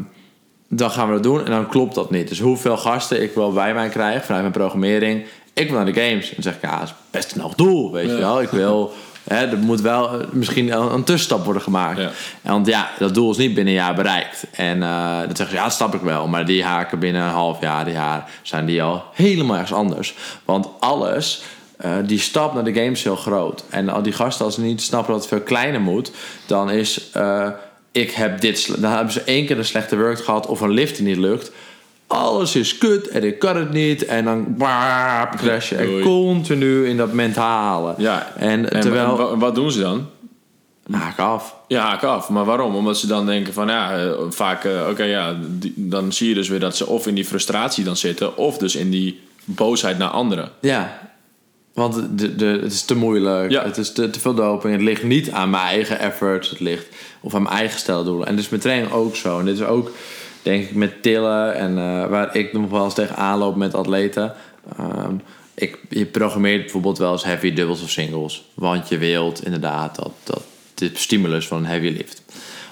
dan 0.67 0.91
gaan 0.91 1.07
we 1.07 1.13
dat 1.13 1.23
doen 1.23 1.45
en 1.45 1.51
dan 1.51 1.67
klopt 1.67 1.95
dat 1.95 2.11
niet. 2.11 2.27
Dus 2.27 2.39
hoeveel 2.39 2.77
gasten 2.77 3.21
ik 3.21 3.33
wel 3.33 3.53
bij 3.53 3.73
mij 3.73 3.89
krijg 3.89 4.25
vanuit 4.25 4.41
mijn 4.41 4.53
programmering. 4.53 5.25
Ik 5.53 5.67
wil 5.69 5.77
naar 5.77 5.93
de 5.93 6.01
games. 6.01 6.27
En 6.29 6.33
dan 6.35 6.43
zeg 6.43 6.55
ik, 6.55 6.61
ja, 6.61 6.79
dat 6.79 6.87
is 6.87 6.93
best 7.11 7.35
een 7.35 7.41
hoog 7.41 7.55
doel, 7.55 7.91
weet 7.91 8.05
Ja. 8.09 8.11
je 8.13 8.19
wel. 8.19 8.41
Ik 8.41 8.49
wil 8.49 8.93
Hè, 9.23 9.45
er 9.47 9.57
moet 9.57 9.81
wel 9.81 10.09
eh, 10.19 10.27
misschien 10.31 10.71
een, 10.71 10.93
een 10.93 11.03
tussenstap 11.03 11.43
worden 11.43 11.61
gemaakt. 11.61 11.99
Ja. 11.99 12.09
Want 12.41 12.67
ja, 12.67 12.89
dat 12.99 13.13
doel 13.13 13.31
is 13.31 13.37
niet 13.37 13.53
binnen 13.53 13.73
een 13.73 13.79
jaar 13.79 13.95
bereikt. 13.95 14.43
En 14.51 14.83
eh 14.83 15.19
dat 15.27 15.37
zeggen 15.37 15.49
ze, 15.49 15.55
ja, 15.55 15.63
dat 15.63 15.73
snap 15.73 15.93
ik 15.95 16.01
wel. 16.01 16.27
Maar 16.27 16.45
die 16.45 16.63
haken 16.63 16.99
binnen 16.99 17.21
een 17.21 17.29
half 17.29 17.61
jaar, 17.61 17.87
een 17.87 17.93
jaar, 17.93 18.29
zijn 18.41 18.65
die 18.65 18.83
al 18.83 19.03
helemaal 19.13 19.55
ergens 19.55 19.73
anders. 19.73 20.13
Want 20.45 20.67
alles, 20.79 21.41
eh, 21.77 21.91
die 22.05 22.19
stap 22.19 22.53
naar 22.53 22.63
de 22.63 22.73
game 22.73 22.91
is 22.91 23.03
heel 23.03 23.15
groot. 23.15 23.63
En 23.69 23.89
al 23.89 24.01
die 24.01 24.13
gasten, 24.13 24.45
als 24.45 24.55
ze 24.55 24.61
niet 24.61 24.81
snappen 24.81 25.11
dat 25.13 25.21
het 25.21 25.29
veel 25.29 25.41
kleiner 25.41 25.81
moet, 25.81 26.11
dan 26.45 26.69
is, 26.69 27.01
ik 27.91 28.11
heb 28.11 28.41
dit, 28.41 28.81
dan 28.81 28.91
hebben 28.91 29.13
ze 29.13 29.21
één 29.21 29.45
keer 29.45 29.57
een 29.57 29.65
slechte 29.65 29.97
work 29.97 30.23
gehad 30.23 30.47
of 30.47 30.61
een 30.61 30.71
lift 30.71 30.95
die 30.97 31.05
niet 31.05 31.17
lukt. 31.17 31.51
Alles 32.11 32.55
is 32.55 32.77
kut 32.77 33.07
en 33.07 33.23
ik 33.23 33.39
kan 33.39 33.57
het 33.57 33.71
niet. 33.71 34.05
En 34.05 34.25
dan 34.25 34.45
baap, 34.57 35.35
crashen. 35.35 35.77
En 35.77 35.85
Doei. 35.85 36.03
continu 36.03 36.87
in 36.87 36.97
dat 36.97 37.13
mentale. 37.13 37.93
Ja. 37.97 38.31
En, 38.37 38.69
En 38.71 38.81
terwijl... 38.81 39.17
wa- 39.17 39.37
wat 39.37 39.55
doen 39.55 39.71
ze 39.71 39.79
dan? 39.79 40.07
haak 40.91 41.19
af. 41.19 41.55
Ja, 41.67 41.81
haak 41.83 42.03
af. 42.03 42.29
Maar 42.29 42.45
waarom? 42.45 42.75
Omdat 42.75 42.97
ze 42.97 43.07
dan 43.07 43.25
denken 43.25 43.53
van 43.53 43.67
ja, 43.67 43.97
eh, 43.97 44.11
vaak, 44.29 44.63
eh, 44.63 44.87
oké, 44.89 45.03
ja, 45.03 45.35
die- 45.49 45.73
dan 45.75 46.13
zie 46.13 46.29
je 46.29 46.33
dus 46.35 46.49
weer 46.49 46.59
dat 46.59 46.77
ze 46.77 46.87
of 46.87 47.07
in 47.07 47.15
die 47.15 47.25
frustratie 47.25 47.83
dan 47.83 47.97
zitten, 47.97 48.37
of 48.37 48.57
dus 48.57 48.75
in 48.75 48.89
die 48.89 49.19
boosheid 49.45 49.97
naar 49.97 50.09
anderen. 50.09 50.49
Ja, 50.61 51.09
want 51.73 51.93
de, 52.19 52.35
de, 52.35 52.45
het 52.45 52.71
is 52.71 52.83
te 52.83 52.95
moeilijk. 52.95 53.51
Ja. 53.51 53.63
Het 53.63 53.77
is 53.77 53.91
te, 53.93 54.09
te 54.09 54.19
veel 54.19 54.33
doping. 54.33 54.73
Het 54.73 54.81
ligt 54.83 55.03
niet 55.03 55.31
aan 55.31 55.49
mijn 55.49 55.63
eigen 55.67 55.99
efforts. 55.99 56.49
Het 56.49 56.59
ligt 56.59 56.85
of 57.21 57.35
aan 57.35 57.43
mijn 57.43 57.55
eigen 57.55 57.79
steldoelen. 57.79 58.27
En 58.27 58.35
dus 58.35 58.49
met 58.49 58.61
training 58.61 58.91
ook 58.91 59.15
zo. 59.15 59.39
En 59.39 59.45
dit 59.45 59.55
is 59.55 59.63
ook, 59.65 59.91
denk 60.41 60.63
ik, 60.63 60.75
met 60.75 61.03
tillen. 61.03 61.55
En 61.55 61.77
eh, 61.77 62.07
waar 62.07 62.35
ik 62.35 62.53
nog 62.53 62.69
wel 62.69 62.83
eens 62.83 62.93
tegen 62.93 63.15
aanloop 63.15 63.55
met 63.55 63.73
atleten. 63.73 64.33
Ehm, 64.77 65.15
ik, 65.53 65.77
je 65.89 66.05
programmeert 66.05 66.61
bijvoorbeeld 66.61 66.97
wel 66.97 67.11
eens 67.11 67.23
heavy 67.23 67.53
dubbels 67.53 67.81
of 67.83 67.89
singles. 67.89 68.45
Want 68.53 68.89
je 68.89 68.97
wilt 68.97 69.45
inderdaad 69.45 69.95
dat, 69.95 70.11
dat 70.23 70.43
de 70.73 70.91
stimulus 70.93 71.47
van 71.47 71.57
een 71.57 71.65
heavy 71.65 71.87
lift. 71.87 72.23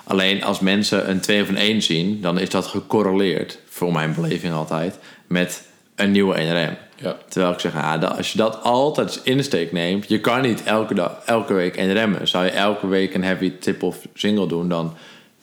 Alleen 0.03 0.43
als 0.43 0.59
mensen 0.59 1.09
een 1.09 1.19
2 1.19 1.41
of 1.41 1.49
een 1.49 1.57
1 1.57 1.81
zien, 1.81 2.21
dan 2.21 2.39
is 2.39 2.49
dat 2.49 2.65
gecorreleerd, 2.65 3.59
voor 3.67 3.91
mijn 3.91 4.13
beleving 4.13 4.53
altijd, 4.53 4.99
met 5.27 5.63
een 5.95 6.11
nieuwe 6.11 6.35
1RM. 6.35 6.87
Ja. 6.95 7.17
Terwijl 7.27 7.53
ik 7.53 7.59
zeg, 7.59 7.75
ah, 7.75 8.17
als 8.17 8.31
je 8.31 8.37
dat 8.37 8.63
altijd 8.63 9.07
als 9.07 9.21
insteek 9.21 9.71
neemt, 9.71 10.07
je 10.07 10.19
kan 10.19 10.41
niet 10.41 10.63
elke, 10.63 10.93
dag, 10.93 11.21
elke 11.25 11.53
week 11.53 11.75
1 11.75 11.93
remmen. 11.93 12.27
Zou 12.27 12.45
je 12.45 12.51
elke 12.51 12.87
week 12.87 13.13
een 13.13 13.23
heavy 13.23 13.51
tip 13.59 13.83
of 13.83 13.97
single 14.13 14.47
doen, 14.47 14.69
dan 14.69 14.95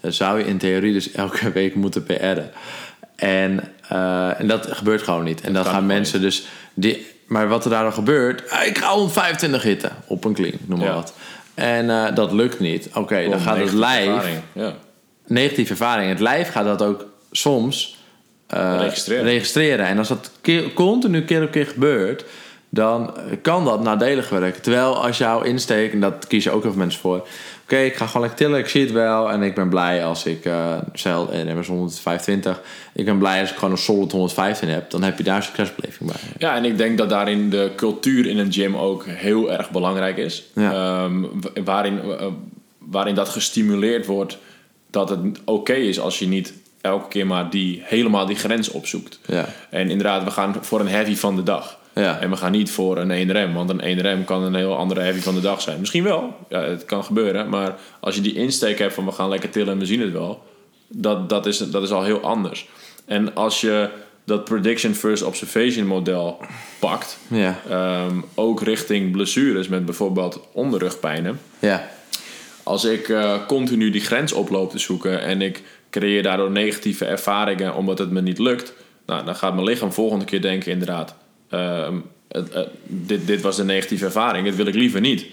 zou 0.09 0.38
je 0.38 0.45
in 0.47 0.59
theorie 0.59 0.92
dus 0.92 1.12
elke 1.12 1.53
week 1.61 1.75
moeten 1.75 2.03
PR'en. 2.05 2.51
En, 3.16 3.61
eh, 3.88 4.40
en 4.40 4.49
dat 4.49 4.66
gebeurt 4.71 5.03
gewoon 5.03 5.25
niet. 5.25 5.40
En 5.40 5.53
dan 5.53 5.64
gaan 5.64 5.87
mensen 5.87 6.21
dus. 6.21 6.47
Die, 6.75 7.07
maar 7.27 7.49
wat 7.49 7.64
er 7.64 7.71
daar 7.71 7.83
dan 7.83 7.92
gebeurt, 7.92 8.51
ah, 8.51 8.66
ik 8.66 8.79
ga 8.79 8.92
125 8.92 9.62
hitten 9.62 9.92
op 10.07 10.25
een 10.25 10.35
clean, 10.35 10.59
noem 10.66 10.79
maar 10.79 10.88
Ja. 10.88 10.95
wat. 10.95 11.14
En 11.55 11.90
eh, 11.90 12.14
dat 12.14 12.33
lukt 12.33 12.61
niet. 12.61 12.88
Oké, 12.95 13.29
dan 13.31 13.40
gaat 13.40 13.57
het 13.57 13.73
lijf 13.73 14.07
ervaring. 14.09 14.40
Ja. 14.53 14.73
negatieve 15.27 15.71
ervaring. 15.71 16.09
Het 16.09 16.21
lijf 16.21 16.51
gaat 16.51 16.64
dat 16.64 16.83
ook 16.83 17.05
soms 17.31 17.97
eh, 18.47 18.77
Registreren. 18.81 19.25
registreren. 19.25 19.87
En 19.87 19.99
als 19.99 20.09
dat 20.09 20.31
keer, 20.40 20.73
continu 20.73 21.23
keer 21.23 21.42
op 21.42 21.51
keer 21.51 21.66
gebeurt, 21.66 22.25
dan 22.69 23.14
kan 23.42 23.64
dat 23.64 23.83
nadelig 23.83 24.29
werken. 24.29 24.62
Terwijl 24.62 25.05
als 25.05 25.19
jouw 25.19 25.42
insteek, 25.42 25.92
en 25.92 26.01
dat 26.01 26.27
kies 26.27 26.45
je 26.45 26.51
ook 26.51 26.62
heel 26.62 26.71
veel 26.71 26.81
mensen 26.81 27.01
voor. 27.01 27.27
Oké, 27.66 27.76
ik 27.79 27.94
ga 27.96 28.07
gewoon 28.07 28.22
lekker 28.26 28.38
tillen, 28.46 28.59
ik 28.59 28.68
zie 28.68 28.81
het 28.83 28.92
wel. 28.92 29.31
En 29.31 29.42
ik 29.42 29.55
ben 29.55 29.68
blij 29.68 30.05
als 30.05 30.24
ik, 30.26 30.44
eh 30.44 30.76
stel, 30.92 31.31
en 31.31 31.46
hebben 31.46 31.64
125. 31.66 32.61
Ik 32.92 33.05
ben 33.05 33.18
blij 33.18 33.40
als 33.40 33.50
ik 33.50 33.57
gewoon 33.57 33.70
een 33.70 33.79
solid 33.79 34.12
115 34.12 34.68
heb. 34.68 34.90
Dan 34.90 35.02
heb 35.02 35.18
je 35.18 35.24
daar 35.24 35.42
succesbeleving 35.42 36.11
bij. 36.11 36.20
Ja, 36.38 36.57
en 36.57 36.64
ik 36.64 36.79
denk 36.79 36.98
dat 36.98 37.09
daarin 37.09 37.50
de 37.50 37.70
cultuur 37.76 38.26
in 38.26 38.38
een 38.38 38.52
gym 38.52 38.76
ook 38.76 39.05
heel 39.07 39.52
erg 39.52 39.70
belangrijk 39.70 40.16
is. 40.16 40.44
Ja. 40.55 40.72
Ehm, 40.72 41.20
wa- 41.20 41.62
waarin, 41.64 42.00
eh, 42.00 42.26
waarin 42.79 43.14
dat 43.14 43.29
gestimuleerd 43.29 44.07
wordt 44.07 44.38
dat 44.90 45.09
het 45.09 45.20
oké 45.44 45.72
is 45.74 46.00
als 46.00 46.18
je 46.18 46.26
niet 46.26 46.52
elke 46.81 47.09
keer 47.09 47.26
maar 47.26 47.50
die, 47.50 47.81
helemaal 47.85 48.26
die 48.26 48.37
grens 48.37 48.70
opzoekt. 48.70 49.18
Ja. 49.26 49.44
En 49.70 49.90
inderdaad, 49.90 50.24
we 50.24 50.31
gaan 50.31 50.55
voor 50.61 50.81
een 50.81 50.88
heavy 50.88 51.16
van 51.16 51.37
de 51.37 51.42
dag. 51.42 51.79
Ja. 52.02 52.20
En 52.20 52.30
we 52.30 52.37
gaan 52.37 52.52
niet 52.52 52.70
voor 52.70 52.98
een 52.98 53.28
1RM, 53.28 53.52
want 53.54 53.70
een 53.70 53.98
1RM 54.20 54.24
kan 54.24 54.42
een 54.42 54.54
heel 54.54 54.76
andere 54.76 55.00
heavy 55.00 55.20
van 55.20 55.35
de 55.35 55.40
dag 55.40 55.61
zijn. 55.61 55.80
Misschien 55.80 56.02
wel, 56.04 56.37
ja, 56.48 56.61
het 56.62 56.85
kan 56.85 57.04
gebeuren. 57.04 57.48
Maar 57.48 57.74
als 58.00 58.14
je 58.14 58.20
die 58.20 58.35
insteek 58.35 58.78
hebt 58.78 58.94
van 58.94 59.04
we 59.04 59.12
gaan 59.12 59.28
lekker 59.28 59.50
tillen 59.50 59.72
en 59.72 59.78
we 59.78 59.87
zien 59.87 60.00
het 60.00 60.12
wel, 60.12 60.42
dat, 60.88 61.28
dat, 61.28 61.46
is, 61.46 61.59
dat 61.59 61.82
is 61.82 61.90
al 61.90 62.02
heel 62.04 62.20
anders. 62.20 62.68
En 63.04 63.35
als 63.35 63.61
je 63.61 63.88
dat 64.24 64.44
prediction 64.44 64.94
first 64.94 65.22
observation 65.22 65.87
model 65.87 66.40
pakt, 66.78 67.18
Ja. 67.28 67.59
ehm, 67.70 68.20
ook 68.35 68.62
richting 68.62 69.12
blessures 69.12 69.68
met 69.68 69.85
bijvoorbeeld 69.85 70.40
onderrugpijnen. 70.52 71.40
Ja. 71.59 71.88
Als 72.62 72.85
ik 72.85 73.09
eh, 73.09 73.46
continu 73.46 73.90
die 73.90 74.00
grens 74.00 74.32
oploop 74.32 74.70
te 74.70 74.78
zoeken 74.78 75.20
en 75.22 75.42
ik 75.42 75.62
creëer 75.90 76.22
daardoor 76.22 76.50
negatieve 76.50 77.04
ervaringen 77.04 77.74
omdat 77.74 77.98
het 77.98 78.11
me 78.11 78.20
niet 78.22 78.38
lukt, 78.38 78.72
nou, 79.06 79.24
dan 79.24 79.37
gaat 79.37 79.54
mijn 79.54 79.66
lichaam 79.66 79.92
volgende 79.92 80.24
keer 80.24 80.42
denken 80.42 80.72
inderdaad, 80.72 81.14
ehm, 81.50 81.94
het- 82.28 82.54
het- 82.54 82.68
dit, 82.87 83.26
dit 83.26 83.40
was 83.40 83.56
de 83.56 83.64
negatieve 83.64 84.04
ervaring, 84.04 84.44
dit 84.44 84.56
wil 84.56 84.66
ik 84.66 84.74
liever 84.74 85.00
niet. 85.00 85.26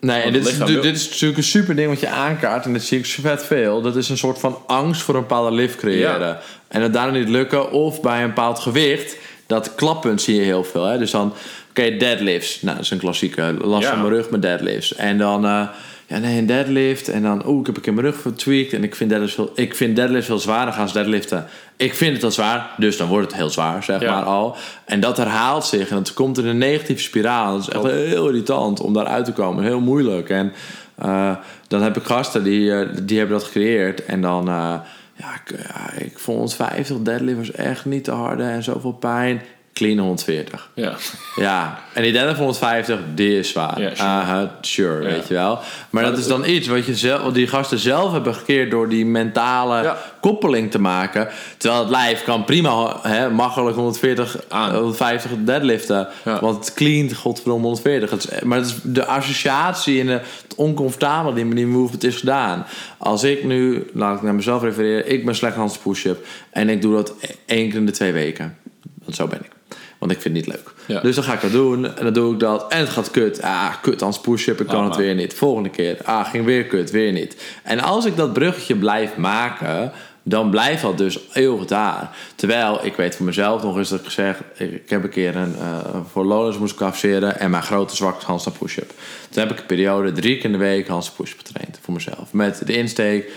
Nee, 0.00 0.20
en 0.22 0.32
dit 0.32 0.46
is, 0.46 0.58
dit 0.58 0.84
is 0.84 1.08
natuurlijk 1.08 1.38
een 1.38 1.44
super 1.44 1.76
ding 1.76 1.88
wat 1.88 2.00
je 2.00 2.08
aankaart. 2.08 2.64
En 2.64 2.72
dat 2.72 2.82
zie 2.82 2.98
ik 2.98 3.06
zo 3.06 3.22
vet 3.22 3.44
veel. 3.44 3.82
Dat 3.82 3.96
is 3.96 4.08
een 4.08 4.16
soort 4.18 4.38
van 4.38 4.58
angst 4.66 5.02
voor 5.02 5.14
een 5.14 5.20
bepaalde 5.20 5.56
lift 5.56 5.76
creëren. 5.76 6.20
Ja. 6.28 6.40
En 6.68 6.82
het 6.82 6.92
daarna 6.92 7.18
niet 7.18 7.28
lukken. 7.28 7.70
Of 7.70 8.00
bij 8.00 8.20
een 8.22 8.28
bepaald 8.28 8.58
gewicht. 8.58 9.16
Dat 9.46 9.74
klappunt 9.74 10.22
zie 10.22 10.34
je 10.34 10.42
heel 10.42 10.64
veel. 10.64 10.84
Hè? 10.84 10.98
Dus 10.98 11.10
dan, 11.10 11.32
oké, 11.70 11.96
deadlifts. 11.96 12.62
Nou, 12.62 12.76
dat 12.76 12.84
is 12.84 12.90
een 12.90 12.98
klassieke. 12.98 13.54
Last 13.60 13.82
Ja. 13.82 13.90
van 13.90 13.98
mijn 14.00 14.12
rug 14.12 14.30
met 14.30 14.42
deadlifts. 14.42 14.94
En 14.94 15.18
dan, 15.18 15.44
eh, 15.44 15.68
ja, 16.06 16.18
nee, 16.18 16.38
een 16.38 16.46
deadlift. 16.46 17.08
En 17.08 17.22
dan, 17.22 17.46
oeh, 17.46 17.60
ik 17.60 17.66
heb 17.66 17.76
een 17.76 17.82
keer 17.82 17.94
mijn 17.94 18.06
rug 18.06 18.16
vertweakt. 18.16 18.72
En 18.72 18.84
ik 18.84 18.94
vind 18.94 19.10
deadlifts 19.10 19.34
veel, 19.36 19.50
ik 19.54 19.74
vind 19.74 19.96
deadlifts 19.96 20.26
veel 20.26 20.38
zwaarder 20.38 20.74
gaan 20.74 20.82
als 20.82 20.92
deadliften. 20.92 21.46
Ik 21.76 21.94
vind 21.94 22.14
het 22.14 22.24
al 22.24 22.30
zwaar, 22.30 22.70
dus 22.76 22.96
dan 22.96 23.08
wordt 23.08 23.26
het 23.26 23.36
heel 23.36 23.50
zwaar, 23.50 23.82
zeg 23.82 24.00
Ja. 24.00 24.14
maar 24.14 24.24
al. 24.24 24.56
En 24.84 25.00
dat 25.00 25.16
herhaalt 25.16 25.64
zich 25.64 25.88
en 25.90 25.96
het 25.96 26.12
komt 26.14 26.38
in 26.38 26.46
een 26.46 26.58
negatieve 26.58 27.02
spiraal. 27.02 27.52
Dat 27.52 27.60
is 27.60 27.68
echt 27.74 27.82
heel 27.82 28.26
irritant 28.28 28.80
om 28.80 28.92
daaruit 28.92 29.24
te 29.24 29.32
komen. 29.32 29.64
Heel 29.64 29.80
moeilijk. 29.80 30.28
En 30.30 30.52
eh, 30.94 31.36
dan 31.68 31.82
heb 31.82 31.96
ik 31.96 32.02
gasten 32.04 32.44
die, 32.44 32.72
eh, 32.72 32.88
die 33.02 33.18
hebben 33.18 33.36
dat 33.38 33.46
gecreëerd. 33.46 34.04
En 34.04 34.20
dan, 34.20 34.48
eh, 34.48 34.74
ja, 35.14 35.34
ik, 35.44 35.58
ja, 35.68 35.92
ik 36.04 36.18
vond 36.18 36.36
150 36.38 36.96
deadlift 37.02 37.36
was 37.38 37.50
echt 37.52 37.84
niet 37.84 38.04
te 38.04 38.10
harde 38.10 38.42
en 38.42 38.62
zoveel 38.62 38.92
pijn. 38.92 39.42
Clean 39.76 39.98
140. 39.98 40.68
Ja, 40.74 40.94
Ja, 41.36 41.78
en 41.92 42.02
die 42.02 42.12
deadlift 42.12 42.38
150, 42.38 42.98
die 43.14 43.38
is 43.38 43.48
zwaar. 43.48 43.80
Ja, 43.80 43.88
sure. 43.94 44.08
Aha, 44.08 44.56
sure, 44.60 45.02
Ja. 45.02 45.08
weet 45.08 45.28
je 45.28 45.34
wel. 45.34 45.58
Maar 45.90 46.04
dat 46.04 46.18
is 46.18 46.26
dan 46.26 46.44
iets 46.48 46.66
wat, 46.68 46.86
je 46.86 46.94
zelf, 46.94 47.22
wat 47.22 47.34
die 47.34 47.46
gasten 47.46 47.78
zelf 47.78 48.12
hebben 48.12 48.34
gekeerd 48.34 48.70
door 48.70 48.88
die 48.88 49.06
mentale 49.06 49.82
Ja. 49.82 49.98
koppeling 50.20 50.70
te 50.70 50.78
maken. 50.80 51.28
Terwijl 51.56 51.80
het 51.80 51.90
lijf 51.90 52.24
kan 52.24 52.44
prima 52.44 52.98
hè, 53.02 53.30
makkelijk 53.30 53.76
140, 53.76 54.36
Aan. 54.48 54.74
150 54.74 55.30
deadliften. 55.38 56.08
Want 56.40 56.64
het 56.64 56.74
cleant, 56.74 57.14
godverdomme 57.14 57.64
140. 57.64 58.10
Het 58.10 58.24
is, 58.32 58.40
maar 58.42 58.58
het 58.58 58.66
is 58.66 58.74
de 58.82 59.04
associatie 59.06 60.00
en 60.00 60.06
de, 60.06 60.12
het 60.42 60.54
oncomfortabele 60.56 61.34
die 61.34 61.44
met 61.44 61.56
die 61.56 61.66
movement 61.66 62.04
is 62.04 62.16
gedaan. 62.16 62.66
Als 62.98 63.22
ik 63.22 63.44
nu, 63.44 63.90
laat 63.94 64.16
ik 64.16 64.22
naar 64.22 64.34
mezelf 64.34 64.62
refereren, 64.62 65.12
ik 65.12 65.24
ben 65.24 65.34
slecht 65.34 65.54
Hans 65.56 65.78
push-up. 65.78 66.26
En 66.50 66.68
ik 66.68 66.82
doe 66.82 66.94
dat 66.94 67.12
één 67.46 67.68
keer 67.68 67.78
in 67.78 67.86
de 67.86 67.92
twee 67.92 68.12
weken. 68.12 68.56
Want 69.04 69.16
zo 69.16 69.26
ben 69.26 69.38
ik. 69.38 69.54
Want 69.98 70.12
ik 70.12 70.20
vind 70.20 70.36
het 70.36 70.46
niet 70.46 70.54
leuk. 70.56 70.72
Ja. 70.86 71.00
Dus 71.00 71.14
dan 71.14 71.24
ga 71.24 71.32
ik 71.34 71.40
dat 71.40 71.52
doen. 71.52 71.96
En 71.96 72.04
dan 72.04 72.12
doe 72.12 72.32
ik 72.32 72.40
dat. 72.40 72.72
En 72.72 72.78
het 72.78 72.88
gaat 72.88 73.10
kut. 73.10 73.42
Ah, 73.42 73.74
kut 73.82 74.02
als 74.02 74.20
push-up. 74.20 74.60
Ik 74.60 74.66
kan 74.66 74.80
Ah, 74.82 74.86
het 74.88 74.96
weer 74.96 75.14
niet. 75.14 75.34
Volgende 75.34 75.68
keer. 75.68 75.96
Ah, 76.04 76.28
ging 76.30 76.44
weer 76.44 76.64
kut. 76.64 76.90
Weer 76.90 77.12
niet. 77.12 77.36
En 77.62 77.80
als 77.80 78.04
ik 78.04 78.16
dat 78.16 78.32
bruggetje 78.32 78.76
blijf 78.76 79.16
maken... 79.16 79.92
Dan 80.28 80.50
blijft 80.50 80.82
dat 80.82 80.98
dus 80.98 81.18
heel 81.30 81.58
goed 81.58 81.68
daar. 81.68 82.16
Terwijl, 82.34 82.78
ik 82.82 82.94
weet 82.96 83.16
voor 83.16 83.26
mezelf 83.26 83.62
nog 83.62 83.76
eens 83.76 83.88
dat 83.88 83.98
ik 83.98 84.04
gezegd... 84.04 84.40
Ik, 84.56 84.72
ik 84.72 84.90
heb 84.90 85.02
een 85.02 85.10
keer 85.10 85.36
een... 85.36 85.54
eh, 85.58 85.78
voor 86.10 86.24
Lowlands 86.24 86.58
moest 86.58 86.74
ik 86.74 86.80
afzeren. 86.80 87.38
En 87.40 87.50
mijn 87.50 87.62
grote 87.62 87.96
zwak 87.96 88.18
is 88.18 88.24
handstand 88.24 88.58
push-up. 88.58 88.92
Toen 89.30 89.42
heb 89.42 89.52
ik 89.52 89.58
een 89.58 89.66
periode 89.66 90.12
drie 90.12 90.36
keer 90.36 90.44
in 90.44 90.52
de 90.52 90.58
week 90.58 90.88
handstand 90.88 91.16
push-up 91.18 91.38
getraind. 91.46 91.78
Voor 91.82 91.94
mezelf. 91.94 92.32
Met 92.32 92.62
de 92.66 92.76
insteek... 92.76 93.30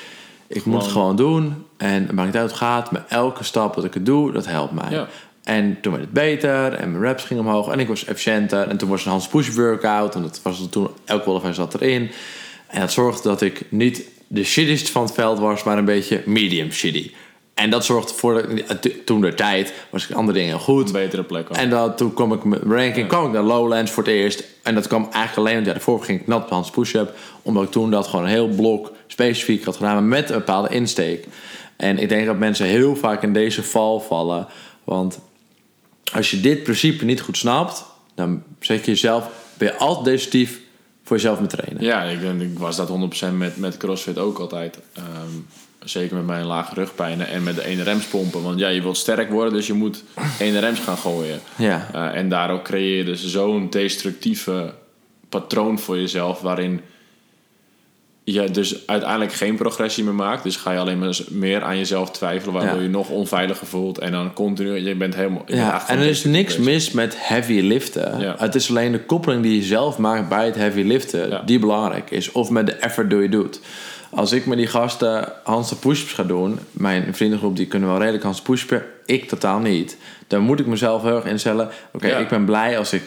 Ik 0.48 0.66
moet 0.66 0.82
het 0.82 0.92
gewoon 0.92 1.16
doen. 1.16 1.66
En 1.78 1.94
het 2.04 2.12
maakt 2.12 2.28
niet 2.28 2.38
uit 2.38 2.50
hoe 2.52 2.60
het 2.60 2.68
gaat. 2.68 2.92
Maar 2.92 3.06
elke 3.10 3.44
stap 3.44 3.76
dat 3.76 3.84
ik 3.84 3.94
het 3.94 4.06
doe, 4.06 4.32
dat 4.32 4.46
helpt 4.46 4.74
mij. 4.74 4.90
Ja. 4.92 5.08
En 5.50 5.78
toen 5.82 5.92
werd 5.92 6.04
het 6.04 6.14
beter 6.14 6.74
en 6.74 6.92
mijn 6.92 7.04
reps 7.04 7.24
gingen 7.24 7.44
omhoog 7.46 7.72
en 7.72 7.80
ik 7.80 7.88
was 7.88 8.06
efficiënter. 8.06 8.68
En 8.68 8.78
toen 8.78 8.90
was 8.90 9.06
een 9.06 9.12
Hans 9.12 9.28
Push 9.28 9.50
workout 9.50 10.16
en 10.16 10.22
dat 10.22 10.40
was 10.44 10.68
toen 10.70 10.90
elke 11.06 11.24
qualifier 11.24 11.54
zat 11.54 11.74
erin. 11.74 12.12
En 12.68 12.80
dat 12.80 12.92
zorgde 12.92 13.30
dat 13.30 13.42
ik 13.42 13.62
niet 13.70 14.04
de 14.28 14.44
shittiest 14.44 14.90
van 14.90 15.04
het 15.04 15.14
veld 15.14 15.40
was, 15.40 15.64
maar 15.64 15.78
een 15.78 15.86
beetje 15.86 16.22
medium 16.26 16.72
shitty. 16.72 17.12
En 17.54 17.70
dat 17.70 17.86
zorgde 17.86 18.14
voor 18.14 18.34
dat 18.34 18.86
ik- 18.86 19.06
toen 19.06 19.22
de 19.22 19.34
tijd 19.34 19.74
was 19.90 20.08
ik 20.10 20.16
andere 20.16 20.38
dingen 20.38 20.60
goed. 20.60 20.86
een 20.86 20.92
betere 20.92 21.24
plek. 21.24 21.50
ook. 21.50 21.58
En 21.58 21.70
dat, 21.70 21.98
toen 21.98 22.14
kwam 22.14 22.34
ik 22.34 22.44
met 22.44 22.64
mijn 22.64 22.82
ranking 22.82 23.08
kwam 23.08 23.26
ik 23.26 23.32
naar 23.32 23.44
Lowlands 23.44 23.92
voor 23.92 24.04
het 24.04 24.12
eerst. 24.12 24.44
En 24.64 24.76
dat 24.76 24.88
kwam 24.88 25.02
eigenlijk 25.12 25.36
alleen 25.38 25.54
want 25.54 25.66
ja, 25.66 25.72
daarvoor 25.72 26.04
ging 26.04 26.22
ik 26.22 26.28
nat 26.28 26.44
op 26.44 26.50
Hans 26.50 26.70
push-up. 26.70 27.14
Omdat 27.42 27.64
ik 27.64 27.72
toen 27.72 27.92
dat 27.92 28.08
gewoon 28.08 28.26
een 28.26 28.32
heel 28.32 28.48
blok 28.48 28.92
specifiek 29.08 29.64
had 29.66 29.76
gedaan. 29.76 29.94
Maar 29.94 30.04
met 30.04 30.30
een 30.30 30.38
bepaalde 30.38 30.70
insteek. 30.70 31.26
En 31.76 31.98
ik 31.98 32.10
denk 32.10 32.26
dat 32.26 32.38
mensen 32.38 32.66
heel 32.66 32.96
vaak 32.96 33.24
in 33.24 33.34
deze 33.34 33.64
val 33.64 34.00
vallen. 34.00 34.48
Want 34.84 35.20
als 36.14 36.32
je 36.32 36.40
dit 36.40 36.64
principe 36.64 37.06
niet 37.06 37.22
goed 37.22 37.38
snapt. 37.38 37.86
Dan 38.16 38.44
zet 38.60 38.86
je 38.86 38.92
jezelf, 38.92 39.30
ben 39.58 39.68
je 39.68 39.78
altijd 39.78 40.06
destructief 40.06 40.60
voor 41.04 41.16
jezelf 41.16 41.40
met 41.40 41.50
trainen. 41.50 41.84
Ja, 41.84 42.04
ik, 42.04 42.22
ik 42.42 42.60
was 42.60 42.76
dat 42.76 42.90
100% 43.30 43.34
met, 43.34 43.58
met 43.58 43.78
CrossFit 43.78 44.18
ook 44.18 44.40
altijd. 44.40 44.80
Ehm, 44.94 45.06
zeker 45.80 46.16
met 46.16 46.26
mijn 46.26 46.46
lage 46.46 46.74
rugpijnen 46.74 47.28
en 47.28 47.44
met 47.44 47.56
de 47.56 47.62
1 47.62 47.84
rems 47.84 48.06
pompen. 48.06 48.44
Want 48.44 48.60
ja, 48.60 48.68
je 48.68 48.82
wilt 48.82 48.98
sterk 48.98 49.30
worden, 49.30 49.54
dus 49.54 49.68
je 49.68 49.74
moet 49.74 50.04
1 50.40 50.60
rems 50.60 50.80
gaan 50.80 50.98
gooien. 50.98 51.40
Ja. 51.56 51.90
Eh, 51.94 52.16
en 52.16 52.30
daardoor 52.30 52.62
creëer 52.62 52.98
je 52.98 53.04
dus 53.04 53.26
zo'n 53.26 53.70
destructieve 53.70 54.74
patroon 55.30 55.80
voor 55.80 55.98
jezelf... 55.98 56.42
waarin 56.42 56.82
je 58.34 58.52
dus 58.52 58.88
uiteindelijk 58.88 59.34
geen 59.34 59.56
progressie 59.56 60.04
meer 60.04 60.14
maakt. 60.14 60.44
Dus 60.44 60.56
ga 60.56 60.72
je 60.72 60.78
alleen 60.80 61.00
maar 61.00 61.18
meer 61.30 61.64
aan 61.64 61.78
jezelf 61.78 62.12
twijfelen... 62.12 62.54
waardoor 62.54 62.76
Ja. 62.78 62.82
je 62.84 62.90
nog 62.90 63.10
onveiliger 63.10 63.68
voelt. 63.68 63.98
En 63.98 64.12
dan 64.12 64.34
continu, 64.34 64.76
je 64.88 64.96
bent 64.96 65.16
helemaal... 65.16 65.42
je 65.46 65.54
bent 65.54 65.58
Ja, 65.66 65.70
eigenlijk 65.72 66.00
en 66.00 66.06
er 66.06 66.12
is 66.12 66.24
niks 66.24 66.56
bezig. 66.56 66.72
mis 66.72 66.92
met 66.92 67.16
heavy 67.18 67.60
liften. 67.60 68.20
Ja. 68.20 68.36
Het 68.38 68.56
is 68.56 68.70
alleen 68.70 68.92
de 68.92 69.04
koppeling 69.06 69.44
die 69.44 69.56
je 69.56 69.64
zelf 69.64 69.98
maakt 69.98 70.30
bij 70.30 70.46
het 70.46 70.56
heavy 70.56 70.82
liften 70.82 71.30
Ja. 71.30 71.42
die 71.46 71.60
belangrijk 71.60 72.12
is. 72.12 72.32
Of 72.32 72.50
met 72.50 72.66
de 72.66 72.74
effort 72.74 73.10
die 73.10 73.20
je 73.20 73.30
doet. 73.30 73.60
Als 74.12 74.32
ik 74.32 74.46
met 74.46 74.58
die 74.58 74.68
gasten 74.68 75.32
handstand 75.44 75.82
push-ups 75.82 76.14
ga 76.14 76.24
doen, 76.24 76.60
mijn 76.72 77.16
vriendengroep 77.16 77.56
die 77.56 77.66
kunnen 77.68 77.90
wel 77.90 77.98
redelijk 78.00 78.24
handstand 78.24 78.50
push-ups, 78.50 78.84
ik 79.06 79.28
totaal 79.28 79.60
niet. 79.60 79.98
Dan 80.28 80.42
moet 80.42 80.60
ik 80.60 80.66
mezelf 80.66 81.02
heel 81.02 81.16
erg 81.16 81.26
instellen. 81.26 81.70
Oké, 81.94 82.08
ik 82.08 82.28
ben 82.28 82.46
blij 82.46 82.78
als 82.78 82.94
ik 82.94 83.02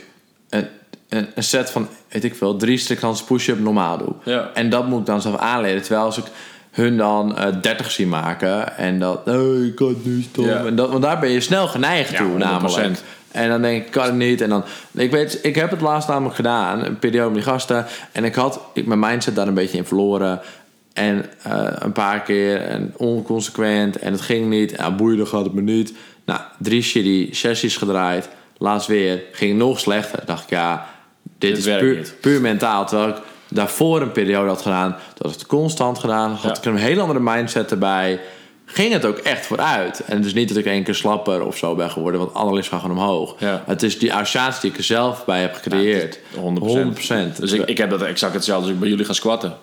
een, 0.49 0.67
een, 1.13 1.27
een 1.35 1.43
set 1.43 1.71
van, 1.71 1.89
weet 2.09 2.25
ik 2.25 2.35
veel, 2.35 2.57
drie 2.57 2.79
strikt 2.79 3.03
handstand 3.03 3.31
push-up 3.31 3.59
normaal 3.59 3.99
doe. 3.99 4.15
Ja. 4.25 4.51
En 4.55 4.71
dat 4.71 4.87
moet 4.87 5.01
ik 5.01 5.07
dan 5.07 5.21
zelf 5.23 5.37
aanleren. 5.37 5.83
Terwijl 5.83 6.05
als 6.05 6.19
ik 6.19 6.25
hun 6.71 6.97
dan 6.97 7.37
eh 7.37 7.47
30 7.63 7.91
zie 7.91 8.07
maken 8.07 8.77
en 8.77 8.99
dat, 8.99 9.27
nee, 9.27 9.67
ik 9.67 9.75
kan 9.75 9.89
het 9.89 10.05
niet 10.05 10.25
stom. 10.31 10.45
Ja. 10.45 10.65
En 10.65 10.77
dat, 10.77 10.91
want 10.91 11.03
daar 11.03 11.19
ben 11.19 11.31
je 11.31 11.41
snel 11.41 11.69
geneigd 11.69 12.11
Ja, 12.11 12.17
toe, 12.17 12.35
100%. 12.35 12.37
namelijk. 12.37 12.99
En 13.31 13.49
dan 13.49 13.63
denk 13.63 13.85
ik, 13.85 13.91
kan 13.91 14.05
het 14.05 14.15
niet. 14.15 14.41
En 14.41 14.49
dan, 14.49 14.65
ik 14.93 15.11
weet, 15.11 15.39
ik 15.43 15.55
heb 15.55 15.71
het 15.71 15.81
laatst 15.81 16.09
namelijk 16.09 16.35
gedaan, 16.35 16.85
een 16.85 16.99
periode 16.99 17.27
met 17.31 17.43
die 17.43 17.53
gasten. 17.53 17.87
En 18.13 18.25
ik 18.25 18.35
had 18.35 18.61
ik, 18.75 18.87
mijn 18.87 18.99
mindset 18.99 19.35
daar 19.35 19.47
een 19.47 19.55
beetje 19.55 19.79
in 19.79 19.85
verloren. 19.85 20.41
En 20.93 21.25
eh, 21.43 21.67
een 21.79 21.93
paar 21.93 22.23
keer 22.23 22.61
en 22.61 22.95
onconsequent 22.97 23.99
en 23.99 24.13
het 24.13 24.21
ging 24.21 24.49
niet. 24.49 24.71
Ja, 24.77 24.95
boeien, 24.95 25.27
gaat 25.27 25.45
het 25.45 25.55
me 25.55 25.61
niet. 25.61 25.93
Nou, 26.25 26.41
drie 26.59 26.83
shitty 26.83 27.29
sessies 27.33 27.77
gedraaid. 27.77 28.29
Laatst 28.59 28.89
weer, 28.89 29.23
ging 29.33 29.59
nog 29.59 29.81
slechter. 29.81 30.23
Dacht 30.27 30.43
ik, 30.43 30.51
ja, 30.51 30.87
dit, 31.43 31.65
Dit 31.65 31.97
is 31.99 32.13
puur, 32.21 32.41
mentaal. 32.41 32.87
Terwijl 32.87 33.09
ik 33.09 33.17
daarvoor 33.49 34.01
een 34.01 34.13
periode 34.13 34.49
had 34.49 34.63
gedaan, 34.63 34.91
dat 34.91 35.23
had 35.23 35.33
ik 35.33 35.39
het 35.39 35.47
constant 35.47 35.99
gedaan. 35.99 36.31
Had 36.31 36.43
Ja. 36.43 36.57
ik 36.57 36.65
een 36.65 36.77
hele 36.77 37.01
andere 37.01 37.21
mindset 37.21 37.71
erbij. 37.71 38.21
Ging 38.65 38.93
het 38.93 39.05
ook 39.05 39.19
echt 39.19 39.47
vooruit. 39.47 40.03
En 40.07 40.17
het 40.17 40.27
is 40.27 40.35
niet 40.35 40.49
dat 40.49 40.57
ik 40.57 40.65
één 40.67 40.83
keer 40.83 40.95
slapper 40.95 41.47
of 41.47 41.57
zo 41.57 41.75
ben 41.75 41.91
geworden, 41.91 42.21
want 42.21 42.35
alles 42.35 42.69
gaat 42.69 42.81
gewoon 42.81 42.97
omhoog. 42.99 43.35
Ja. 43.39 43.63
Het 43.67 43.83
is 43.83 43.99
die 43.99 44.15
associatie 44.15 44.61
die 44.61 44.71
ik 44.71 44.77
er 44.77 44.85
zelf 44.85 45.25
bij 45.25 45.41
heb 45.41 45.55
gecreëerd. 45.55 46.19
100%. 46.35 47.37
Dus 47.39 47.53
ik, 47.53 47.63
ik 47.69 47.79
heb 47.79 47.91
dat 47.91 48.03
exact 48.03 48.35
hetzelfde 48.35 48.65
als 48.65 48.73
ik 48.75 48.81
bij 48.81 48.89
jullie 48.89 49.05
ga 49.05 49.13
squatten. 49.13 49.55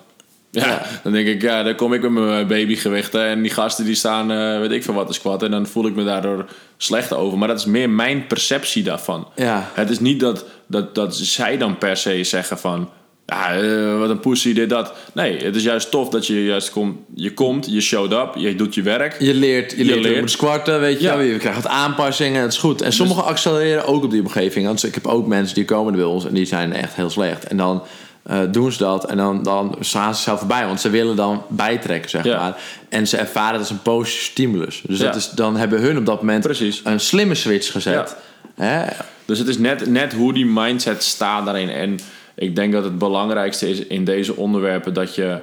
Ja, 0.50 0.66
Ja. 0.66 0.82
dan 1.02 1.12
denk 1.12 1.26
ik, 1.26 1.42
ja, 1.42 1.62
dan 1.62 1.74
kom 1.74 1.92
ik 1.92 2.02
met 2.02 2.10
mijn 2.12 2.46
babygewichten 2.46 3.24
en 3.26 3.42
die 3.42 3.50
gasten 3.50 3.84
die 3.84 3.94
staan, 3.94 4.30
eh, 4.30 4.58
weet 4.58 4.70
ik 4.70 4.82
veel 4.84 4.94
wat, 4.94 5.06
te 5.06 5.12
squatten. 5.12 5.48
En 5.48 5.54
dan 5.54 5.66
voel 5.66 5.86
ik 5.86 5.94
me 5.94 6.04
daardoor 6.04 6.44
slecht 6.76 7.12
over. 7.14 7.38
Maar 7.38 7.48
dat 7.48 7.58
is 7.58 7.64
meer 7.64 7.90
mijn 7.90 8.26
perceptie 8.26 8.82
daarvan. 8.82 9.28
Ja. 9.36 9.70
Het 9.74 9.90
is 9.90 10.00
niet 10.00 10.20
dat, 10.20 10.44
dat, 10.70 10.94
dat 10.94 11.16
zij 11.16 11.58
dan 11.58 11.78
per 11.78 11.96
se 11.96 12.24
zeggen 12.24 12.58
van, 12.58 12.88
ja, 13.26 13.54
eh, 13.60 13.98
wat 13.98 14.10
een 14.10 14.20
pussy, 14.20 14.52
dit, 14.54 14.68
dat. 14.70 14.92
Nee, 15.12 15.36
het 15.44 15.56
is 15.56 15.62
juist 15.62 15.90
tof 15.90 16.08
dat 16.08 16.26
je 16.26 16.44
juist 16.44 16.70
komt, 16.70 16.98
je 17.14 17.34
komt, 17.34 17.66
je 17.72 17.80
showed 17.80 18.12
up, 18.12 18.30
je 18.34 18.54
doet 18.54 18.74
je 18.74 18.82
werk. 18.82 19.16
Je 19.20 19.34
leert, 19.34 19.70
je 19.70 19.76
Je 19.78 19.84
leert, 19.84 20.00
leert. 20.02 20.14
je 20.14 20.20
moet 20.20 20.30
squatten, 20.30 20.80
weet 20.80 21.00
je 21.00 21.06
Ja. 21.06 21.20
Je 21.20 21.36
krijgt 21.38 21.62
wat 21.62 21.72
aanpassingen, 21.72 22.42
het 22.42 22.52
is 22.52 22.58
goed. 22.58 22.82
En 22.82 22.92
sommigen 22.92 23.24
accelereren 23.24 23.86
ook 23.86 24.04
op 24.04 24.10
die 24.10 24.20
omgeving. 24.20 24.66
Want 24.66 24.84
ik 24.84 24.94
heb 24.94 25.06
ook 25.06 25.26
mensen 25.26 25.54
die 25.54 25.64
komen 25.64 25.92
bij 25.94 26.04
ons 26.04 26.26
en 26.26 26.34
die 26.34 26.46
zijn 26.46 26.72
echt 26.72 26.94
heel 26.94 27.10
slecht. 27.10 27.44
En 27.44 27.56
dan 27.56 27.82
eh, 28.22 28.38
doen 28.50 28.72
ze 28.72 28.78
dat 28.78 29.04
en 29.04 29.16
dan, 29.16 29.42
dan 29.42 29.76
staan 29.80 30.14
ze 30.14 30.22
zelf 30.22 30.38
voorbij. 30.38 30.66
Want 30.66 30.80
ze 30.80 30.90
willen 30.90 31.16
dan 31.16 31.42
bijtrekken, 31.48 32.10
zeg 32.10 32.24
Ja. 32.24 32.38
maar. 32.40 32.56
En 32.88 33.06
ze 33.08 33.16
ervaren 33.16 33.52
het 33.52 33.60
als 33.60 33.70
een 33.70 33.82
positieve 33.82 34.24
stimulus. 34.24 34.82
Dus 34.86 34.98
dat 34.98 35.14
is, 35.16 35.30
dan 35.30 35.56
hebben 35.56 35.80
hun 35.80 35.96
op 35.98 36.06
dat 36.06 36.20
moment 36.20 36.42
Precies. 36.42 36.80
een 36.84 37.00
slimme 37.00 37.34
switch 37.34 37.70
gezet. 37.72 38.16
Hè? 38.60 38.86
Dus 39.24 39.38
het 39.38 39.48
is 39.48 39.58
net, 39.58 39.86
net 39.86 40.12
hoe 40.12 40.32
die 40.32 40.46
mindset 40.46 41.02
staat 41.02 41.44
daarin. 41.44 41.68
En 41.68 41.98
ik 42.34 42.56
denk 42.56 42.72
dat 42.72 42.84
het 42.84 42.98
belangrijkste 42.98 43.70
is 43.70 43.78
in 43.78 44.04
deze 44.04 44.36
onderwerpen 44.36 44.94
dat 44.94 45.14
je 45.14 45.38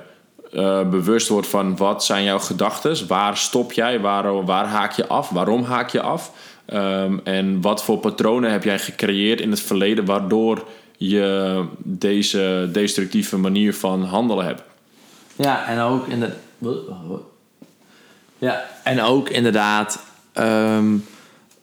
eh, 0.52 0.90
bewust 0.90 1.28
wordt 1.28 1.48
van 1.48 1.78
wat 1.78 2.06
zijn 2.06 2.24
jouw 2.24 2.40
gedachten, 2.40 3.08
waar 3.08 3.38
stop 3.38 3.72
jij, 3.72 4.00
waar, 4.00 4.46
waar 4.46 4.66
haak 4.66 4.92
je 4.92 5.08
af, 5.08 5.30
waarom 5.30 5.64
haak 5.64 5.90
je 5.90 6.02
af 6.02 6.32
Ehm, 6.68 7.18
en 7.24 7.62
wat 7.62 7.84
voor 7.84 7.98
patronen 7.98 8.52
heb 8.52 8.64
jij 8.64 8.80
gecreëerd 8.80 9.42
in 9.42 9.52
het 9.52 9.62
verleden 9.62 10.06
waardoor 10.06 10.68
je 10.98 11.64
deze 11.78 12.70
destructieve 12.72 13.38
manier 13.38 13.74
van 13.74 14.04
handelen 14.04 14.46
hebt. 14.46 14.62
Ja, 15.36 15.66
en 15.66 15.80
ook 15.80 16.08
in 16.08 16.20
de. 16.20 16.32
Ja, 18.38 18.66
en 18.84 19.02
ook 19.02 19.30
inderdaad 19.30 20.04
ehm, 20.34 20.96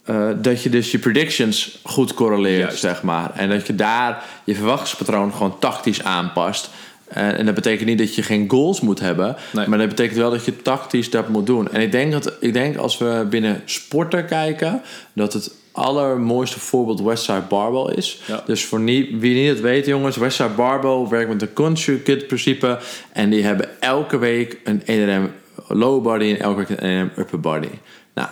eh, 0.04 0.28
dat 0.36 0.62
je 0.62 0.68
dus 0.70 0.90
je 0.90 0.98
predictions 0.98 1.78
goed 1.82 2.14
correleert, 2.14 2.60
Juist. 2.60 2.78
zeg 2.80 3.02
maar. 3.02 3.30
En 3.34 3.48
dat 3.48 3.66
je 3.66 3.74
daar 3.74 4.24
je 4.44 4.54
verwachtingspatroon 4.54 5.32
gewoon 5.32 5.58
tactisch 5.58 6.02
aanpast. 6.04 6.70
En, 7.08 7.36
en 7.38 7.46
dat 7.46 7.54
betekent 7.54 7.88
niet 7.88 7.98
dat 7.98 8.14
je 8.14 8.22
geen 8.22 8.50
goals 8.50 8.80
moet 8.80 9.00
hebben, 9.00 9.36
Nee. 9.52 9.66
maar 9.68 9.78
dat 9.78 9.88
betekent 9.88 10.18
wel 10.18 10.30
dat 10.30 10.44
je 10.44 10.62
tactisch 10.62 11.10
dat 11.10 11.28
moet 11.28 11.46
doen. 11.46 11.70
En 11.72 11.80
ik 11.80 11.92
denk 11.92 12.12
dat 12.12 12.32
ik 12.40 12.52
denk 12.52 12.76
als 12.76 12.98
we 12.98 13.26
binnen 13.30 13.62
sporten 13.64 14.26
kijken, 14.26 14.82
dat 15.12 15.32
het 15.32 15.54
allermooiste 15.72 16.60
voorbeeld 16.60 17.00
Westside 17.02 17.42
Barbell 17.48 17.94
is. 17.94 18.20
Ja. 18.26 18.42
Dus 18.46 18.64
voor 18.64 18.80
nie- 18.80 19.16
wie 19.18 19.34
niet 19.34 19.48
het 19.48 19.60
weet, 19.60 19.86
jongens, 19.86 20.16
Westside 20.16 20.48
Barbell 20.48 21.06
werkt 21.08 21.28
met 21.28 21.42
een 21.42 21.52
construct 21.52 22.26
principe. 22.26 22.78
En 23.12 23.30
die 23.30 23.42
hebben 23.44 23.68
elke 23.80 24.18
week 24.18 24.58
een 24.64 24.82
1RM 24.86 25.30
low 25.68 26.02
body 26.02 26.24
en 26.30 26.40
elke 26.40 26.58
week 26.58 26.68
een 26.80 27.10
1RM 27.10 27.18
upper 27.18 27.40
body. 27.40 27.68
Nou, 28.14 28.28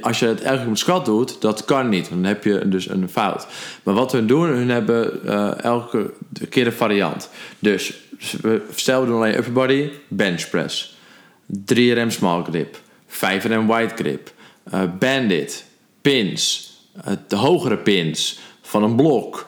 als 0.00 0.18
je 0.18 0.26
het 0.26 0.40
keer 0.42 0.68
met 0.68 0.78
squat 0.78 1.04
doet, 1.04 1.40
dat 1.40 1.64
kan 1.64 1.88
niet. 1.88 2.08
Dan 2.08 2.24
heb 2.24 2.44
je 2.44 2.68
dus 2.68 2.88
een 2.88 3.08
fout. 3.08 3.46
Maar 3.82 3.94
wat 3.94 4.12
hun 4.12 4.26
doen, 4.26 4.48
hun 4.48 4.68
hebben 4.68 5.26
eh, 5.26 5.60
elke 5.64 6.10
keer 6.48 6.66
een 6.66 6.72
variant. 6.72 7.30
Dus 7.58 7.94
we- 8.40 8.66
stel 8.74 9.00
we 9.00 9.06
doen 9.06 9.16
alleen 9.16 9.36
upper 9.36 9.52
body, 9.52 9.90
bench 10.08 10.48
press. 10.50 10.96
3RM 11.64 12.08
small 12.10 12.42
grip, 12.42 12.76
5RM 13.06 13.66
wide 13.66 13.94
grip, 13.94 14.32
eh, 14.70 14.80
bandit, 14.98 15.64
pins, 16.00 16.72
eh, 17.04 17.12
de 17.28 17.36
hogere 17.36 17.76
pins 17.78 18.38
van 18.62 18.82
een 18.82 18.96
blok, 18.96 19.46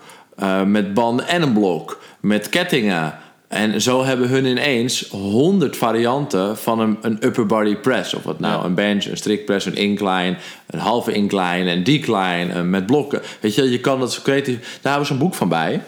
met 0.66 0.94
banden 0.94 1.26
en 1.28 1.42
een 1.42 1.52
blok, 1.52 2.00
met 2.20 2.48
kettingen. 2.48 3.18
En 3.54 3.80
zo 3.80 4.04
hebben 4.04 4.28
hun 4.28 4.44
ineens 4.44 5.08
100 5.10 5.76
varianten 5.76 6.56
van 6.58 6.80
een, 6.80 6.98
een 7.02 7.18
upper 7.20 7.46
body 7.46 7.76
press. 7.76 8.14
Of 8.14 8.22
wat 8.22 8.40
nou, 8.40 8.58
Ja. 8.60 8.64
een 8.64 8.74
bench, 8.74 9.04
een 9.06 9.16
strict 9.16 9.44
press, 9.44 9.66
een 9.66 9.74
incline, 9.76 10.36
een 10.66 10.78
halve 10.78 11.12
incline, 11.12 11.70
een 11.70 11.84
decline, 11.84 12.52
eh, 12.52 12.60
met 12.62 12.86
blokken. 12.86 13.20
Weet 13.40 13.54
je, 13.54 13.70
je 13.70 13.80
kan 13.80 14.00
dat 14.00 14.12
zo 14.12 14.20
creatief. 14.22 14.58
Daar 14.60 14.92
hebben 14.92 15.00
we 15.00 15.06
zo'n 15.06 15.18
boek 15.18 15.34
van 15.34 15.48
bij. 15.48 15.82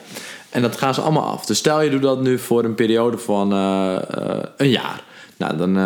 En 0.51 0.63
dat 0.63 0.77
gaan 0.77 0.95
ze 0.95 1.01
allemaal 1.01 1.25
af. 1.33 1.47
Dus 1.47 1.59
stel 1.59 1.81
je 1.83 1.91
doet 1.91 2.03
dat 2.03 2.23
nu 2.23 2.39
voor 2.39 2.65
een 2.65 2.75
periode 2.75 3.19
van 3.19 3.53
eh, 3.53 3.97
eh, 3.97 4.39
een 4.57 4.71
jaar. 4.71 5.03
Nou, 5.39 5.57
dan, 5.57 5.79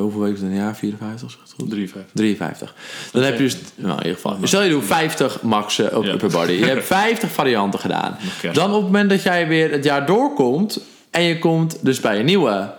hoeveel 0.00 0.20
weken 0.20 0.34
is 0.36 0.40
het 0.42 0.50
een 0.50 0.56
jaar? 0.56 0.76
54, 0.76 1.28
is 1.28 1.50
het 1.50 1.52
goed? 1.60 1.70
53. 1.70 2.12
53. 2.14 2.74
Dan 3.12 3.22
heb 3.22 3.36
je 3.36 3.42
dus, 3.42 3.56
nou 3.76 3.92
in 3.98 4.02
ieder 4.06 4.14
geval, 4.20 4.36
stel 4.42 4.62
je 4.62 4.70
doet 4.70 4.84
50 4.84 5.42
max 5.42 5.78
eh, 5.78 5.96
op 5.96 6.04
Ja. 6.04 6.12
upper 6.12 6.30
body. 6.30 6.52
Je 6.52 6.64
hebt 6.64 6.86
50 6.86 7.30
varianten 7.30 7.80
gedaan. 7.80 8.16
Dan 8.52 8.68
op 8.68 8.74
het 8.76 8.82
moment 8.82 9.10
dat 9.10 9.22
jij 9.22 9.48
weer 9.48 9.70
het 9.70 9.84
jaar 9.84 10.06
doorkomt 10.06 10.80
en 11.10 11.22
je 11.22 11.38
komt 11.38 11.78
dus 11.84 12.00
bij 12.00 12.18
een 12.18 12.24
nieuwe, 12.24 12.72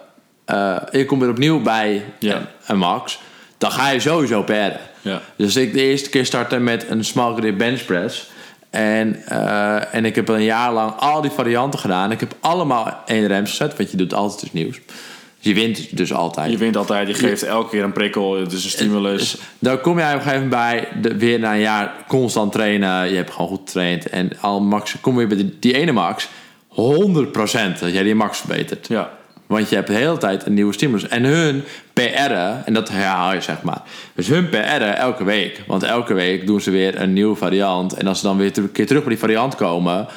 eh, 0.46 0.78
je 0.92 1.06
komt 1.06 1.22
weer 1.22 1.30
opnieuw 1.30 1.62
bij 1.62 2.04
Ja. 2.20 2.36
een, 2.36 2.46
een 2.68 2.78
max, 2.78 3.20
dan 3.58 3.72
ga 3.72 3.90
je 3.90 4.00
sowieso 4.00 4.44
perden. 4.44 4.80
Ja. 5.02 5.22
Dus 5.36 5.56
ik 5.56 5.74
de 5.74 5.82
eerste 5.82 6.10
keer 6.10 6.26
startte 6.26 6.58
met 6.58 6.86
een 6.90 7.06
small 7.06 7.36
grip 7.36 7.58
bench 7.58 7.86
press. 7.86 8.30
En, 8.70 9.24
eh, 9.26 9.96
en 9.96 10.06
ik 10.06 10.16
heb 10.16 10.28
een 10.28 10.44
jaar 10.44 10.74
lang 10.74 10.94
al 11.00 11.22
die 11.22 11.32
varianten 11.32 11.80
gedaan. 11.80 12.12
Ik 12.12 12.20
heb 12.20 12.36
allemaal 12.40 13.02
één 13.06 13.28
rems 13.28 13.50
gezet, 13.50 13.78
want 13.78 13.92
je 13.92 13.98
doet 13.98 14.14
altijd 14.14 14.42
iets 14.42 14.54
nieuws. 14.54 14.80
Dus 14.86 15.54
je 15.54 15.54
wint 15.54 15.98
dus 15.98 16.14
altijd. 16.14 16.52
Je 16.52 16.58
wint 16.58 16.78
altijd, 16.78 17.08
je 17.08 17.14
geeft 17.14 17.44
elke 17.44 17.70
keer 17.70 17.84
een 17.84 17.92
prikkel, 17.92 18.40
het 18.40 18.52
is 18.52 18.64
een 18.64 18.70
stimulus. 18.70 19.20
Dus 19.20 19.38
dan 19.60 19.82
kom 19.82 19.98
jij 19.98 20.10
op 20.14 20.16
een 20.16 20.22
gegeven 20.22 20.48
moment 20.48 20.62
bij, 20.62 20.88
de, 21.02 21.18
weer 21.18 21.40
na 21.40 21.54
een 21.54 21.60
jaar 21.60 21.94
constant 22.08 22.52
trainen. 22.52 23.10
Je 23.10 23.16
hebt 23.16 23.32
gewoon 23.32 23.48
goed 23.48 23.62
getraind. 23.66 24.10
En 24.10 24.32
al 24.42 24.62
max, 24.62 24.96
kom 25.02 25.20
je 25.20 25.28
bij 25.28 25.38
die, 25.38 25.58
die 25.60 25.74
ene 25.74 25.92
max, 25.92 26.28
100% 26.72 27.80
dat 27.80 27.93
jij 27.93 28.03
die 28.03 28.15
max 28.15 28.38
verbetert. 28.38 28.88
Ja. 28.88 29.19
Want 29.45 29.69
je 29.69 29.76
hebt 29.76 29.88
de 29.88 29.93
hele 29.93 30.17
tijd 30.17 30.45
een 30.45 30.53
nieuwe 30.53 30.74
stimulus. 30.74 31.07
En 31.07 31.24
hun 31.24 31.63
PR'en, 31.93 32.65
en 32.65 32.74
dat 32.74 32.89
herhaal 32.89 33.34
je 33.34 33.41
zeg 33.41 33.61
maar. 33.61 33.82
Dus 34.15 34.28
hun 34.28 34.49
PR'en 34.49 34.97
elke 34.97 35.24
week. 35.24 35.63
Want 35.67 35.84
elke 35.84 36.13
week 36.13 36.47
doen 36.47 36.61
ze 36.61 36.72
weer 36.72 37.01
een 37.01 37.13
nieuwe 37.13 37.36
variant. 37.36 37.93
En 37.93 38.07
als 38.07 38.19
ze 38.19 38.26
dan 38.26 38.38
weer 38.38 38.57
een 38.57 38.72
keer 38.72 38.88
terug 38.88 39.01
bij 39.01 39.11
die 39.11 39.19
variant 39.19 39.55
komen... 39.55 40.07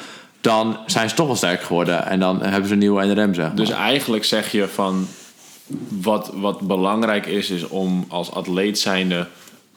dan 0.41 0.77
zijn 0.85 1.09
ze 1.09 1.15
toch 1.15 1.25
wel 1.25 1.35
sterk 1.35 1.61
geworden. 1.61 2.05
En 2.05 2.19
dan 2.19 2.41
hebben 2.41 2.67
ze 2.67 2.73
een 2.73 2.79
nieuwe 2.79 3.05
NRM 3.05 3.33
zeg 3.33 3.45
maar. 3.45 3.55
Dus 3.55 3.69
eigenlijk 3.69 4.23
zeg 4.23 4.51
je 4.51 4.67
van 4.67 5.07
wat, 5.87 6.31
wat 6.33 6.59
belangrijk 6.59 7.25
is, 7.25 7.49
is 7.49 7.67
om 7.67 8.05
als 8.07 8.31
atleet 8.31 8.79
zijnde 8.79 9.27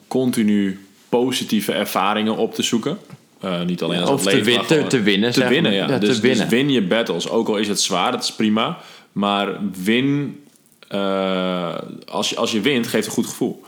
continu 0.07 0.85
positieve 1.09 1.73
ervaringen 1.73 2.37
op 2.37 2.53
te 2.53 2.63
zoeken. 2.63 2.97
Eh, 3.41 3.61
niet 3.61 3.81
alleen 3.81 3.99
als 3.99 4.09
Of 4.09 4.21
te, 4.23 4.27
atleet, 4.29 4.45
win- 4.45 4.87
te, 4.89 5.01
winnen. 5.01 5.31
te 5.31 5.47
winnen, 5.47 5.73
ja. 5.73 5.85
te 5.85 5.97
dus, 5.97 6.19
winnen. 6.19 6.39
dus 6.49 6.49
win 6.49 6.69
je 6.71 6.81
battles. 6.81 7.29
Ook 7.29 7.47
al 7.47 7.57
is 7.57 7.67
het 7.67 7.81
zwaar, 7.81 8.11
dat 8.11 8.23
is 8.23 8.31
prima. 8.33 8.77
Maar 9.11 9.47
win... 9.83 10.39
eh, 10.87 11.75
als, 12.05 12.29
je, 12.29 12.35
als 12.35 12.51
je 12.51 12.61
wint, 12.61 12.87
geeft 12.87 13.05
een 13.05 13.11
goed 13.13 13.25
gevoel. 13.27 13.63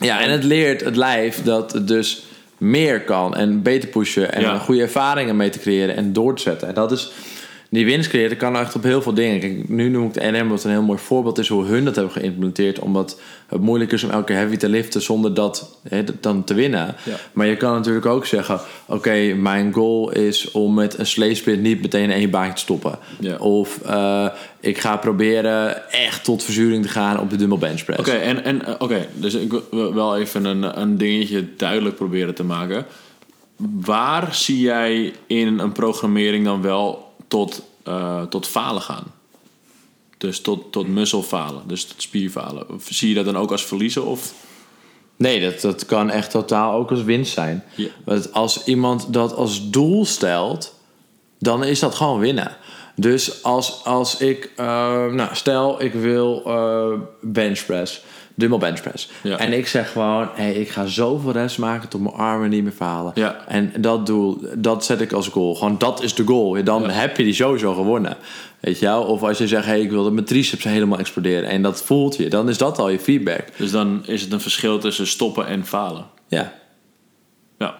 Ja, 0.00 0.20
en 0.20 0.30
het 0.30 0.44
leert 0.44 0.80
het 0.84 0.96
lijf 0.96 1.42
dat 1.42 1.72
het 1.72 1.88
dus 1.88 2.22
meer 2.58 3.02
kan 3.02 3.34
en 3.34 3.62
beter 3.62 3.88
pushen 3.88 4.32
en 4.32 4.40
Ja. 4.40 4.58
goede 4.58 4.80
ervaringen 4.82 5.36
mee 5.36 5.50
te 5.50 5.58
creëren 5.58 5.96
en 5.96 6.12
door 6.12 6.36
te 6.36 6.42
zetten. 6.42 6.68
En 6.68 6.74
dat 6.74 6.92
is, 6.92 7.10
die 7.74 7.84
winst 7.84 8.08
creëren 8.08 8.36
kan 8.36 8.56
echt 8.56 8.74
op 8.74 8.82
heel 8.82 9.02
veel 9.02 9.14
dingen. 9.14 9.40
Kijk, 9.40 9.68
nu 9.68 9.88
noem 9.88 10.06
ik 10.06 10.14
de 10.14 10.30
NM 10.30 10.48
wat 10.48 10.64
een 10.64 10.70
heel 10.70 10.82
mooi 10.82 10.98
voorbeeld 10.98 11.38
is 11.38 11.48
hoe 11.48 11.64
hun 11.64 11.84
dat 11.84 11.94
hebben 11.94 12.12
geïmplementeerd. 12.12 12.78
Omdat 12.78 13.20
het 13.46 13.60
moeilijk 13.60 13.92
is 13.92 14.04
om 14.04 14.10
elke 14.10 14.24
keer 14.24 14.36
heavy 14.36 14.56
te 14.56 14.68
liften 14.68 15.02
zonder 15.02 15.34
dat 15.34 15.78
dan 16.20 16.44
te 16.44 16.54
winnen. 16.54 16.94
Ja. 17.02 17.16
Maar 17.32 17.46
je 17.46 17.56
kan 17.56 17.72
natuurlijk 17.72 18.06
ook 18.06 18.26
zeggen, 18.26 18.60
oké, 18.86 19.34
mijn 19.34 19.72
goal 19.72 20.10
is 20.12 20.50
om 20.50 20.74
met 20.74 20.98
een 20.98 21.06
sleesprint 21.06 21.62
niet 21.62 21.82
meteen 21.82 22.10
één 22.10 22.30
baantje 22.30 22.54
te 22.54 22.60
stoppen. 22.60 22.98
Ja. 23.20 23.36
Of 23.36 23.80
eh, 23.86 24.26
ik 24.60 24.78
ga 24.78 24.96
proberen 24.96 25.90
echt 25.92 26.24
tot 26.24 26.44
verzuring 26.44 26.82
te 26.82 26.88
gaan 26.88 27.20
op 27.20 27.30
de 27.30 27.36
dumbbell 27.36 27.58
bench 27.58 27.84
press. 27.84 28.00
Oké, 28.00 28.10
en, 28.10 28.44
en 28.44 28.66
eh, 28.66 28.74
oké, 28.78 29.06
dus 29.14 29.34
ik 29.34 29.52
wil 29.70 29.94
wel 29.94 30.18
even 30.18 30.44
een, 30.44 30.80
een 30.80 30.98
dingetje 30.98 31.46
duidelijk 31.56 31.96
proberen 31.96 32.34
te 32.34 32.44
maken. 32.44 32.86
Waar 33.80 34.34
zie 34.34 34.60
jij 34.60 35.12
in 35.26 35.58
een 35.58 35.72
programmering 35.72 36.44
dan 36.44 36.62
wel 36.62 37.03
tot, 37.34 37.62
eh, 37.82 38.22
tot 38.22 38.46
falen 38.46 38.82
gaan? 38.82 39.04
Dus 40.18 40.40
tot, 40.40 40.72
tot 40.72 40.88
muskelfalen, 40.88 41.62
dus 41.66 41.84
tot 41.84 42.02
spierfalen. 42.02 42.66
Zie 42.88 43.08
je 43.08 43.14
dat 43.14 43.24
dan 43.24 43.36
ook 43.36 43.50
als 43.50 43.64
verliezen? 43.64 44.04
Of? 44.04 44.32
Nee, 45.16 45.40
dat, 45.40 45.60
dat 45.60 45.86
kan 45.86 46.10
echt 46.10 46.30
totaal 46.30 46.72
ook 46.72 46.90
als 46.90 47.02
winst 47.02 47.32
zijn. 47.32 47.64
Ja. 47.74 47.88
Want 48.04 48.32
als 48.32 48.64
iemand 48.64 49.12
dat 49.12 49.34
als 49.34 49.70
doel 49.70 50.04
stelt, 50.04 50.74
dan 51.38 51.64
is 51.64 51.78
dat 51.78 51.94
gewoon 51.94 52.18
winnen. 52.18 52.56
Dus 52.96 53.42
als, 53.42 53.84
als 53.84 54.16
ik, 54.16 54.52
eh, 54.56 55.06
nou 55.06 55.28
stel 55.32 55.82
ik 55.82 55.92
wil 55.92 56.42
eh 56.46 56.92
bench 57.20 57.66
press, 57.66 58.02
dumbbell 58.34 58.58
bench 58.58 58.80
press. 58.82 59.10
Ja. 59.22 59.38
En 59.38 59.52
ik 59.52 59.66
zeg 59.66 59.92
gewoon, 59.92 60.28
hey, 60.34 60.52
ik 60.52 60.68
ga 60.68 60.86
zoveel 60.86 61.32
reps 61.32 61.56
maken 61.56 61.88
tot 61.88 62.00
mijn 62.00 62.14
armen 62.14 62.50
niet 62.50 62.62
meer 62.62 62.72
falen. 62.72 63.12
Ja. 63.14 63.44
En 63.48 63.72
dat 63.78 64.06
doel, 64.06 64.38
dat 64.54 64.84
zet 64.84 65.00
ik 65.00 65.12
als 65.12 65.28
goal. 65.28 65.54
Gewoon 65.54 65.78
dat 65.78 66.02
is 66.02 66.14
de 66.14 66.24
goal. 66.24 66.64
Dan 66.64 66.82
Ja. 66.82 66.90
heb 66.90 67.16
je 67.16 67.24
die 67.24 67.34
sowieso 67.34 67.74
gewonnen. 67.74 68.16
Weet 68.60 68.78
je 68.78 68.86
wel? 68.86 69.02
Of 69.02 69.22
als 69.22 69.38
je 69.38 69.48
zegt, 69.48 69.64
hey, 69.66 69.80
ik 69.80 69.90
wil 69.90 70.02
dat 70.02 70.12
mijn 70.12 70.24
triceps 70.26 70.64
helemaal 70.64 70.98
exploderen. 70.98 71.48
En 71.48 71.62
dat 71.62 71.82
voelt 71.82 72.16
je. 72.16 72.28
Dan 72.28 72.48
is 72.48 72.58
dat 72.58 72.78
al 72.78 72.88
je 72.88 72.98
feedback. 72.98 73.44
Dus 73.56 73.70
dan 73.70 74.02
is 74.06 74.22
het 74.22 74.32
een 74.32 74.40
verschil 74.40 74.78
tussen 74.78 75.06
stoppen 75.06 75.46
en 75.46 75.66
falen. 75.66 76.06
Ja. 76.28 76.52
Ja. 77.58 77.76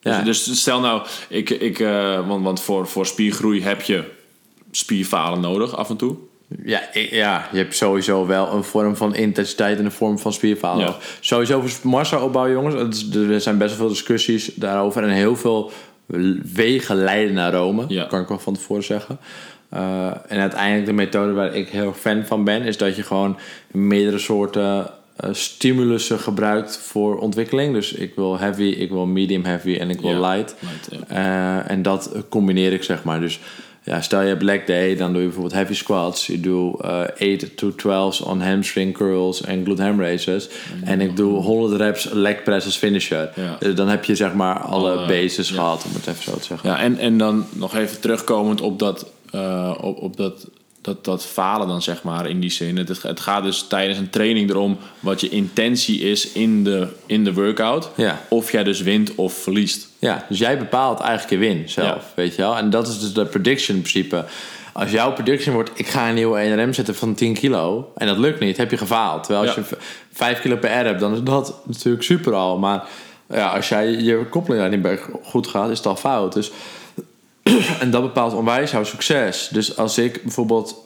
Ja. 0.00 0.22
Dus, 0.22 0.44
dus 0.44 0.60
stel 0.60 0.80
nou, 0.80 1.02
ik, 1.28 1.50
ik, 1.50 1.78
eh, 1.78 2.28
want, 2.28 2.44
want 2.44 2.60
voor, 2.60 2.86
voor 2.88 3.06
spiergroei 3.06 3.62
heb 3.62 3.82
je 3.82 4.04
spierfalen 4.70 5.40
nodig 5.40 5.76
af 5.76 5.90
en 5.90 5.96
toe. 5.96 6.16
Ja, 6.64 6.82
ja, 6.92 7.48
je 7.52 7.58
hebt 7.58 7.76
sowieso 7.76 8.26
wel 8.26 8.52
een 8.52 8.64
vorm 8.64 8.96
van 8.96 9.14
intensiteit 9.14 9.78
en 9.78 9.84
een 9.84 9.90
vorm 9.90 10.18
van 10.18 10.32
spierfalen. 10.32 10.86
Ja. 10.86 10.96
Sowieso 11.20 11.60
voor 11.60 11.90
massa 11.90 12.22
opbouwen, 12.22 12.54
jongens. 12.54 13.14
Er 13.14 13.40
zijn 13.40 13.58
best 13.58 13.70
wel 13.70 13.78
veel 13.78 13.88
discussies 13.88 14.54
daarover. 14.54 15.02
En 15.02 15.08
heel 15.08 15.36
veel 15.36 15.72
wegen 16.52 16.96
leiden 16.96 17.34
naar 17.34 17.52
Rome. 17.52 17.84
Ja. 17.88 18.04
Kan 18.04 18.20
ik 18.20 18.28
wel 18.28 18.38
van 18.38 18.54
tevoren 18.54 18.84
zeggen. 18.84 19.18
Eh, 19.68 20.06
en 20.06 20.40
uiteindelijk 20.40 20.86
de 20.86 20.92
methode 20.92 21.32
waar 21.32 21.54
ik 21.54 21.68
heel 21.68 21.92
fan 21.92 22.24
van 22.24 22.44
ben... 22.44 22.62
is 22.62 22.76
dat 22.76 22.96
je 22.96 23.02
gewoon 23.02 23.38
meerdere 23.70 24.18
soorten 24.18 24.90
eh, 25.16 25.32
stimulussen 25.32 26.18
gebruikt 26.18 26.78
voor 26.78 27.18
ontwikkeling. 27.18 27.74
Dus 27.74 27.92
ik 27.92 28.14
wil 28.14 28.38
heavy, 28.38 28.62
ik 28.62 28.90
wil 28.90 29.06
medium 29.06 29.44
heavy 29.44 29.76
en 29.76 29.90
ik 29.90 30.00
wil 30.00 30.10
Ja, 30.10 30.34
light. 30.34 30.56
Eh, 31.08 31.70
en 31.70 31.82
dat 31.82 32.12
combineer 32.28 32.72
ik, 32.72 32.82
zeg 32.82 33.04
maar. 33.04 33.20
Dus 33.20 33.40
ja, 33.86 34.00
stel 34.00 34.20
je 34.20 34.28
hebt 34.28 34.42
leg 34.42 34.64
day, 34.64 34.96
dan 34.96 35.12
doe 35.12 35.20
je 35.20 35.26
bijvoorbeeld 35.26 35.54
heavy 35.54 35.74
squats. 35.74 36.26
Je 36.26 36.40
doet 36.40 36.80
eh 36.80 37.34
8 37.34 37.56
to 37.56 37.70
12's 37.70 38.20
on 38.20 38.40
hamstring 38.40 38.94
curls 38.94 39.42
en 39.42 39.64
glute 39.64 39.82
ham 39.82 40.00
raises. 40.00 40.48
En 40.84 41.00
ik 41.00 41.16
doe 41.16 41.42
100 41.42 41.80
reps 41.80 42.08
leg 42.12 42.42
press 42.42 42.66
als 42.66 42.76
finisher. 42.76 43.30
Ja. 43.34 43.56
Eh, 43.60 43.76
dan 43.76 43.88
heb 43.88 44.04
je 44.04 44.14
zeg 44.14 44.34
maar 44.34 44.58
alle 44.58 45.06
bases 45.06 45.48
ja. 45.48 45.54
gehad, 45.54 45.84
om 45.84 45.94
het 45.94 46.06
even 46.06 46.22
zo 46.22 46.36
te 46.36 46.44
zeggen. 46.44 46.70
Ja, 46.70 46.78
en, 46.78 46.98
en 46.98 47.18
dan 47.18 47.46
nog 47.52 47.76
even 47.76 48.00
terugkomend 48.00 48.60
op 48.60 48.78
dat, 48.78 49.06
eh, 49.30 49.74
op, 49.80 50.02
op 50.02 50.16
dat, 50.16 50.46
dat, 50.86 51.04
dat 51.04 51.24
falen 51.26 51.68
dan 51.68 51.82
zeg 51.82 52.02
maar 52.02 52.28
in 52.28 52.40
die 52.40 52.50
zin. 52.50 52.76
Het, 52.76 53.02
het 53.02 53.20
gaat 53.20 53.42
dus 53.42 53.62
tijdens 53.68 53.98
een 53.98 54.10
training 54.10 54.50
erom 54.50 54.78
wat 55.00 55.20
je 55.20 55.28
intentie 55.28 56.00
is 56.00 56.32
in 56.32 56.64
de, 56.64 56.88
in 57.06 57.24
de 57.24 57.32
workout. 57.34 57.90
Ja. 57.96 58.20
Of 58.28 58.52
jij 58.52 58.64
dus 58.64 58.80
wint 58.80 59.14
of 59.14 59.32
verliest. 59.34 59.88
Ja, 59.98 60.26
dus 60.28 60.38
jij 60.38 60.58
bepaalt 60.58 61.00
eigenlijk 61.00 61.30
je 61.42 61.48
win 61.48 61.68
zelf, 61.68 61.88
Ja. 61.88 62.02
weet 62.14 62.34
je 62.34 62.42
wel. 62.42 62.56
En 62.56 62.70
dat 62.70 62.88
is 62.88 62.98
dus 63.00 63.12
de 63.12 63.24
prediction 63.26 63.80
principe. 63.80 64.24
Als 64.72 64.90
jouw 64.90 65.12
prediction 65.12 65.54
wordt, 65.54 65.70
ik 65.74 65.86
ga 65.86 66.08
een 66.08 66.14
nieuwe 66.14 66.66
1RM 66.68 66.70
zetten 66.74 66.94
van 66.94 67.14
10 67.14 67.34
kilo... 67.34 67.92
en 67.96 68.06
dat 68.06 68.18
lukt 68.18 68.40
niet, 68.40 68.56
heb 68.56 68.70
je 68.70 68.76
gefaald. 68.76 69.24
Terwijl 69.24 69.46
als 69.46 69.54
Ja. 69.54 69.62
je 69.62 69.66
v- 69.76 69.82
5 70.12 70.40
kilo 70.40 70.56
per 70.56 70.70
R 70.80 70.84
hebt, 70.84 71.00
dan 71.00 71.12
is 71.14 71.22
dat 71.22 71.54
natuurlijk 71.66 72.04
super 72.04 72.32
al. 72.34 72.58
Maar 72.58 72.84
ja, 73.32 73.48
als 73.48 73.68
jij 73.68 73.90
je 73.90 74.26
koppeling 74.30 74.62
daar 74.62 74.92
niet 74.94 75.00
goed 75.22 75.46
gaat, 75.46 75.70
is 75.70 75.76
het 75.78 75.86
al 75.86 75.96
fout. 75.96 76.32
Dus, 76.32 76.50
en 77.80 77.90
dat 77.90 78.02
bepaalt 78.02 78.32
onwijs 78.32 78.70
jouw 78.70 78.84
succes. 78.84 79.48
Dus 79.48 79.76
als 79.76 79.98
ik 79.98 80.22
bijvoorbeeld... 80.22 80.84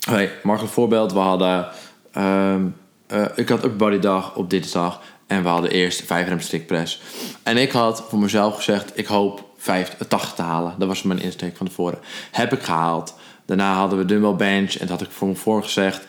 Hey, 0.00 0.30
makkelijk 0.42 0.74
voorbeeld. 0.74 1.12
We 1.12 1.18
hadden... 1.18 1.68
ehm, 2.12 2.62
eh, 3.06 3.24
ik 3.34 3.48
had 3.48 3.64
upper 3.64 3.76
body 3.76 3.98
dag 3.98 4.34
op 4.36 4.50
dinsdag. 4.50 5.00
En 5.26 5.42
we 5.42 5.48
hadden 5.48 5.70
eerst 5.70 6.02
5 6.02 6.28
rem 6.28 6.40
stickpress. 6.40 7.00
En 7.42 7.56
ik 7.56 7.72
had 7.72 8.04
voor 8.08 8.18
mezelf 8.18 8.54
gezegd... 8.54 8.98
Ik 8.98 9.06
hoop 9.06 9.44
5, 9.56 9.96
80 10.08 10.32
te 10.34 10.42
halen. 10.42 10.74
Dat 10.78 10.88
was 10.88 11.02
mijn 11.02 11.20
insteek 11.20 11.56
van 11.56 11.66
tevoren. 11.66 11.98
Heb 12.30 12.52
ik 12.52 12.62
gehaald. 12.62 13.14
Daarna 13.46 13.74
hadden 13.74 13.98
we 13.98 14.04
dumbbell 14.04 14.34
bench. 14.34 14.72
En 14.72 14.86
dat 14.86 14.98
had 14.98 15.08
ik 15.08 15.14
voor 15.14 15.28
me 15.28 15.34
voor 15.34 15.62
gezegd... 15.62 16.06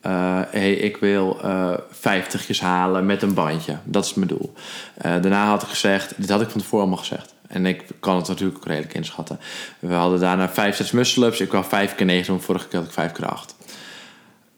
eh, 0.00 0.40
hey, 0.50 0.72
ik 0.72 0.96
wil 0.96 1.38
eh 1.42 1.74
50 1.90 2.60
halen 2.60 3.06
met 3.06 3.22
een 3.22 3.34
bandje. 3.34 3.76
Dat 3.84 4.04
is 4.04 4.14
mijn 4.14 4.28
doel. 4.28 4.52
Eh, 4.94 5.10
daarna 5.10 5.46
had 5.46 5.62
ik 5.62 5.68
gezegd... 5.68 6.14
Dit 6.16 6.30
had 6.30 6.40
ik 6.40 6.50
van 6.50 6.60
tevoren 6.60 6.80
allemaal 6.80 7.04
gezegd. 7.04 7.34
En 7.50 7.66
ik 7.66 7.82
kan 8.00 8.16
het 8.16 8.28
natuurlijk 8.28 8.58
ook 8.58 8.66
redelijk 8.66 8.94
inschatten. 8.94 9.40
We 9.78 9.92
hadden 9.94 10.20
daarna 10.20 10.48
5 10.48 10.76
sets 10.76 10.90
muscle-ups. 10.90 11.40
Ik 11.40 11.52
wou 11.52 11.64
5 11.64 11.94
keer 11.94 12.06
9 12.06 12.26
doen. 12.26 12.42
Vorige 12.42 12.68
keer 12.68 12.78
had 12.78 12.88
ik 12.88 12.94
5 12.94 13.12
keer 13.12 13.26
8. 13.26 13.54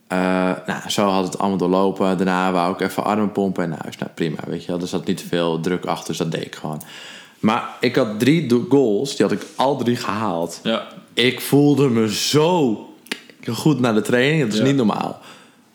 Eh, 0.07 0.19
nou, 0.67 0.89
zo 0.89 1.07
had 1.09 1.25
het 1.25 1.39
allemaal 1.39 1.59
doorlopen. 1.59 2.17
Daarna 2.17 2.53
wou 2.53 2.73
ik 2.73 2.81
even 2.81 3.05
armen 3.05 3.33
pompen 3.33 3.63
en 3.63 3.69
naar 3.69 3.79
huis. 3.83 3.99
Nou, 3.99 4.11
prima, 4.15 4.37
weet 4.47 4.65
je 4.65 4.73
wel. 4.73 4.81
Er 4.81 4.87
zat 4.87 5.07
niet 5.07 5.17
te 5.17 5.27
veel 5.27 5.61
druk 5.61 5.85
achter, 5.85 6.07
dus 6.07 6.17
dat 6.17 6.31
deed 6.33 6.45
ik 6.45 6.55
gewoon. 6.55 6.83
Maar 7.39 7.69
ik 7.81 7.97
had 7.97 8.19
drie 8.19 8.67
goals, 8.69 9.17
die 9.17 9.27
had 9.27 9.35
ik 9.35 9.47
al 9.57 9.77
drie 9.77 9.97
gehaald. 9.97 10.61
Ja. 10.63 10.87
Ik 11.15 11.41
voelde 11.41 11.89
me 11.89 12.15
zo 12.15 12.77
goed 13.53 13.81
na 13.81 13.93
de 13.93 14.01
training. 14.03 14.43
Dat 14.43 14.53
is 14.53 14.59
Ja. 14.59 14.65
niet 14.65 14.77
normaal. 14.77 15.21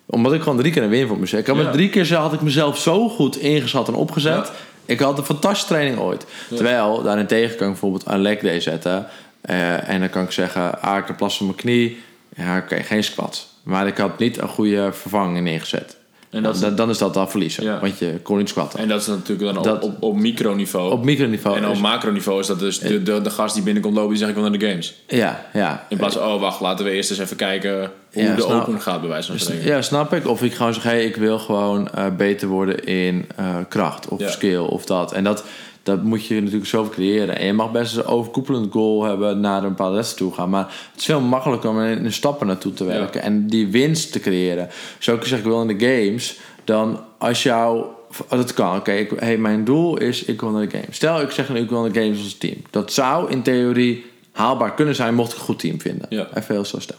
Omdat 0.05 0.33
ik 0.33 0.41
gewoon 0.41 0.57
drie 0.57 0.71
keer 0.71 0.83
een 0.83 0.89
win 0.89 1.07
voor 1.07 1.19
mezelf. 1.19 1.41
Ik 1.41 1.47
had 1.47 1.57
Ja. 1.57 1.63
met 1.63 1.73
drie 1.73 1.89
keer 1.89 2.13
had 2.15 2.33
ik 2.33 2.41
mezelf 2.41 2.77
zo 2.77 3.09
goed 3.09 3.37
ingeschat 3.37 3.87
en 3.87 3.93
opgezet. 3.93 4.51
Ja. 4.87 4.93
Ik 4.93 4.99
had 4.99 5.17
een 5.17 5.25
fantastische 5.25 5.67
training 5.67 5.97
ooit. 5.99 6.25
Terwijl, 6.49 7.01
daarentegen 7.01 7.55
kan 7.57 7.65
ik 7.65 7.71
bijvoorbeeld 7.71 8.03
een 8.07 8.21
leg 8.21 8.39
day 8.39 8.59
zetten. 8.59 9.07
eh, 9.41 9.89
en 9.89 9.99
dan 9.99 10.09
kan 10.09 10.23
ik 10.23 10.31
zeggen, 10.31 10.81
ah, 10.81 10.97
ik 10.97 11.07
heb 11.07 11.19
last 11.19 11.37
van 11.37 11.45
mijn 11.45 11.57
knie. 11.57 12.03
Ja, 12.35 12.57
oké, 12.57 12.83
geen 12.83 13.03
squat. 13.03 13.47
Maar 13.63 13.87
ik 13.87 13.97
had 13.97 14.19
niet 14.19 14.37
een 14.37 14.47
goede 14.47 14.93
vervanging 14.93 15.43
neergezet. 15.45 15.96
En 16.29 16.43
dat 16.43 16.55
is- 16.55 16.61
dan, 16.61 16.75
dan 16.75 16.89
is 16.89 16.97
dat 16.97 17.17
al 17.17 17.27
verliezen. 17.27 17.63
Ja. 17.63 17.79
Want 17.79 17.99
je 17.99 18.19
kon 18.23 18.37
niet 18.37 18.49
squatten. 18.49 18.79
En 18.79 18.87
dat 18.87 19.01
is 19.01 19.07
natuurlijk 19.07 19.53
dan 19.53 19.63
Dat- 19.63 19.83
op, 19.83 19.83
op, 19.83 20.03
op 20.03 20.15
microniveau. 20.15 20.91
Op 20.91 21.03
microniveau. 21.03 21.57
en 21.57 21.65
op 21.67 21.73
is- 21.73 21.79
macroniveau 21.79 22.39
is 22.39 22.47
dat 22.47 22.59
dus 22.59 22.79
de, 22.79 23.03
de, 23.03 23.21
de 23.21 23.29
gast 23.29 23.53
die 23.53 23.63
binnenkomt 23.63 23.93
lopen 23.95 24.09
die 24.09 24.17
zegt 24.17 24.29
ik 24.29 24.37
wil 24.37 24.49
naar 24.49 24.59
de 24.59 24.67
games. 24.67 24.95
ja, 25.07 25.45
ja. 25.53 25.85
In 25.89 25.97
plaats 25.97 26.15
van, 26.15 26.27
oh 26.33 26.41
wacht, 26.41 26.59
laten 26.61 26.85
we 26.85 26.91
eerst 26.91 27.09
eens 27.09 27.19
even 27.19 27.35
kijken 27.37 27.91
hoe 28.13 28.23
Ja, 28.23 28.35
de 28.35 28.41
snap- 28.41 28.67
open 28.67 28.81
gaat 28.81 28.99
bij 28.99 29.09
wijze 29.09 29.27
van 29.31 29.39
spreken. 29.39 29.65
Ja, 29.65 29.81
snap 29.81 30.13
ik. 30.13 30.27
Of 30.27 30.43
ik 30.43 30.53
gewoon 30.53 30.73
zeg, 30.73 30.83
hey, 30.83 31.05
ik 31.05 31.15
wil 31.15 31.39
gewoon 31.39 31.89
eh, 31.91 32.05
beter 32.17 32.47
worden 32.47 32.83
in 32.85 33.25
eh, 33.35 33.55
kracht 33.69 34.07
of 34.07 34.19
Ja. 34.19 34.29
skill 34.29 34.57
of 34.57 34.85
dat. 34.85 35.11
En 35.13 35.23
dat, 35.23 35.43
dat 35.87 36.03
moet 36.03 36.25
je 36.25 36.39
natuurlijk 36.39 36.69
zelf 36.69 36.89
creëren. 36.89 37.37
En 37.37 37.45
je 37.45 37.53
mag 37.53 37.71
best 37.71 37.95
een 37.95 38.05
overkoepelend 38.05 38.71
goal 38.71 39.03
hebben 39.03 39.39
naar 39.39 39.63
een 39.63 39.69
bepaalde 39.69 39.95
wedstrijd 39.95 40.23
toe 40.23 40.33
gaan. 40.33 40.49
Maar 40.49 40.65
het 40.91 40.99
is 40.99 41.05
veel 41.05 41.21
makkelijker 41.21 41.69
om 41.69 41.81
in, 41.81 42.13
stappen 42.13 42.47
naartoe 42.47 42.73
te 42.73 42.83
werken. 42.83 43.21
En 43.21 43.47
die 43.47 43.67
winst 43.67 44.11
te 44.11 44.19
creëren. 44.19 44.69
Zo 44.99 45.15
ik 45.15 45.23
zeg, 45.23 45.39
ik 45.39 45.45
wil 45.45 45.61
in 45.61 45.77
de 45.77 45.85
games. 45.85 46.39
Dan 46.63 46.99
als 47.17 47.43
jou... 47.43 47.85
oh, 48.21 48.29
Dat 48.29 48.53
kan, 48.53 48.77
oké. 48.77 49.07
hey, 49.15 49.37
mijn 49.37 49.63
doel 49.63 49.97
is, 49.97 50.23
ik 50.23 50.41
wil 50.41 50.49
naar 50.49 50.69
de 50.69 50.77
games. 50.77 50.95
Stel, 50.95 51.21
ik 51.21 51.31
zeg 51.31 51.49
nu, 51.49 51.59
ik 51.59 51.69
wil 51.69 51.81
naar 51.81 51.91
de 51.91 52.01
games 52.01 52.23
als 52.23 52.37
team. 52.37 52.57
Dat 52.69 52.93
zou 52.93 53.31
in 53.31 53.41
theorie 53.41 54.05
haalbaar 54.31 54.73
kunnen 54.73 54.95
zijn, 54.95 55.15
mocht 55.15 55.31
ik 55.31 55.37
een 55.37 55.43
goed 55.43 55.59
team 55.59 55.81
vinden. 55.81 56.05
Ja. 56.09 56.27
Even 56.33 56.55
heel 56.55 56.65
zo 56.65 56.79
stel. 56.79 56.97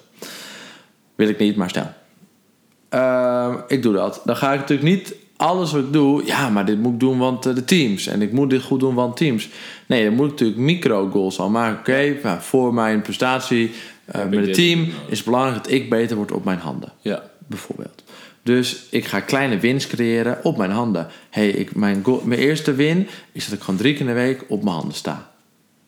Wil 1.14 1.28
ik 1.28 1.38
niet, 1.38 1.56
maar 1.56 1.68
stel. 1.68 1.92
Ehm, 2.88 3.56
ik 3.66 3.82
doe 3.82 3.94
dat. 3.94 4.20
Dan 4.24 4.36
ga 4.36 4.52
ik 4.52 4.58
natuurlijk 4.58 4.88
niet 4.88 5.14
alles 5.38 5.72
wat 5.72 5.80
ik 5.84 5.92
doe. 5.92 6.24
Ja, 6.26 6.48
maar 6.48 6.66
dit 6.66 6.78
moet 6.78 6.92
ik 6.92 7.00
doen, 7.00 7.18
want 7.18 7.46
eh, 7.46 7.54
de 7.54 7.64
teams. 7.64 8.06
En 8.06 8.22
ik 8.22 8.32
moet 8.32 8.50
dit 8.50 8.62
goed 8.62 8.80
doen, 8.80 8.94
want 8.94 9.16
teams. 9.16 9.48
Nee, 9.86 10.04
dan 10.04 10.14
moet 10.14 10.24
ik 10.24 10.30
natuurlijk 10.30 10.60
micro-goals 10.60 11.38
al 11.38 11.50
maken. 11.50 11.78
Oké, 11.78 12.16
nou, 12.22 12.40
voor 12.40 12.74
mijn 12.74 13.02
prestatie 13.02 13.70
eh, 14.04 14.24
met 14.26 14.46
het 14.46 14.54
team 14.54 14.88
is 15.08 15.16
het 15.16 15.24
belangrijk 15.24 15.62
dat 15.64 15.72
ik 15.72 15.90
beter 15.90 16.16
word 16.16 16.32
op 16.32 16.44
mijn 16.44 16.58
handen. 16.58 16.92
Ja. 17.00 17.22
Bijvoorbeeld. 17.46 18.02
Dus 18.42 18.82
ik 18.90 19.04
ga 19.04 19.20
kleine 19.20 19.58
wins 19.58 19.86
creëren 19.86 20.38
op 20.42 20.56
mijn 20.56 20.70
handen. 20.70 21.06
Hey, 21.30 21.48
ik, 21.48 21.74
mijn, 21.74 22.00
goal- 22.04 22.22
mijn 22.24 22.40
eerste 22.40 22.74
win 22.74 23.08
is 23.32 23.44
dat 23.44 23.54
ik 23.58 23.64
gewoon 23.64 23.80
drie 23.80 23.92
keer 23.92 24.00
in 24.00 24.06
de 24.06 24.12
week 24.12 24.44
op 24.48 24.62
mijn 24.62 24.76
handen 24.76 24.94
sta. 24.94 25.30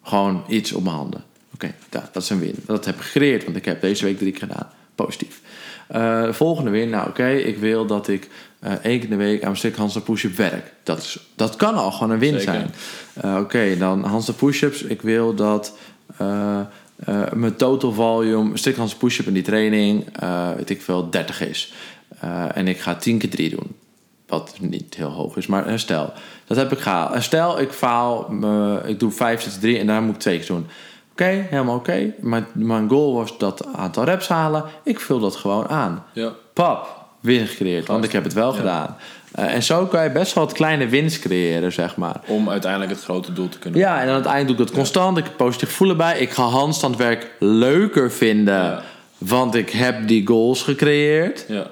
Gewoon 0.03 0.43
iets 0.49 0.73
op 0.73 0.83
mijn 0.83 0.95
handen. 0.97 1.25
Oké, 1.55 1.75
ja, 1.91 2.09
dat 2.13 2.23
is 2.23 2.31
een 2.31 2.39
win. 2.39 2.55
Dat 2.67 2.85
heb 2.85 2.95
ik 2.95 3.01
gecreëerd, 3.01 3.45
want 3.45 3.57
ik 3.57 3.65
heb 3.65 3.81
deze 3.81 4.05
week 4.05 4.19
drie 4.19 4.31
keer 4.33 4.41
gedaan. 4.49 4.69
Positief. 4.95 5.41
De 5.89 6.29
volgende 6.33 6.71
win, 6.71 6.91
nou 6.91 7.09
oké, 7.09 7.29
ik 7.31 7.59
wil 7.59 7.87
dat 7.87 8.09
ik 8.09 8.29
eh 8.61 8.73
één 8.73 9.01
keer 9.01 9.11
in 9.11 9.19
de 9.19 9.25
week 9.25 9.45
aan 9.45 9.51
een 9.51 9.57
stuk 9.57 10.05
push-up 10.05 10.37
werk. 10.37 10.73
Dat, 10.83 10.99
is, 10.99 11.19
dat 11.35 11.57
kan 11.57 11.75
al 11.75 11.93
gewoon 11.93 12.11
een 12.11 12.19
win 12.19 12.41
Zeker. 12.41 12.45
zijn. 12.45 12.71
Eh, 13.15 13.37
oké, 13.41 13.77
dan 13.79 14.05
handstand 14.05 14.39
push-ups. 14.39 14.83
Ik 14.83 15.03
wil 15.03 15.35
dat 15.35 15.77
eh, 16.17 16.61
mijn 17.33 17.57
total 17.57 17.93
volume, 17.93 18.51
een 18.51 18.59
stuk 18.59 18.77
handstand 18.77 19.03
push-up 19.03 19.27
in 19.27 19.33
die 19.33 19.43
training, 19.43 20.05
weet 20.57 20.71
ik 20.71 20.83
veel, 20.83 21.11
30 21.11 21.41
is. 21.41 21.73
En 22.55 22.69
ik 22.69 22.81
ga 22.81 22.95
10 22.95 23.19
keer 23.19 23.31
3 23.31 23.51
doen. 23.51 23.77
Wat 24.27 24.57
niet 24.61 24.95
heel 24.95 25.11
hoog 25.11 25.37
is, 25.37 25.47
maar 25.47 25.67
herstel. 25.67 26.13
Dat 26.47 26.57
heb 26.57 26.73
ik 26.73 26.79
gehaald. 26.79 27.13
Herstel, 27.13 27.61
ik 27.61 27.73
faal, 27.73 28.31
ik 28.87 28.99
doe 28.99 29.11
5, 29.11 29.43
6, 29.43 29.59
3 29.59 29.79
en 29.79 29.87
daar 29.87 30.03
moet 30.03 30.15
ik 30.15 30.21
twee 30.21 30.39
keer 30.39 30.47
doen. 30.47 30.67
Oké, 31.13 31.47
helemaal 31.51 31.77
oké. 31.77 32.13
Mijn, 32.21 32.47
mijn 32.53 32.89
goal 32.89 33.15
was 33.15 33.39
dat 33.39 33.67
aantal 33.75 34.05
reps 34.05 34.29
halen. 34.29 34.65
Ik 34.85 35.01
vul 35.01 35.19
dat 35.19 35.37
gewoon 35.37 35.69
aan. 35.69 36.05
Ja. 36.13 36.33
Pap, 36.53 37.00
win 37.21 37.47
gecreëerd, 37.47 37.87
want 37.87 38.05
ik 38.05 38.13
heb 38.13 38.25
het 38.25 38.33
wel 38.33 38.53
Ja. 38.53 38.59
gedaan. 38.59 38.97
Eh, 39.33 39.55
en 39.55 39.63
zo 39.63 39.87
kan 39.87 40.03
je 40.03 40.11
best 40.11 40.35
wel 40.35 40.45
wat 40.45 40.53
kleine 40.53 40.87
wins 40.89 41.19
creëren, 41.19 41.73
zeg 41.73 41.97
maar. 41.97 42.21
Om 42.27 42.51
uiteindelijk 42.51 42.91
het 42.93 43.03
grote 43.03 43.33
doel 43.33 43.49
te 43.49 43.59
kunnen 43.59 43.81
Ja, 43.81 44.03
en 44.03 44.09
aan 44.09 44.15
het 44.15 44.27
eind 44.27 44.49
doe 44.49 44.57
ik 44.57 44.63
dat 44.67 44.73
constant. 44.77 45.19
Ik 45.19 45.25
heb 45.25 45.37
positief 45.37 45.71
voelen 45.71 45.97
bij. 45.97 46.19
Ik 46.19 46.31
ga 46.31 46.43
handstandwerk 46.43 47.31
leuker 47.39 48.13
vinden, 48.13 48.55
Ja. 48.55 48.83
want 49.19 49.55
ik 49.55 49.71
heb 49.71 50.09
die 50.09 50.27
goals 50.27 50.63
gecreëerd. 50.63 51.45
Ja. 51.49 51.67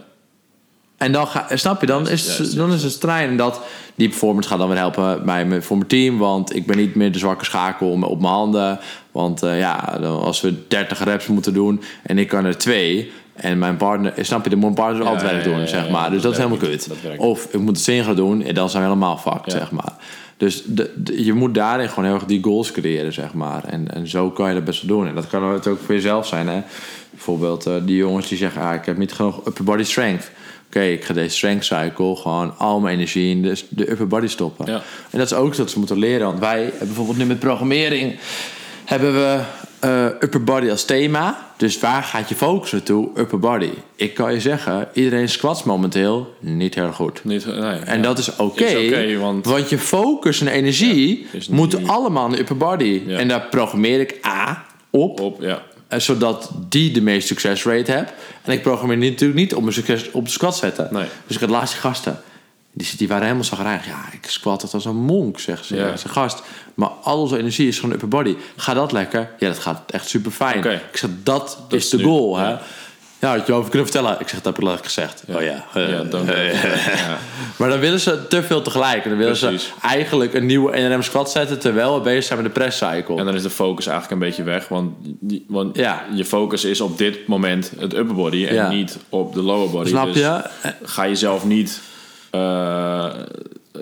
En 0.96 1.12
dan 1.12 1.26
ga, 1.26 1.46
snap 1.56 1.80
je, 1.80 1.86
dan 1.86 2.08
is, 2.08 2.36
juist, 2.36 2.56
dan 2.56 2.72
is 2.72 2.82
het 2.82 2.92
strijd. 2.92 3.28
En 3.30 3.36
dat, 3.36 3.60
die 3.94 4.08
performance 4.08 4.48
gaat 4.48 4.58
dan 4.58 4.68
weer 4.68 4.76
helpen 4.78 5.24
bij 5.24 5.62
voor 5.62 5.76
mijn 5.76 5.88
team. 5.88 6.18
Want 6.18 6.54
ik 6.56 6.66
ben 6.66 6.76
niet 6.76 6.94
meer 6.94 7.12
de 7.12 7.18
zwakke 7.18 7.44
schakel 7.44 7.90
op 7.90 8.20
mijn 8.20 8.32
handen. 8.32 8.78
Want 9.12 9.42
eh, 9.42 9.58
ja, 9.58 9.74
als 10.02 10.40
we 10.40 10.54
30 10.68 11.04
reps 11.04 11.26
moeten 11.26 11.54
doen 11.54 11.82
en 12.02 12.18
ik 12.18 12.28
kan 12.28 12.44
er 12.44 12.58
twee. 12.58 13.12
En 13.40 13.58
mijn 13.58 13.76
partner, 13.76 14.12
snap 14.16 14.44
je, 14.44 14.50
de 14.50 14.56
moet 14.56 14.64
mijn 14.64 14.74
partner 14.74 15.02
Ja, 15.02 15.08
al 15.08 15.14
het 15.14 15.24
werk 15.24 15.44
doen, 15.44 15.66
zeg 15.68 15.90
maar. 15.90 16.10
Dus 16.10 16.22
dat 16.22 16.32
is 16.32 16.38
helemaal 16.38 16.58
kut. 16.58 16.88
Of 17.16 17.44
ik 17.50 17.60
moet 17.60 17.76
het 17.76 17.84
zin 17.84 18.04
gaan 18.04 18.16
doen 18.16 18.42
en 18.42 18.54
dan 18.54 18.70
zijn 18.70 18.82
we 18.82 18.88
helemaal 18.88 19.16
fucked, 19.16 19.52
zeg 19.52 19.70
maar. 19.70 19.92
Dus 20.36 20.62
de, 20.66 20.92
de- 20.96 21.24
je 21.24 21.32
moet 21.32 21.54
daarin 21.54 21.88
gewoon 21.88 22.04
heel 22.04 22.14
erg 22.14 22.24
die 22.24 22.42
goals 22.42 22.72
creëren, 22.72 23.12
zeg 23.12 23.32
maar. 23.34 23.64
En, 23.64 23.94
en 23.94 24.08
zo 24.08 24.30
kan 24.30 24.48
je 24.48 24.54
dat 24.54 24.64
best 24.64 24.82
wel 24.82 24.96
doen. 24.96 25.08
En 25.08 25.14
dat 25.14 25.26
kan 25.26 25.52
het 25.52 25.66
ook 25.66 25.78
voor 25.84 25.94
jezelf 25.94 26.26
zijn, 26.26 26.48
hè. 26.48 26.60
Bijvoorbeeld 27.10 27.66
eh, 27.66 27.74
die 27.84 27.96
jongens 27.96 28.28
die 28.28 28.38
zeggen... 28.38 28.62
Ah, 28.62 28.74
ik 28.74 28.84
heb 28.84 28.96
niet 28.98 29.12
genoeg 29.12 29.46
upper 29.46 29.64
body 29.64 29.82
strength. 29.82 30.30
Oké, 30.66 30.80
ik 30.80 31.04
ga 31.04 31.14
deze 31.14 31.36
strength 31.36 31.64
cycle 31.64 32.16
gewoon 32.16 32.54
al 32.58 32.80
mijn 32.80 32.94
energie 32.94 33.30
in 33.30 33.42
de, 33.42 33.62
de 33.68 33.90
upper 33.90 34.06
body 34.06 34.26
stoppen. 34.26 34.66
Ja. 34.66 34.82
En 35.10 35.18
dat 35.18 35.30
is 35.30 35.34
ook 35.36 35.56
dat 35.56 35.70
ze 35.70 35.78
moeten 35.78 35.98
leren. 35.98 36.26
Want 36.26 36.38
wij 36.38 36.60
hebben 36.60 36.86
bijvoorbeeld 36.86 37.16
nu 37.18 37.24
met 37.24 37.38
programmering... 37.38 38.18
hebben 38.84 39.14
we 39.14 39.40
eh, 39.80 40.04
upper 40.04 40.44
body 40.44 40.70
als 40.70 40.84
thema. 40.84 41.46
Dus 41.56 41.78
waar 41.78 42.02
gaat 42.02 42.28
je 42.28 42.34
focus 42.34 42.72
naartoe? 42.72 43.08
Upper 43.16 43.38
body. 43.38 43.70
Ik 43.96 44.14
kan 44.14 44.32
je 44.32 44.40
zeggen, 44.40 44.88
iedereen 44.92 45.28
squats 45.28 45.62
momenteel 45.62 46.34
niet 46.40 46.74
heel 46.74 46.92
goed. 46.92 47.24
Niet, 47.24 47.46
nee, 47.46 47.78
En 47.78 47.96
ja. 47.96 48.02
dat 48.02 48.18
is 48.18 48.36
oké, 48.36 49.16
want- 49.18 49.46
want 49.46 49.68
je 49.68 49.78
focus 49.78 50.40
en 50.40 50.48
energie 50.48 51.18
Ja, 51.18 51.38
is 51.38 51.48
niet- 51.48 51.56
moeten 51.58 51.88
allemaal 51.88 52.24
in 52.26 52.32
de 52.32 52.38
upper 52.38 52.56
body. 52.56 53.02
Ja. 53.06 53.18
En 53.18 53.28
daar 53.28 53.46
programmeer 53.50 54.00
ik 54.00 54.14
A 54.26 54.64
op, 54.90 55.20
Op, 55.20 55.42
ja. 55.42 55.62
eh, 55.88 55.98
zodat 55.98 56.50
die 56.68 56.90
de 56.90 57.00
meeste 57.02 57.26
succesrate 57.26 57.90
hebt. 57.92 58.12
En 58.44 58.52
ik 58.52 58.62
programmeer 58.62 58.96
niet- 58.96 59.10
natuurlijk 59.10 59.40
niet 59.40 59.54
op 59.54 59.60
mijn 59.62 59.74
succes 59.74 60.10
op 60.10 60.24
de 60.24 60.30
squat 60.30 60.56
zetten. 60.56 60.88
Nee. 60.90 61.04
Dus 61.26 61.34
ik 61.36 61.40
had 61.42 61.50
laatst 61.50 61.72
die 61.72 61.80
gasten. 61.82 62.20
Die, 62.78 62.88
die 62.96 63.08
waren 63.08 63.22
helemaal 63.22 63.44
zagrijnig. 63.44 63.86
Ja, 63.86 64.04
ik 64.12 64.30
squat 64.30 64.62
het 64.62 64.74
als 64.74 64.84
een 64.84 64.96
monk, 64.96 65.38
zeggen 65.38 65.66
ze. 65.66 65.76
Ja. 65.76 65.86
Ja. 65.86 65.96
Ze 65.96 66.08
gast, 66.08 66.42
maar 66.74 66.88
al 66.88 67.20
onze 67.20 67.38
energie 67.38 67.68
is 67.68 67.78
gewoon 67.78 67.94
upper 67.94 68.08
body. 68.08 68.36
Gaat 68.56 68.74
dat 68.74 68.92
lekker? 68.92 69.30
Ja, 69.38 69.48
dat 69.48 69.58
gaat 69.58 69.82
echt 69.90 70.08
super 70.08 70.30
fijn. 70.30 70.58
Ik 70.64 70.80
zeg, 70.96 71.10
dat, 71.22 71.58
Dat 71.68 71.78
is 71.78 71.88
de 71.90 71.96
nu- 71.96 72.02
goal, 72.04 72.36
hè? 72.36 72.48
ja. 72.48 72.60
Ja, 73.20 73.36
had 73.36 73.46
je 73.46 73.52
over 73.52 73.70
kunnen 73.70 73.88
vertellen. 73.88 74.20
Ik 74.20 74.28
zeg, 74.28 74.42
dat 74.42 74.56
heb 74.56 74.68
ik 74.68 74.84
gezegd. 74.84 75.22
Oh 75.28 75.42
ja. 75.42 75.64
Ja, 75.74 76.02
don't 76.02 76.28
ja. 76.28 77.18
Maar 77.56 77.68
dan 77.68 77.78
willen 77.80 78.00
ze 78.00 78.26
te 78.28 78.42
veel 78.42 78.62
tegelijk. 78.62 79.02
En 79.04 79.08
dan 79.08 79.18
willen 79.18 79.38
Precies. 79.38 79.64
ze 79.64 79.70
eigenlijk 79.82 80.34
een 80.34 80.46
nieuwe 80.46 80.78
NRM 80.80 81.02
squat 81.02 81.30
zetten... 81.30 81.58
terwijl 81.58 81.94
we 81.94 82.00
bezig 82.00 82.24
zijn 82.24 82.42
met 82.42 82.54
de 82.54 82.60
press 82.60 82.78
cycle. 82.78 83.16
En 83.16 83.24
dan 83.24 83.34
is 83.34 83.42
de 83.42 83.50
focus 83.50 83.86
eigenlijk 83.86 84.20
een 84.22 84.28
beetje 84.28 84.42
weg. 84.42 84.68
Want, 84.68 84.94
want 85.48 85.76
Ja. 85.76 86.04
je 86.14 86.24
focus 86.24 86.64
is 86.64 86.80
op 86.80 86.98
dit 86.98 87.26
moment 87.26 87.72
het 87.78 87.94
upper 87.94 88.14
body 88.14 88.46
en 88.46 88.68
niet 88.70 88.98
op 89.08 89.34
de 89.34 89.42
lower 89.42 89.70
body. 89.70 89.88
Snap 89.88 90.06
Dus 90.06 90.16
je? 90.16 90.42
Ga 90.82 91.06
jezelf 91.06 91.44
niet 91.44 91.80
Uh, 92.32 93.26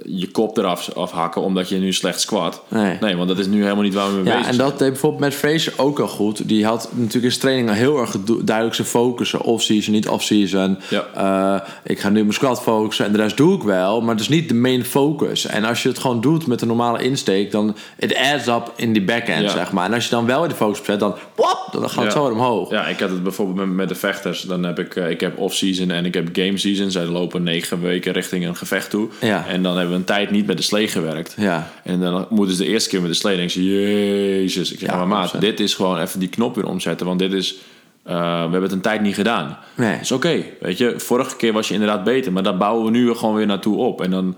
je 0.05 0.31
kop 0.31 0.59
eraf 0.59 0.91
afhakken 0.95 1.43
omdat 1.43 1.69
je 1.69 1.77
nu 1.79 1.93
slecht 1.93 2.21
squat. 2.21 2.63
Nee. 3.01 3.17
want 3.17 3.29
dat 3.29 3.39
is 3.39 3.47
nu 3.47 3.63
helemaal 3.63 3.83
niet 3.83 3.95
waar 3.95 4.09
we 4.09 4.15
mee 4.17 4.25
Ja, 4.25 4.31
bezig 4.31 4.47
en 4.49 4.55
zijn. 4.55 4.69
dat 4.69 4.79
deed 4.79 4.89
bijvoorbeeld 4.91 5.21
met 5.23 5.35
Fraser 5.35 5.73
ook 5.77 5.99
al 5.99 6.09
goed. 6.09 6.49
Die 6.49 6.65
had 6.65 6.89
natuurlijk 6.93 7.25
in 7.25 7.31
zijn 7.31 7.41
training 7.43 7.73
heel 7.73 7.99
erg 8.01 8.17
duidelijk 8.43 8.77
zijn 8.77 8.89
focussen. 8.89 9.41
Off-season, 9.41 9.93
niet 9.95 10.09
off-season. 10.09 10.79
Ja. 10.89 11.05
Eh, 11.15 11.69
ik 11.85 12.01
ga 12.01 12.09
nu 12.09 12.17
op 12.17 12.23
mijn 12.23 12.33
squat 12.35 12.63
focussen 12.63 13.05
en 13.07 13.13
de 13.13 13.19
rest 13.19 13.37
doe 13.37 13.57
ik 13.57 13.63
wel. 13.63 14.01
Maar 14.01 14.11
het 14.15 14.21
is 14.21 14.29
niet 14.29 14.49
de 14.49 14.55
main 14.55 14.85
focus. 14.85 15.47
En 15.47 15.65
als 15.65 15.83
je 15.83 15.89
het 15.89 15.99
gewoon 15.99 16.21
doet 16.21 16.47
met 16.47 16.61
een 16.61 16.69
normale 16.69 17.03
insteek... 17.03 17.51
dan 17.51 17.77
it 17.99 18.17
adds 18.17 18.47
up 18.47 18.73
in 18.77 18.93
die 18.93 19.03
backend, 19.05 19.43
Ja. 19.43 19.49
zeg 19.49 19.73
maar. 19.73 19.87
En 19.87 19.95
als 19.95 20.05
je 20.05 20.11
dan 20.11 20.27
wel 20.27 20.43
in 20.43 20.49
de 20.49 20.55
focus 20.55 20.85
zet, 20.85 21.01
dan, 21.01 21.15
wop, 21.35 21.69
dan 21.73 21.91
gaat 21.91 22.05
het 22.05 22.13
zo 22.13 22.25
omhoog. 22.25 22.71
Ja, 22.71 22.87
ik 22.87 23.01
had 23.01 23.11
het 23.11 23.23
bijvoorbeeld 23.23 23.59
met, 23.59 23.77
met 23.77 23.89
de 23.89 23.95
vechters. 23.95 24.41
Dan 24.41 24.63
heb 24.65 24.79
ik, 24.79 24.97
eh, 24.97 25.11
ik 25.11 25.21
heb 25.21 25.39
off-season 25.39 25.91
en 25.91 26.05
ik 26.05 26.15
heb 26.15 26.29
game-season. 26.33 26.91
Zij 26.91 27.05
lopen 27.05 27.43
negen 27.43 27.81
weken 27.81 28.13
richting 28.13 28.47
een 28.47 28.57
gevecht 28.57 28.91
toe. 28.91 29.09
Ja. 29.21 29.45
En 29.49 29.63
dan 29.63 29.79
hebben 29.89 30.05
we 30.07 30.13
een 30.13 30.19
tijd 30.19 30.31
niet 30.31 30.47
met 30.47 30.57
de 30.57 30.63
slee 30.63 30.89
gewerkt. 30.89 31.35
Ja. 31.39 31.71
En 31.85 32.01
dan 32.01 32.27
moeten 32.31 32.57
ze 32.57 32.63
de 32.63 32.69
eerste 32.69 32.89
keer 32.91 33.01
met 33.01 33.11
de 33.11 33.17
slee 33.17 33.37
denken 33.37 33.53
ze... 33.53 33.65
Jezus. 33.65 34.73
Ik 34.73 34.79
zeg, 34.79 34.91
Ja, 34.91 34.97
maar 34.97 35.07
maat, 35.09 35.35
100%. 35.37 35.39
dit 35.39 35.61
is 35.61 35.75
gewoon 35.75 35.99
even 36.01 36.21
die 36.21 36.29
knop 36.29 36.55
weer 36.55 36.67
omzetten. 36.67 37.07
Want 37.07 37.19
dit 37.19 37.33
is... 37.33 37.57
eh, 38.03 38.15
we 38.15 38.21
hebben 38.41 38.63
het 38.63 38.73
een 38.73 38.81
tijd 38.81 39.01
niet 39.01 39.15
gedaan. 39.15 39.59
Nee. 39.75 39.93
Dat 39.93 40.01
is 40.01 40.13
oké. 40.13 40.43
weet 40.61 40.79
je, 40.79 40.95
vorige 40.97 41.37
keer 41.37 41.53
was 41.53 41.69
je 41.69 41.75
inderdaad 41.75 42.05
beter. 42.05 42.33
Maar 42.33 42.43
daar 42.43 42.57
bouwen 42.57 42.85
we 42.85 42.91
nu 42.91 43.15
gewoon 43.15 43.35
weer 43.35 43.47
naartoe 43.47 43.77
op. 43.77 44.01
En 44.03 44.11
dan 44.11 44.37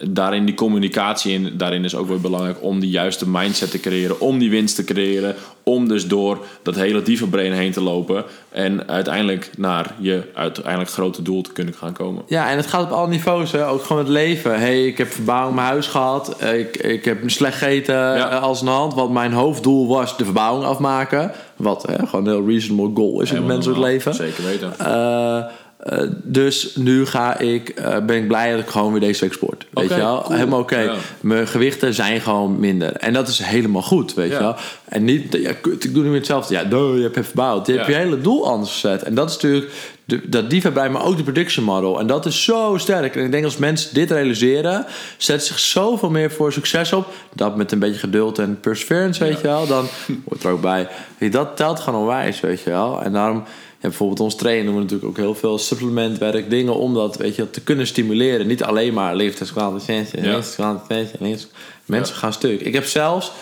daarin 0.00 0.44
die 0.44 0.54
communicatie... 0.54 1.34
En 1.34 1.56
daarin 1.56 1.84
is 1.84 1.94
ook 1.94 2.08
weer 2.08 2.20
belangrijk 2.20 2.62
om 2.62 2.80
die 2.80 2.90
juiste 2.90 3.28
mindset 3.28 3.70
te 3.70 3.80
creëren. 3.80 4.20
Om 4.20 4.38
die 4.38 4.50
winst 4.50 4.76
te 4.76 4.84
creëren. 4.84 5.34
Om 5.62 5.88
dus 5.88 6.06
door 6.06 6.38
dat 6.62 6.74
hele 6.74 7.02
dievenbrain 7.02 7.52
heen 7.52 7.72
te 7.72 7.82
lopen. 7.82 8.24
En 8.48 8.88
uiteindelijk 8.88 9.50
naar 9.56 9.94
je 9.98 10.22
uiteindelijk 10.34 10.90
grote 10.90 11.22
doel 11.22 11.42
te 11.42 11.52
kunnen 11.52 11.74
gaan 11.74 11.92
komen. 11.92 12.22
Ja, 12.26 12.50
en 12.50 12.56
het 12.56 12.66
gaat 12.66 12.84
op 12.84 12.90
alle 12.90 13.08
niveaus, 13.08 13.52
hè. 13.52 13.68
ook 13.68 13.82
gewoon 13.82 14.02
het 14.02 14.12
leven. 14.12 14.58
hey, 14.60 14.86
ik 14.86 14.98
heb 14.98 15.08
verbouwing 15.08 15.48
in 15.50 15.54
mijn 15.54 15.66
huis 15.66 15.86
gehad. 15.86 16.36
Eh, 16.36 16.58
Ik, 16.58 16.76
ik 16.76 17.04
heb 17.04 17.30
slecht 17.30 17.58
gegeten 17.58 18.16
eh, 18.16 18.42
als 18.42 18.60
een 18.60 18.68
hand. 18.68 18.94
Want 18.94 19.12
mijn 19.12 19.32
hoofddoel 19.32 19.88
was 19.88 20.16
de 20.16 20.24
verbouwing 20.24 20.64
afmaken. 20.64 21.32
Wat 21.56 21.82
hè, 21.82 22.06
gewoon 22.06 22.26
een 22.26 22.32
heel 22.32 22.46
reasonable 22.46 22.90
goal 22.94 23.20
is 23.20 23.30
in 23.30 23.36
het 23.36 23.46
menselijk 23.46 23.80
leven. 23.80 24.14
Zeker 24.14 24.44
weten. 24.44 24.78
Eh, 24.78 25.44
eh, 25.80 26.02
dus 26.22 26.76
nu 26.76 27.06
ga 27.06 27.38
ik, 27.38 27.68
eh, 27.68 27.98
ben 27.98 28.16
ik 28.16 28.28
blij 28.28 28.50
dat 28.50 28.60
ik 28.60 28.68
gewoon 28.68 28.90
weer 28.92 29.00
deze 29.00 29.20
week 29.20 29.32
sport. 29.32 29.66
Weet 29.70 29.88
je 29.88 29.96
wel? 29.96 30.22
cool. 30.22 30.36
Helemaal 30.36 30.60
oké. 30.60 30.78
Ja. 30.78 30.94
Mijn 31.20 31.46
gewichten 31.48 31.94
zijn 31.94 32.20
gewoon 32.20 32.60
minder. 32.60 32.92
En 32.92 33.12
dat 33.12 33.28
is 33.28 33.38
helemaal 33.38 33.82
goed, 33.82 34.14
weet 34.14 34.30
Ja. 34.30 34.36
je 34.36 34.42
wel? 34.42 34.56
En 34.84 35.04
niet, 35.04 35.36
ja, 35.42 35.52
kut, 35.60 35.84
ik 35.84 35.94
doe 35.94 36.02
nu 36.02 36.08
weer 36.08 36.18
hetzelfde. 36.18 36.54
Ja, 36.54 36.64
duh, 36.64 36.96
je 36.96 37.02
hebt 37.02 37.14
het 37.14 37.26
verbouwd. 37.26 37.66
Je 37.66 37.72
hebt 37.72 37.86
je 37.86 37.94
hele 37.94 38.20
doel 38.20 38.46
anders 38.46 38.72
gezet. 38.72 39.02
En 39.02 39.14
dat 39.14 39.28
is 39.28 39.34
natuurlijk, 39.34 39.72
de, 40.04 40.28
dat 40.28 40.50
die 40.50 40.70
bij 40.70 40.90
maar 40.90 41.04
ook 41.04 41.16
de 41.16 41.22
prediction 41.22 41.64
model. 41.64 41.98
En 42.00 42.06
dat 42.06 42.26
is 42.26 42.44
zo 42.44 42.76
sterk. 42.78 43.16
En 43.16 43.24
ik 43.24 43.30
denk 43.30 43.44
als 43.44 43.56
mensen 43.56 43.94
dit 43.94 44.10
realiseren, 44.10 44.86
zetten 45.16 45.46
zich 45.46 45.58
zoveel 45.58 46.10
meer 46.10 46.30
voor 46.30 46.52
succes 46.52 46.92
op. 46.92 47.06
Dat 47.34 47.56
met 47.56 47.72
een 47.72 47.78
beetje 47.78 48.00
geduld 48.00 48.38
en 48.38 48.60
perseverance, 48.60 49.24
weet 49.24 49.40
je 49.40 49.46
wel. 49.46 49.66
Dan 49.66 49.86
hoort 50.28 50.44
er 50.44 50.50
ook 50.50 50.60
bij. 50.60 50.88
Dat 51.30 51.56
telt 51.56 51.80
gewoon 51.80 52.00
onwijs, 52.00 52.40
weet 52.40 52.62
je 52.62 52.70
wel. 52.70 53.02
En 53.02 53.12
daarom... 53.12 53.44
Ja, 53.82 53.88
bijvoorbeeld 53.88 54.20
ons 54.20 54.34
trainen 54.34 54.64
doen 54.66 54.74
we 54.74 54.80
natuurlijk 54.80 55.08
ook 55.08 55.16
heel 55.16 55.34
veel 55.34 55.58
supplementwerk, 55.58 56.50
dingen 56.50 56.74
om 56.76 56.94
dat 56.94 57.16
weet 57.16 57.36
je, 57.36 57.50
te 57.50 57.60
kunnen 57.60 57.86
stimuleren. 57.86 58.46
Niet 58.46 58.62
alleen 58.62 58.94
maar 58.94 59.16
leeftijdskwalificatie, 59.16 60.22
Ja. 60.22 60.32
leeftijdskwalificatie. 60.34 61.46
Mensen 61.86 62.16
gaan 62.16 62.32
stuk. 62.32 62.60
Ik 62.60 62.74
heb 62.74 62.84
zelfs, 62.84 63.32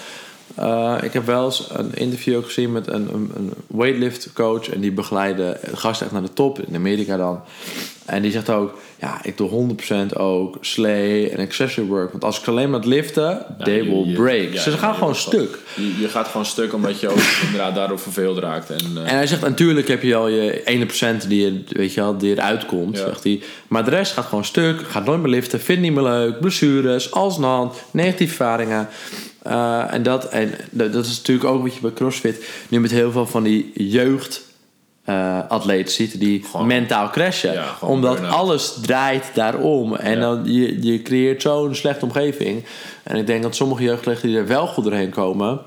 eh, 0.54 0.96
ik 1.02 1.12
heb 1.12 1.26
wel 1.26 1.44
eens 1.44 1.68
een 1.72 1.94
interview 1.94 2.36
ook 2.36 2.44
gezien 2.44 2.72
met 2.72 2.86
een, 2.86 3.14
een, 3.14 3.30
een 3.36 3.52
weightlift 3.66 4.32
coach 4.32 4.68
en 4.70 4.80
die 4.80 4.92
begeleide 4.92 5.60
gasten 5.74 6.06
echt 6.06 6.14
naar 6.14 6.24
de 6.24 6.32
top 6.32 6.60
in 6.60 6.74
Amerika 6.74 7.16
dan. 7.16 7.40
En 8.08 8.22
die 8.22 8.30
zegt 8.30 8.50
ook, 8.50 8.78
ja, 9.00 9.20
ik 9.22 9.36
doe 9.36 9.48
100% 10.12 10.16
ook 10.16 10.56
slay 10.60 11.28
en 11.28 11.38
accessory 11.38 11.86
work. 11.86 12.10
Want 12.10 12.24
als 12.24 12.40
ik 12.40 12.46
alleen 12.46 12.70
maar 12.70 12.78
het 12.78 12.88
liften, 12.88 13.46
they 13.64 13.84
will 13.84 14.04
je- 14.06 14.14
break. 14.14 14.52
ja, 14.52 14.60
Ze 14.60 14.70
ja, 14.70 14.76
gaan 14.76 14.94
gewoon 14.94 15.14
stuk. 15.14 15.58
Je, 15.76 16.00
je 16.00 16.08
gaat 16.08 16.26
gewoon 16.28 16.46
stuk 16.46 16.72
omdat 16.74 17.00
je 17.00 17.08
ook 17.08 17.18
inderdaad 17.46 17.74
daardoor 17.74 17.98
verveeld 17.98 18.38
raakt. 18.38 18.70
En, 18.70 18.78
eh, 18.96 19.02
En 19.10 19.16
hij 19.16 19.26
zegt, 19.26 19.40
natuurlijk 19.40 19.88
heb 19.88 20.02
je 20.02 20.14
al 20.16 20.28
je 20.28 20.62
1% 20.64 21.28
die, 21.28 21.44
je, 21.44 21.62
weet 21.68 21.94
je 21.94 22.00
wel, 22.00 22.18
die 22.18 22.30
eruit 22.32 22.66
komt. 22.66 22.98
Zegt 22.98 23.24
hij. 23.24 23.40
Maar 23.68 23.84
de 23.84 23.90
rest 23.90 24.12
gaat 24.12 24.26
gewoon 24.26 24.44
stuk, 24.44 24.80
gaat 24.88 25.04
nooit 25.04 25.20
meer 25.20 25.30
liften, 25.30 25.60
vindt 25.60 25.82
niet 25.82 25.92
meer 25.92 26.02
leuk, 26.02 26.40
blessures, 26.40 27.12
alsnog, 27.12 27.74
negatieve 27.90 28.32
ervaringen. 28.44 28.88
Eh, 29.42 29.92
en, 29.92 30.02
dat, 30.02 30.28
en 30.28 30.50
dat 30.70 30.92
dat 30.92 31.04
is 31.04 31.16
natuurlijk 31.16 31.48
ook 31.48 31.62
wat 31.62 31.74
je 31.74 31.80
bij 31.80 31.92
CrossFit 31.92 32.44
nu 32.68 32.80
met 32.80 32.90
heel 32.90 33.10
veel 33.10 33.26
van 33.26 33.42
die 33.42 33.70
jeugd 33.74 34.46
eh, 35.08 35.38
atleten 35.48 35.92
ziet 35.92 36.20
die 36.20 36.44
Gewoon- 36.50 36.66
mentaal 36.66 37.10
crashen. 37.10 37.52
Ja, 37.52 37.76
Omdat 37.80 38.22
alles 38.22 38.74
draait 38.82 39.30
daarom. 39.34 39.94
En 39.94 40.14
Ja. 40.14 40.20
dan 40.20 40.40
je, 40.44 40.82
je 40.82 41.02
creëert 41.02 41.42
zo'n 41.42 41.74
slechte 41.74 42.04
omgeving. 42.04 42.64
En 43.02 43.16
ik 43.16 43.26
denk 43.26 43.42
dat 43.42 43.56
sommige 43.56 43.82
jeugdlechten 43.82 44.28
die 44.28 44.36
er 44.38 44.46
wel 44.46 44.66
goed 44.66 44.84
doorheen 44.84 45.10
komen. 45.10 45.60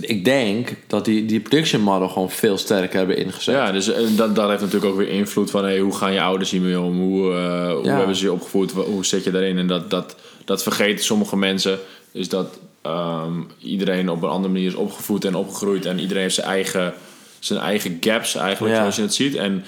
Ik 0.00 0.24
denk 0.24 0.74
dat 0.86 1.04
die, 1.04 1.26
die 1.26 1.40
production 1.40 1.80
model 1.82 2.08
gewoon 2.08 2.30
veel 2.30 2.58
sterker 2.58 2.98
hebben 2.98 3.16
ingezet. 3.16 3.54
Ja, 3.54 3.72
dus 3.72 3.92
eh, 3.92 4.02
dat, 4.16 4.34
dat 4.36 4.48
heeft 4.48 4.60
natuurlijk 4.60 4.92
ook 4.92 4.98
weer 4.98 5.08
invloed 5.08 5.50
van 5.50 5.64
hey, 5.64 5.78
hoe 5.78 5.94
gaan 5.96 6.12
je 6.12 6.20
ouders 6.22 6.50
hiermee 6.50 6.80
om? 6.80 6.98
Hoe, 7.00 7.32
eh, 7.34 7.72
hoe 7.72 7.84
Ja. 7.84 7.96
hebben 7.96 8.16
ze 8.16 8.24
je 8.24 8.32
opgevoed? 8.32 8.72
Hoe 8.72 9.04
zit 9.06 9.24
je 9.24 9.30
daarin? 9.30 9.58
En 9.58 9.66
dat, 9.66 9.90
dat, 9.90 10.16
dat 10.44 10.62
vergeten 10.62 11.04
sommige 11.04 11.36
mensen. 11.36 11.78
Is 12.12 12.28
dat 12.28 12.58
ehm, 12.82 13.32
iedereen 13.58 14.10
op 14.10 14.22
een 14.22 14.28
andere 14.28 14.52
manier 14.52 14.68
is 14.68 14.74
opgevoed 14.74 15.24
en 15.24 15.34
opgegroeid. 15.34 15.86
En 15.86 15.98
iedereen 15.98 16.22
heeft 16.22 16.34
zijn 16.34 16.46
eigen, 16.46 16.94
zijn 17.40 17.60
eigen 17.60 17.96
gaps 18.00 18.34
eigenlijk, 18.34 18.74
Ja. 18.74 18.80
zoals 18.80 18.96
je 18.96 19.02
het 19.02 19.14
ziet. 19.14 19.34
En 19.34 19.64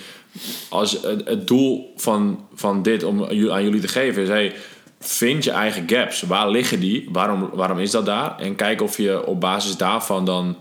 als 0.68 0.92
het, 1.02 1.22
het 1.28 1.46
doel 1.46 1.92
van, 1.96 2.46
van 2.54 2.82
dit 2.82 3.04
om 3.04 3.24
aan 3.24 3.62
jullie 3.62 3.80
te 3.80 3.88
geven 3.88 4.22
is... 4.22 4.28
Hey, 4.28 4.52
vind 5.00 5.44
je 5.44 5.50
eigen 5.50 5.82
gaps. 5.86 6.22
Waar 6.22 6.50
liggen 6.50 6.80
die? 6.80 7.08
Waarom, 7.12 7.50
waarom 7.52 7.78
is 7.78 7.90
dat 7.90 8.06
daar? 8.06 8.38
En 8.38 8.56
kijk 8.56 8.82
of 8.82 8.96
je 8.96 9.26
op 9.26 9.40
basis 9.40 9.76
daarvan 9.76 10.24
dan 10.24 10.56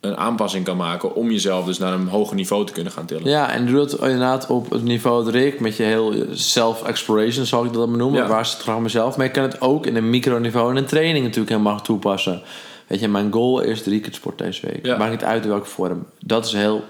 een 0.00 0.16
aanpassing 0.16 0.64
kan 0.64 0.76
maken... 0.76 1.14
om 1.14 1.30
jezelf 1.30 1.64
dus 1.64 1.78
naar 1.78 1.92
een 1.92 2.08
hoger 2.08 2.36
niveau 2.36 2.66
te 2.66 2.72
kunnen 2.72 2.92
gaan 2.92 3.06
tillen. 3.06 3.30
Ja, 3.30 3.50
en 3.50 3.66
doe 3.66 3.76
dat 3.76 3.92
inderdaad 3.92 4.46
op 4.46 4.70
het 4.70 4.82
niveau 4.82 5.24
dat 5.24 5.34
Rick 5.34 5.60
met 5.60 5.76
je 5.76 5.82
heel 5.82 6.14
self-exploration, 6.32 7.46
zal 7.46 7.64
ik 7.64 7.72
dat 7.72 7.88
maar 7.88 7.98
noemen. 7.98 8.22
Ja. 8.22 8.28
Waar 8.28 8.46
zit 8.46 8.54
het 8.54 8.62
graag 8.62 8.78
mezelf. 8.78 9.16
Maar 9.16 9.26
je 9.26 9.32
kan 9.32 9.42
het 9.42 9.60
ook 9.60 9.86
in 9.86 9.96
een 9.96 10.10
microniveau 10.10 10.70
en 10.70 10.76
een 10.76 10.86
training 10.86 11.24
natuurlijk 11.24 11.50
helemaal 11.50 11.82
toepassen. 11.82 12.42
Weet 12.86 13.00
je, 13.00 13.08
mijn 13.08 13.32
goal 13.32 13.60
is 13.60 13.82
de 13.82 14.00
sport 14.10 14.38
deze 14.38 14.66
week. 14.66 14.86
Ja. 14.86 14.96
Maakt 14.96 15.10
niet 15.10 15.24
uit 15.24 15.42
in 15.42 15.48
welke 15.48 15.66
vorm. 15.66 16.06
Dat 16.20 16.46
is 16.46 16.52
heel 16.52 16.84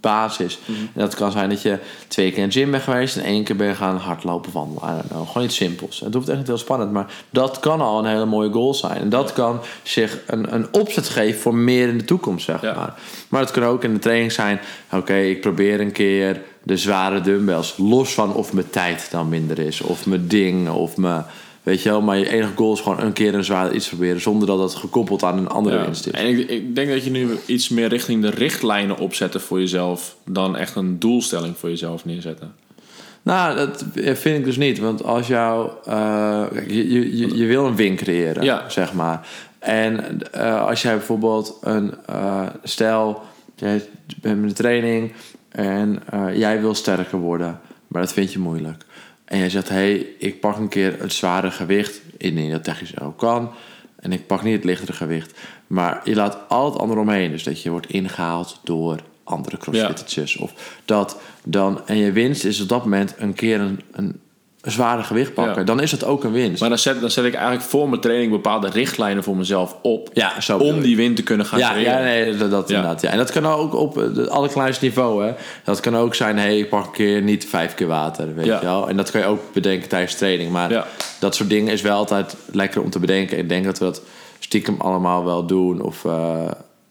basis. 0.00 0.58
Mhm. 0.64 0.78
En 0.80 1.00
dat 1.00 1.14
kan 1.14 1.32
zijn 1.32 1.48
dat 1.48 1.62
je 1.62 1.78
twee 2.08 2.30
keer 2.30 2.42
in 2.42 2.48
de 2.48 2.54
gym 2.54 2.70
bent 2.70 2.82
geweest 2.82 3.16
en 3.16 3.22
één 3.24 3.44
keer 3.44 3.56
ben 3.56 3.76
gaan 3.76 3.96
hardlopen, 3.96 4.52
wandelen. 4.52 4.82
I 4.88 4.92
don't 4.92 5.08
know. 5.08 5.26
Gewoon 5.28 5.46
iets 5.46 5.56
simpels. 5.56 6.00
Het 6.00 6.14
hoeft 6.14 6.28
echt 6.28 6.38
niet 6.38 6.46
heel 6.46 6.58
spannend, 6.58 6.92
maar 6.92 7.12
dat 7.30 7.60
kan 7.60 7.80
al 7.80 7.98
een 7.98 8.10
hele 8.10 8.24
mooie 8.26 8.50
goal 8.52 8.74
zijn. 8.74 8.96
En 9.00 9.08
dat 9.08 9.32
kan 9.32 9.60
zich 9.82 10.18
een, 10.26 10.54
een 10.54 10.66
opzet 10.70 11.08
geven 11.08 11.40
voor 11.40 11.54
meer 11.54 11.88
in 11.88 11.98
de 11.98 12.04
toekomst, 12.04 12.44
zeg 12.44 12.62
Ja. 12.62 12.74
maar. 12.74 12.94
Maar 13.28 13.40
het 13.40 13.50
kan 13.50 13.62
ook 13.62 13.84
in 13.84 13.92
de 13.94 13.98
training 13.98 14.32
zijn: 14.32 14.60
oké, 14.92 15.16
ik 15.16 15.40
probeer 15.40 15.80
een 15.80 15.92
keer 15.92 16.40
de 16.62 16.76
zware 16.76 17.20
dumbbells. 17.20 17.74
Los 17.76 18.14
van 18.14 18.34
of 18.34 18.52
mijn 18.52 18.70
tijd 18.70 19.08
dan 19.10 19.28
minder 19.28 19.58
is, 19.58 19.80
of 19.80 20.06
mijn 20.06 20.26
ding, 20.28 20.68
of 20.68 20.96
mijn. 20.96 21.24
Weet 21.62 21.82
je 21.82 21.88
wel, 21.88 22.00
maar 22.02 22.18
je 22.18 22.28
enige 22.30 22.52
goal 22.56 22.72
is 22.72 22.80
gewoon 22.80 23.00
een 23.00 23.12
keer 23.12 23.34
een 23.34 23.44
zwaar 23.44 23.72
iets 23.74 23.88
proberen. 23.88 24.20
Zonder 24.20 24.46
dat 24.46 24.58
dat 24.58 24.74
gekoppeld 24.74 25.22
aan 25.22 25.38
een 25.38 25.48
andere 25.48 25.76
Ja. 25.76 25.84
winst 25.84 26.06
is. 26.06 26.12
En 26.12 26.26
ik, 26.26 26.48
ik 26.50 26.74
denk 26.74 26.88
dat 26.90 27.04
je 27.04 27.10
nu 27.10 27.28
iets 27.46 27.68
meer 27.68 27.88
richting 27.88 28.22
de 28.22 28.30
richtlijnen 28.30 28.98
opzetten 28.98 29.40
voor 29.40 29.58
jezelf... 29.60 30.16
dan 30.24 30.56
echt 30.56 30.74
een 30.76 30.98
doelstelling 30.98 31.56
voor 31.58 31.68
jezelf 31.68 32.04
neerzetten. 32.04 32.52
Nou, 33.22 33.56
dat 33.56 33.84
vind 33.94 34.38
ik 34.38 34.44
dus 34.44 34.56
niet. 34.56 34.78
Want 34.78 35.04
als 35.04 35.26
jou. 35.26 35.70
kijk, 36.52 36.70
je, 36.70 36.92
je, 36.92 37.16
je, 37.16 37.36
je 37.36 37.46
wil 37.46 37.66
een 37.66 37.76
win 37.76 37.96
creëren, 37.96 38.42
Ja. 38.44 38.68
zeg 38.68 38.92
maar. 38.92 39.28
En 39.58 40.20
eh, 40.32 40.66
als 40.66 40.82
jij 40.82 40.94
bijvoorbeeld 40.96 41.58
een. 41.60 41.94
eh 42.06 42.46
stel, 42.62 43.22
jij 43.56 43.82
bent 44.20 44.40
met 44.40 44.48
de 44.48 44.56
training 44.56 45.12
en 45.48 46.02
jij 46.34 46.60
wil 46.60 46.74
sterker 46.74 47.18
worden, 47.18 47.60
maar 47.86 48.02
dat 48.02 48.12
vind 48.12 48.32
je 48.32 48.38
moeilijk. 48.38 48.84
En 49.30 49.38
jij 49.38 49.50
zegt: 49.50 49.68
hé, 49.68 49.74
hey, 49.74 50.06
ik 50.18 50.40
pak 50.40 50.56
een 50.56 50.68
keer 50.68 51.00
het 51.00 51.12
zware 51.12 51.50
gewicht. 51.50 52.00
Ik 52.16 52.34
denk 52.34 52.50
dat 52.50 52.64
technisch 52.64 53.00
ook 53.00 53.18
kan. 53.18 53.50
En 53.96 54.12
ik 54.12 54.26
pak 54.26 54.42
niet 54.42 54.54
het 54.54 54.64
lichtere 54.64 54.92
gewicht. 54.92 55.38
Maar 55.66 56.00
je 56.04 56.14
laat 56.14 56.38
al 56.48 56.70
het 56.70 56.80
andere 56.80 57.00
omheen. 57.00 57.30
Dus 57.30 57.42
dat 57.42 57.62
je 57.62 57.70
wordt 57.70 57.86
ingehaald 57.86 58.60
door 58.64 59.00
andere 59.24 59.56
crossfittertjes. 59.56 60.36
Of 60.36 60.80
dat 60.84 61.20
dan. 61.44 61.86
En 61.86 61.96
je 61.96 62.12
winst 62.12 62.44
is 62.44 62.60
op 62.60 62.68
dat 62.68 62.82
moment 62.82 63.14
een 63.18 63.34
keer 63.34 63.60
een, 63.60 63.80
een 63.90 64.20
zware 64.62 65.02
gewicht 65.02 65.34
pakken. 65.34 65.58
Ja. 65.58 65.64
Dan 65.64 65.80
is 65.80 65.90
dat 65.90 66.04
ook 66.04 66.24
een 66.24 66.32
winst. 66.32 66.60
Maar 66.60 66.68
dan 66.68 66.78
zet, 66.78 67.00
dan 67.00 67.10
zet 67.10 67.24
ik 67.24 67.34
eigenlijk 67.34 67.64
voor 67.64 67.88
mijn 67.88 68.00
training 68.00 68.30
bepaalde 68.30 68.68
richtlijnen 68.70 69.24
voor 69.24 69.36
mezelf 69.36 69.76
op... 69.82 70.10
ja, 70.12 70.40
zo 70.40 70.58
om 70.58 70.80
die 70.80 70.96
win 70.96 71.14
te 71.14 71.22
kunnen 71.22 71.46
gaan 71.46 71.58
ja, 71.58 71.70
creëren. 71.70 71.92
ja, 71.92 72.02
nee, 72.02 72.36
dat, 72.36 72.50
dat 72.50 72.70
inderdaad. 72.70 73.00
Ja. 73.00 73.10
En 73.10 73.18
dat 73.18 73.30
kan 73.30 73.46
ook 73.46 73.74
op 73.74 73.94
het 73.94 74.28
allerkleinste 74.28 74.84
niveau. 74.84 75.24
Hè. 75.24 75.32
Dat 75.64 75.80
kan 75.80 75.96
ook 75.96 76.14
zijn, 76.14 76.38
hey, 76.38 76.58
ik 76.58 76.68
pak 76.68 76.84
een 76.84 76.92
keer 76.92 77.22
niet 77.22 77.46
vijf 77.48 77.74
keer 77.74 77.86
water. 77.86 78.34
Weet 78.34 78.46
je 78.46 78.58
wel? 78.62 78.88
En 78.88 78.96
dat 78.96 79.10
kan 79.10 79.20
je 79.20 79.26
ook 79.26 79.52
bedenken 79.52 79.88
tijdens 79.88 80.14
training. 80.14 80.50
Maar 80.50 80.86
dat 81.20 81.34
soort 81.34 81.48
dingen 81.48 81.72
is 81.72 81.82
wel 81.82 81.96
altijd 81.96 82.36
lekker 82.52 82.82
om 82.82 82.90
te 82.90 82.98
bedenken. 82.98 83.38
Ik 83.38 83.48
denk 83.48 83.64
dat 83.64 83.78
we 83.78 83.84
dat 83.84 84.02
stiekem 84.38 84.80
allemaal 84.80 85.24
wel 85.24 85.46
doen. 85.46 85.82
Of, 85.82 86.04
eh, 86.04 86.50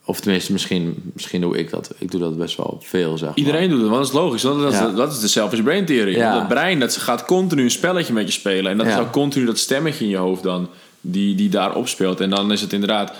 of 0.10 0.20
tenminste, 0.20 0.51
misschien, 0.51 1.12
misschien 1.14 1.41
doe 1.41 1.57
ik 1.57 1.70
dat. 1.70 1.93
Ik 1.97 2.12
doe 2.12 2.20
dat 2.20 2.38
best 2.38 2.57
wel 2.57 2.78
veel, 2.82 3.18
zeg 3.18 3.28
maar. 3.28 3.38
Iedereen 3.38 3.70
doet 3.70 3.80
het, 3.82 3.89
want 3.89 4.01
dat 4.01 4.07
is 4.14 4.20
logisch. 4.20 4.41
Dat, 4.41 4.72
Ja. 4.74 4.88
dat 4.89 5.12
is 5.12 5.20
de 5.20 5.28
selfish 5.28 5.62
brain 5.62 5.86
theory. 5.86 6.16
Ja. 6.16 6.34
Dat 6.34 6.47
brein 6.47 6.80
dat 6.80 6.97
gaat 6.97 7.26
continu 7.26 7.64
een 7.64 7.72
spelletje 7.72 8.14
met 8.14 8.26
je 8.26 8.32
spelen. 8.32 8.72
En 8.72 8.78
dat 8.78 8.88
Ja. 8.88 8.93
is 8.93 8.99
ook 8.99 9.12
continu 9.12 9.45
dat 9.45 9.57
stemmetje 9.57 10.03
in 10.03 10.10
je 10.10 10.18
hoofd 10.18 10.43
dan... 10.43 10.70
die, 11.01 11.36
die 11.36 11.49
daar 11.49 11.76
opspeelt. 11.76 12.20
En 12.20 12.30
dan 12.30 12.51
is 12.51 12.62
het 12.62 12.74
inderdaad 12.74 13.14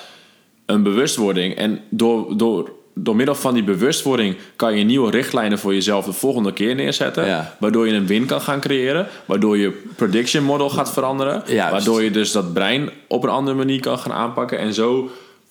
een 0.66 0.84
bewustwording. 0.84 1.56
En 1.56 1.80
door, 1.90 2.38
door, 2.38 2.72
door 2.94 3.16
middel 3.16 3.36
van 3.36 3.54
die 3.54 3.64
bewustwording... 3.64 4.36
kan 4.56 4.78
je 4.78 4.84
nieuwe 4.84 5.12
richtlijnen 5.12 5.60
voor 5.60 5.74
jezelf 5.74 6.06
de 6.06 6.14
volgende 6.14 6.54
keer 6.54 6.76
neerzetten. 6.76 7.26
Ja. 7.26 7.56
Waardoor 7.60 7.88
je 7.88 7.94
een 7.94 8.08
win 8.08 8.26
kan 8.26 8.42
gaan 8.42 8.60
creëren. 8.60 9.08
Waardoor 9.26 9.58
je 9.58 9.82
prediction 9.96 10.44
model 10.44 10.70
gaat 10.70 10.94
veranderen. 10.94 11.44
Juist. 11.48 11.72
Waardoor 11.72 12.04
je 12.04 12.12
dus 12.12 12.32
dat 12.32 12.54
brein 12.54 12.90
op 13.08 13.24
een 13.24 13.30
andere 13.30 13.58
manier 13.58 13.80
kan 13.80 14.00
gaan 14.00 14.14
aanpakken. 14.14 14.60
En 14.60 14.74
zo, 14.74 15.10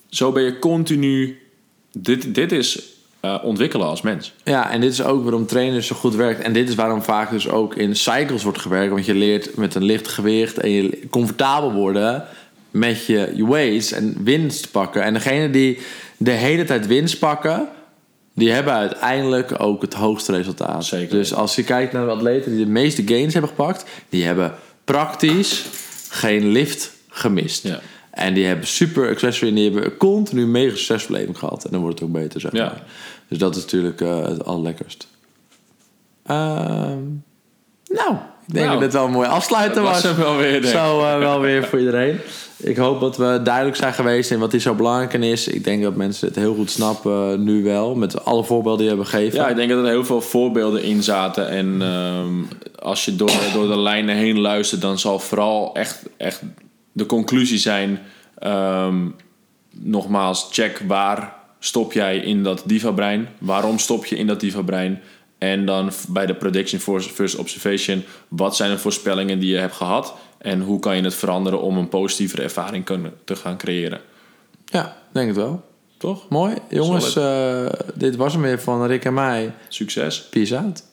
zo 0.09 0.32
ben 0.32 0.42
je 0.42 0.59
continu... 0.59 1.38
Dit, 1.92 2.34
dit 2.34 2.52
is 2.52 2.98
eh, 3.20 3.38
ontwikkelen 3.42 3.86
als 3.86 4.02
mens. 4.02 4.32
Ja, 4.44 4.70
en 4.70 4.80
dit 4.80 4.92
is 4.92 5.02
ook 5.02 5.22
waarom 5.22 5.46
trainen 5.46 5.82
zo 5.82 5.94
goed 5.94 6.14
werkt. 6.14 6.40
En 6.40 6.52
dit 6.52 6.68
is 6.68 6.74
waarom 6.74 7.02
vaak 7.02 7.30
dus 7.30 7.48
ook 7.48 7.74
in 7.74 7.96
cycles 7.96 8.42
wordt 8.42 8.59
gewerkt. 8.59 8.92
Want 8.92 9.06
je 9.06 9.14
leert 9.14 9.56
met 9.56 9.74
een 9.74 9.84
licht 9.84 10.09
gewicht 10.09 10.59
en 10.59 10.70
je 10.70 11.00
comfortabel 11.11 11.72
worden 11.72 12.24
met 12.70 13.06
je, 13.06 13.32
je 13.34 13.48
weights 13.48 13.92
en 13.92 14.16
winst 14.24 14.70
pakken. 14.70 15.02
En 15.02 15.12
degene 15.12 15.50
die 15.50 15.78
de 16.16 16.30
hele 16.30 16.64
tijd 16.64 16.86
winst 16.86 17.18
pakken, 17.18 17.68
die 18.34 18.50
hebben 18.50 18.72
uiteindelijk 18.72 19.61
ook 19.61 19.82
het 19.82 19.94
hoogste 19.94 20.32
resultaat. 20.32 20.84
Zeker. 20.84 21.16
Dus 21.16 21.34
als 21.34 21.54
je 21.54 21.64
kijkt 21.64 21.92
naar 21.92 22.04
de 22.04 22.12
atleten 22.12 22.56
die 22.56 22.64
de 22.64 22.70
meeste 22.70 23.02
gains 23.06 23.32
hebben 23.32 23.50
gepakt, 23.50 23.84
die 24.09 24.24
hebben 24.24 24.54
praktisch 24.84 25.64
geen 26.09 26.48
lift 26.48 26.92
gemist. 27.09 27.62
Ja. 27.62 27.80
En 28.18 28.34
die 28.34 28.46
hebben 28.46 28.66
super 28.66 29.08
accessory 29.10 29.48
en 29.48 29.54
die 29.54 29.70
hebben 29.72 29.96
continu 29.96 30.42
een 30.42 30.50
mega 30.50 30.76
succesbeleving 30.76 31.38
gehad. 31.38 31.64
En 31.64 31.70
dan 31.70 31.80
wordt 31.80 31.98
het 31.98 32.08
ook 32.08 32.14
beter, 32.14 32.40
zeg 32.40 32.52
Ja. 32.52 32.64
maar. 32.64 32.82
Dus 33.28 33.38
dat 33.38 33.56
is 33.56 33.62
natuurlijk 33.62 34.00
eh, 34.00 34.22
het 34.24 34.44
allerlekkerst. 34.44 35.08
Ehm, 36.26 36.98
nou, 37.88 38.12
ik 38.46 38.54
denk 38.54 38.66
Nou, 38.66 38.70
dat 38.70 38.80
dit 38.80 38.92
wel 38.92 39.04
een 39.04 39.10
mooie 39.10 39.28
afsluiter 39.28 39.82
Dat 39.82 39.92
was. 39.92 40.02
was 40.02 40.16
wel 40.16 40.36
weer. 40.36 40.64
Zo 40.64 41.00
eh, 41.04 41.18
wel 41.18 41.40
weer 41.40 41.64
voor 41.64 41.78
iedereen. 41.78 42.18
Ik 42.56 42.76
hoop 42.76 43.00
dat 43.00 43.16
we 43.16 43.40
duidelijk 43.42 43.76
zijn 43.76 43.92
geweest 43.94 44.30
in 44.30 44.38
wat 44.38 44.52
hier 44.52 44.60
zo 44.60 44.74
belangrijk 44.74 45.12
in 45.12 45.22
is. 45.22 45.48
Ik 45.48 45.64
denk 45.64 45.82
dat 45.82 45.94
mensen 45.96 46.26
het 46.28 46.36
heel 46.36 46.54
goed 46.54 46.70
snappen 46.70 47.32
eh, 47.32 47.38
nu 47.38 47.62
wel. 47.62 47.94
Met 47.94 48.24
alle 48.24 48.44
voorbeelden 48.44 48.78
die 48.86 48.88
we 48.88 48.94
hebben 48.94 49.12
gegeven. 49.12 49.38
Ja, 49.38 49.48
ik 49.48 49.56
denk 49.56 49.70
dat 49.70 49.78
er 49.78 49.90
heel 49.90 50.04
veel 50.04 50.20
voorbeelden 50.20 50.82
in 50.82 51.02
zaten. 51.02 51.48
En 51.48 51.82
ehm, 51.82 52.34
als 52.78 53.04
je 53.04 53.16
door, 53.16 53.30
door 53.52 53.68
de 53.68 53.78
lijnen 53.78 54.16
heen 54.16 54.38
luistert, 54.40 54.80
dan 54.80 54.98
zal 54.98 55.18
vooral 55.18 55.74
echt, 55.74 56.02
echt 56.16 56.42
de 56.93 57.07
conclusie 57.07 57.59
zijn: 57.59 57.99
ehm, 58.39 59.09
nogmaals, 59.70 60.49
check 60.51 60.82
waar 60.86 61.34
stop 61.59 61.93
jij 61.93 62.16
in 62.18 62.43
dat 62.43 62.62
diva-brein? 62.66 63.28
Waarom 63.39 63.78
stop 63.78 64.07
je 64.07 64.16
in 64.16 64.26
dat 64.26 64.41
diva-brein? 64.41 65.01
En 65.39 65.66
dan 65.66 65.91
bij 66.09 66.26
de 66.26 66.34
prediction 66.34 66.80
versus 66.80 67.12
versus 67.12 67.41
observation, 67.41 68.05
wat 68.28 68.57
zijn 68.57 68.70
de 68.70 68.78
voorspellingen 68.78 69.39
die 69.39 69.53
je 69.53 69.59
hebt 69.59 69.74
gehad? 69.74 70.14
En 70.39 70.61
hoe 70.61 70.80
kan 70.80 70.97
je 70.97 71.03
het 71.03 71.14
veranderen 71.14 71.62
om 71.62 71.76
een 71.76 71.89
positievere 71.89 72.43
ervaring 72.43 72.84
kunnen, 72.84 73.12
te 73.24 73.36
gaan 73.36 73.59
creëren? 73.59 74.01
Ja, 74.64 74.97
denk 75.12 75.26
het 75.26 75.36
wel. 75.36 75.64
Toch? 75.99 76.28
Mooi. 76.28 76.55
Jongens, 76.68 77.16
eh, 77.16 77.66
dit 77.95 78.16
was 78.16 78.32
hem 78.32 78.43
weer 78.43 78.61
van 78.61 78.86
Rick 78.86 79.05
en 79.05 79.14
mij. 79.14 79.55
Succes! 79.68 80.22
Peace 80.30 80.59
out. 80.59 80.88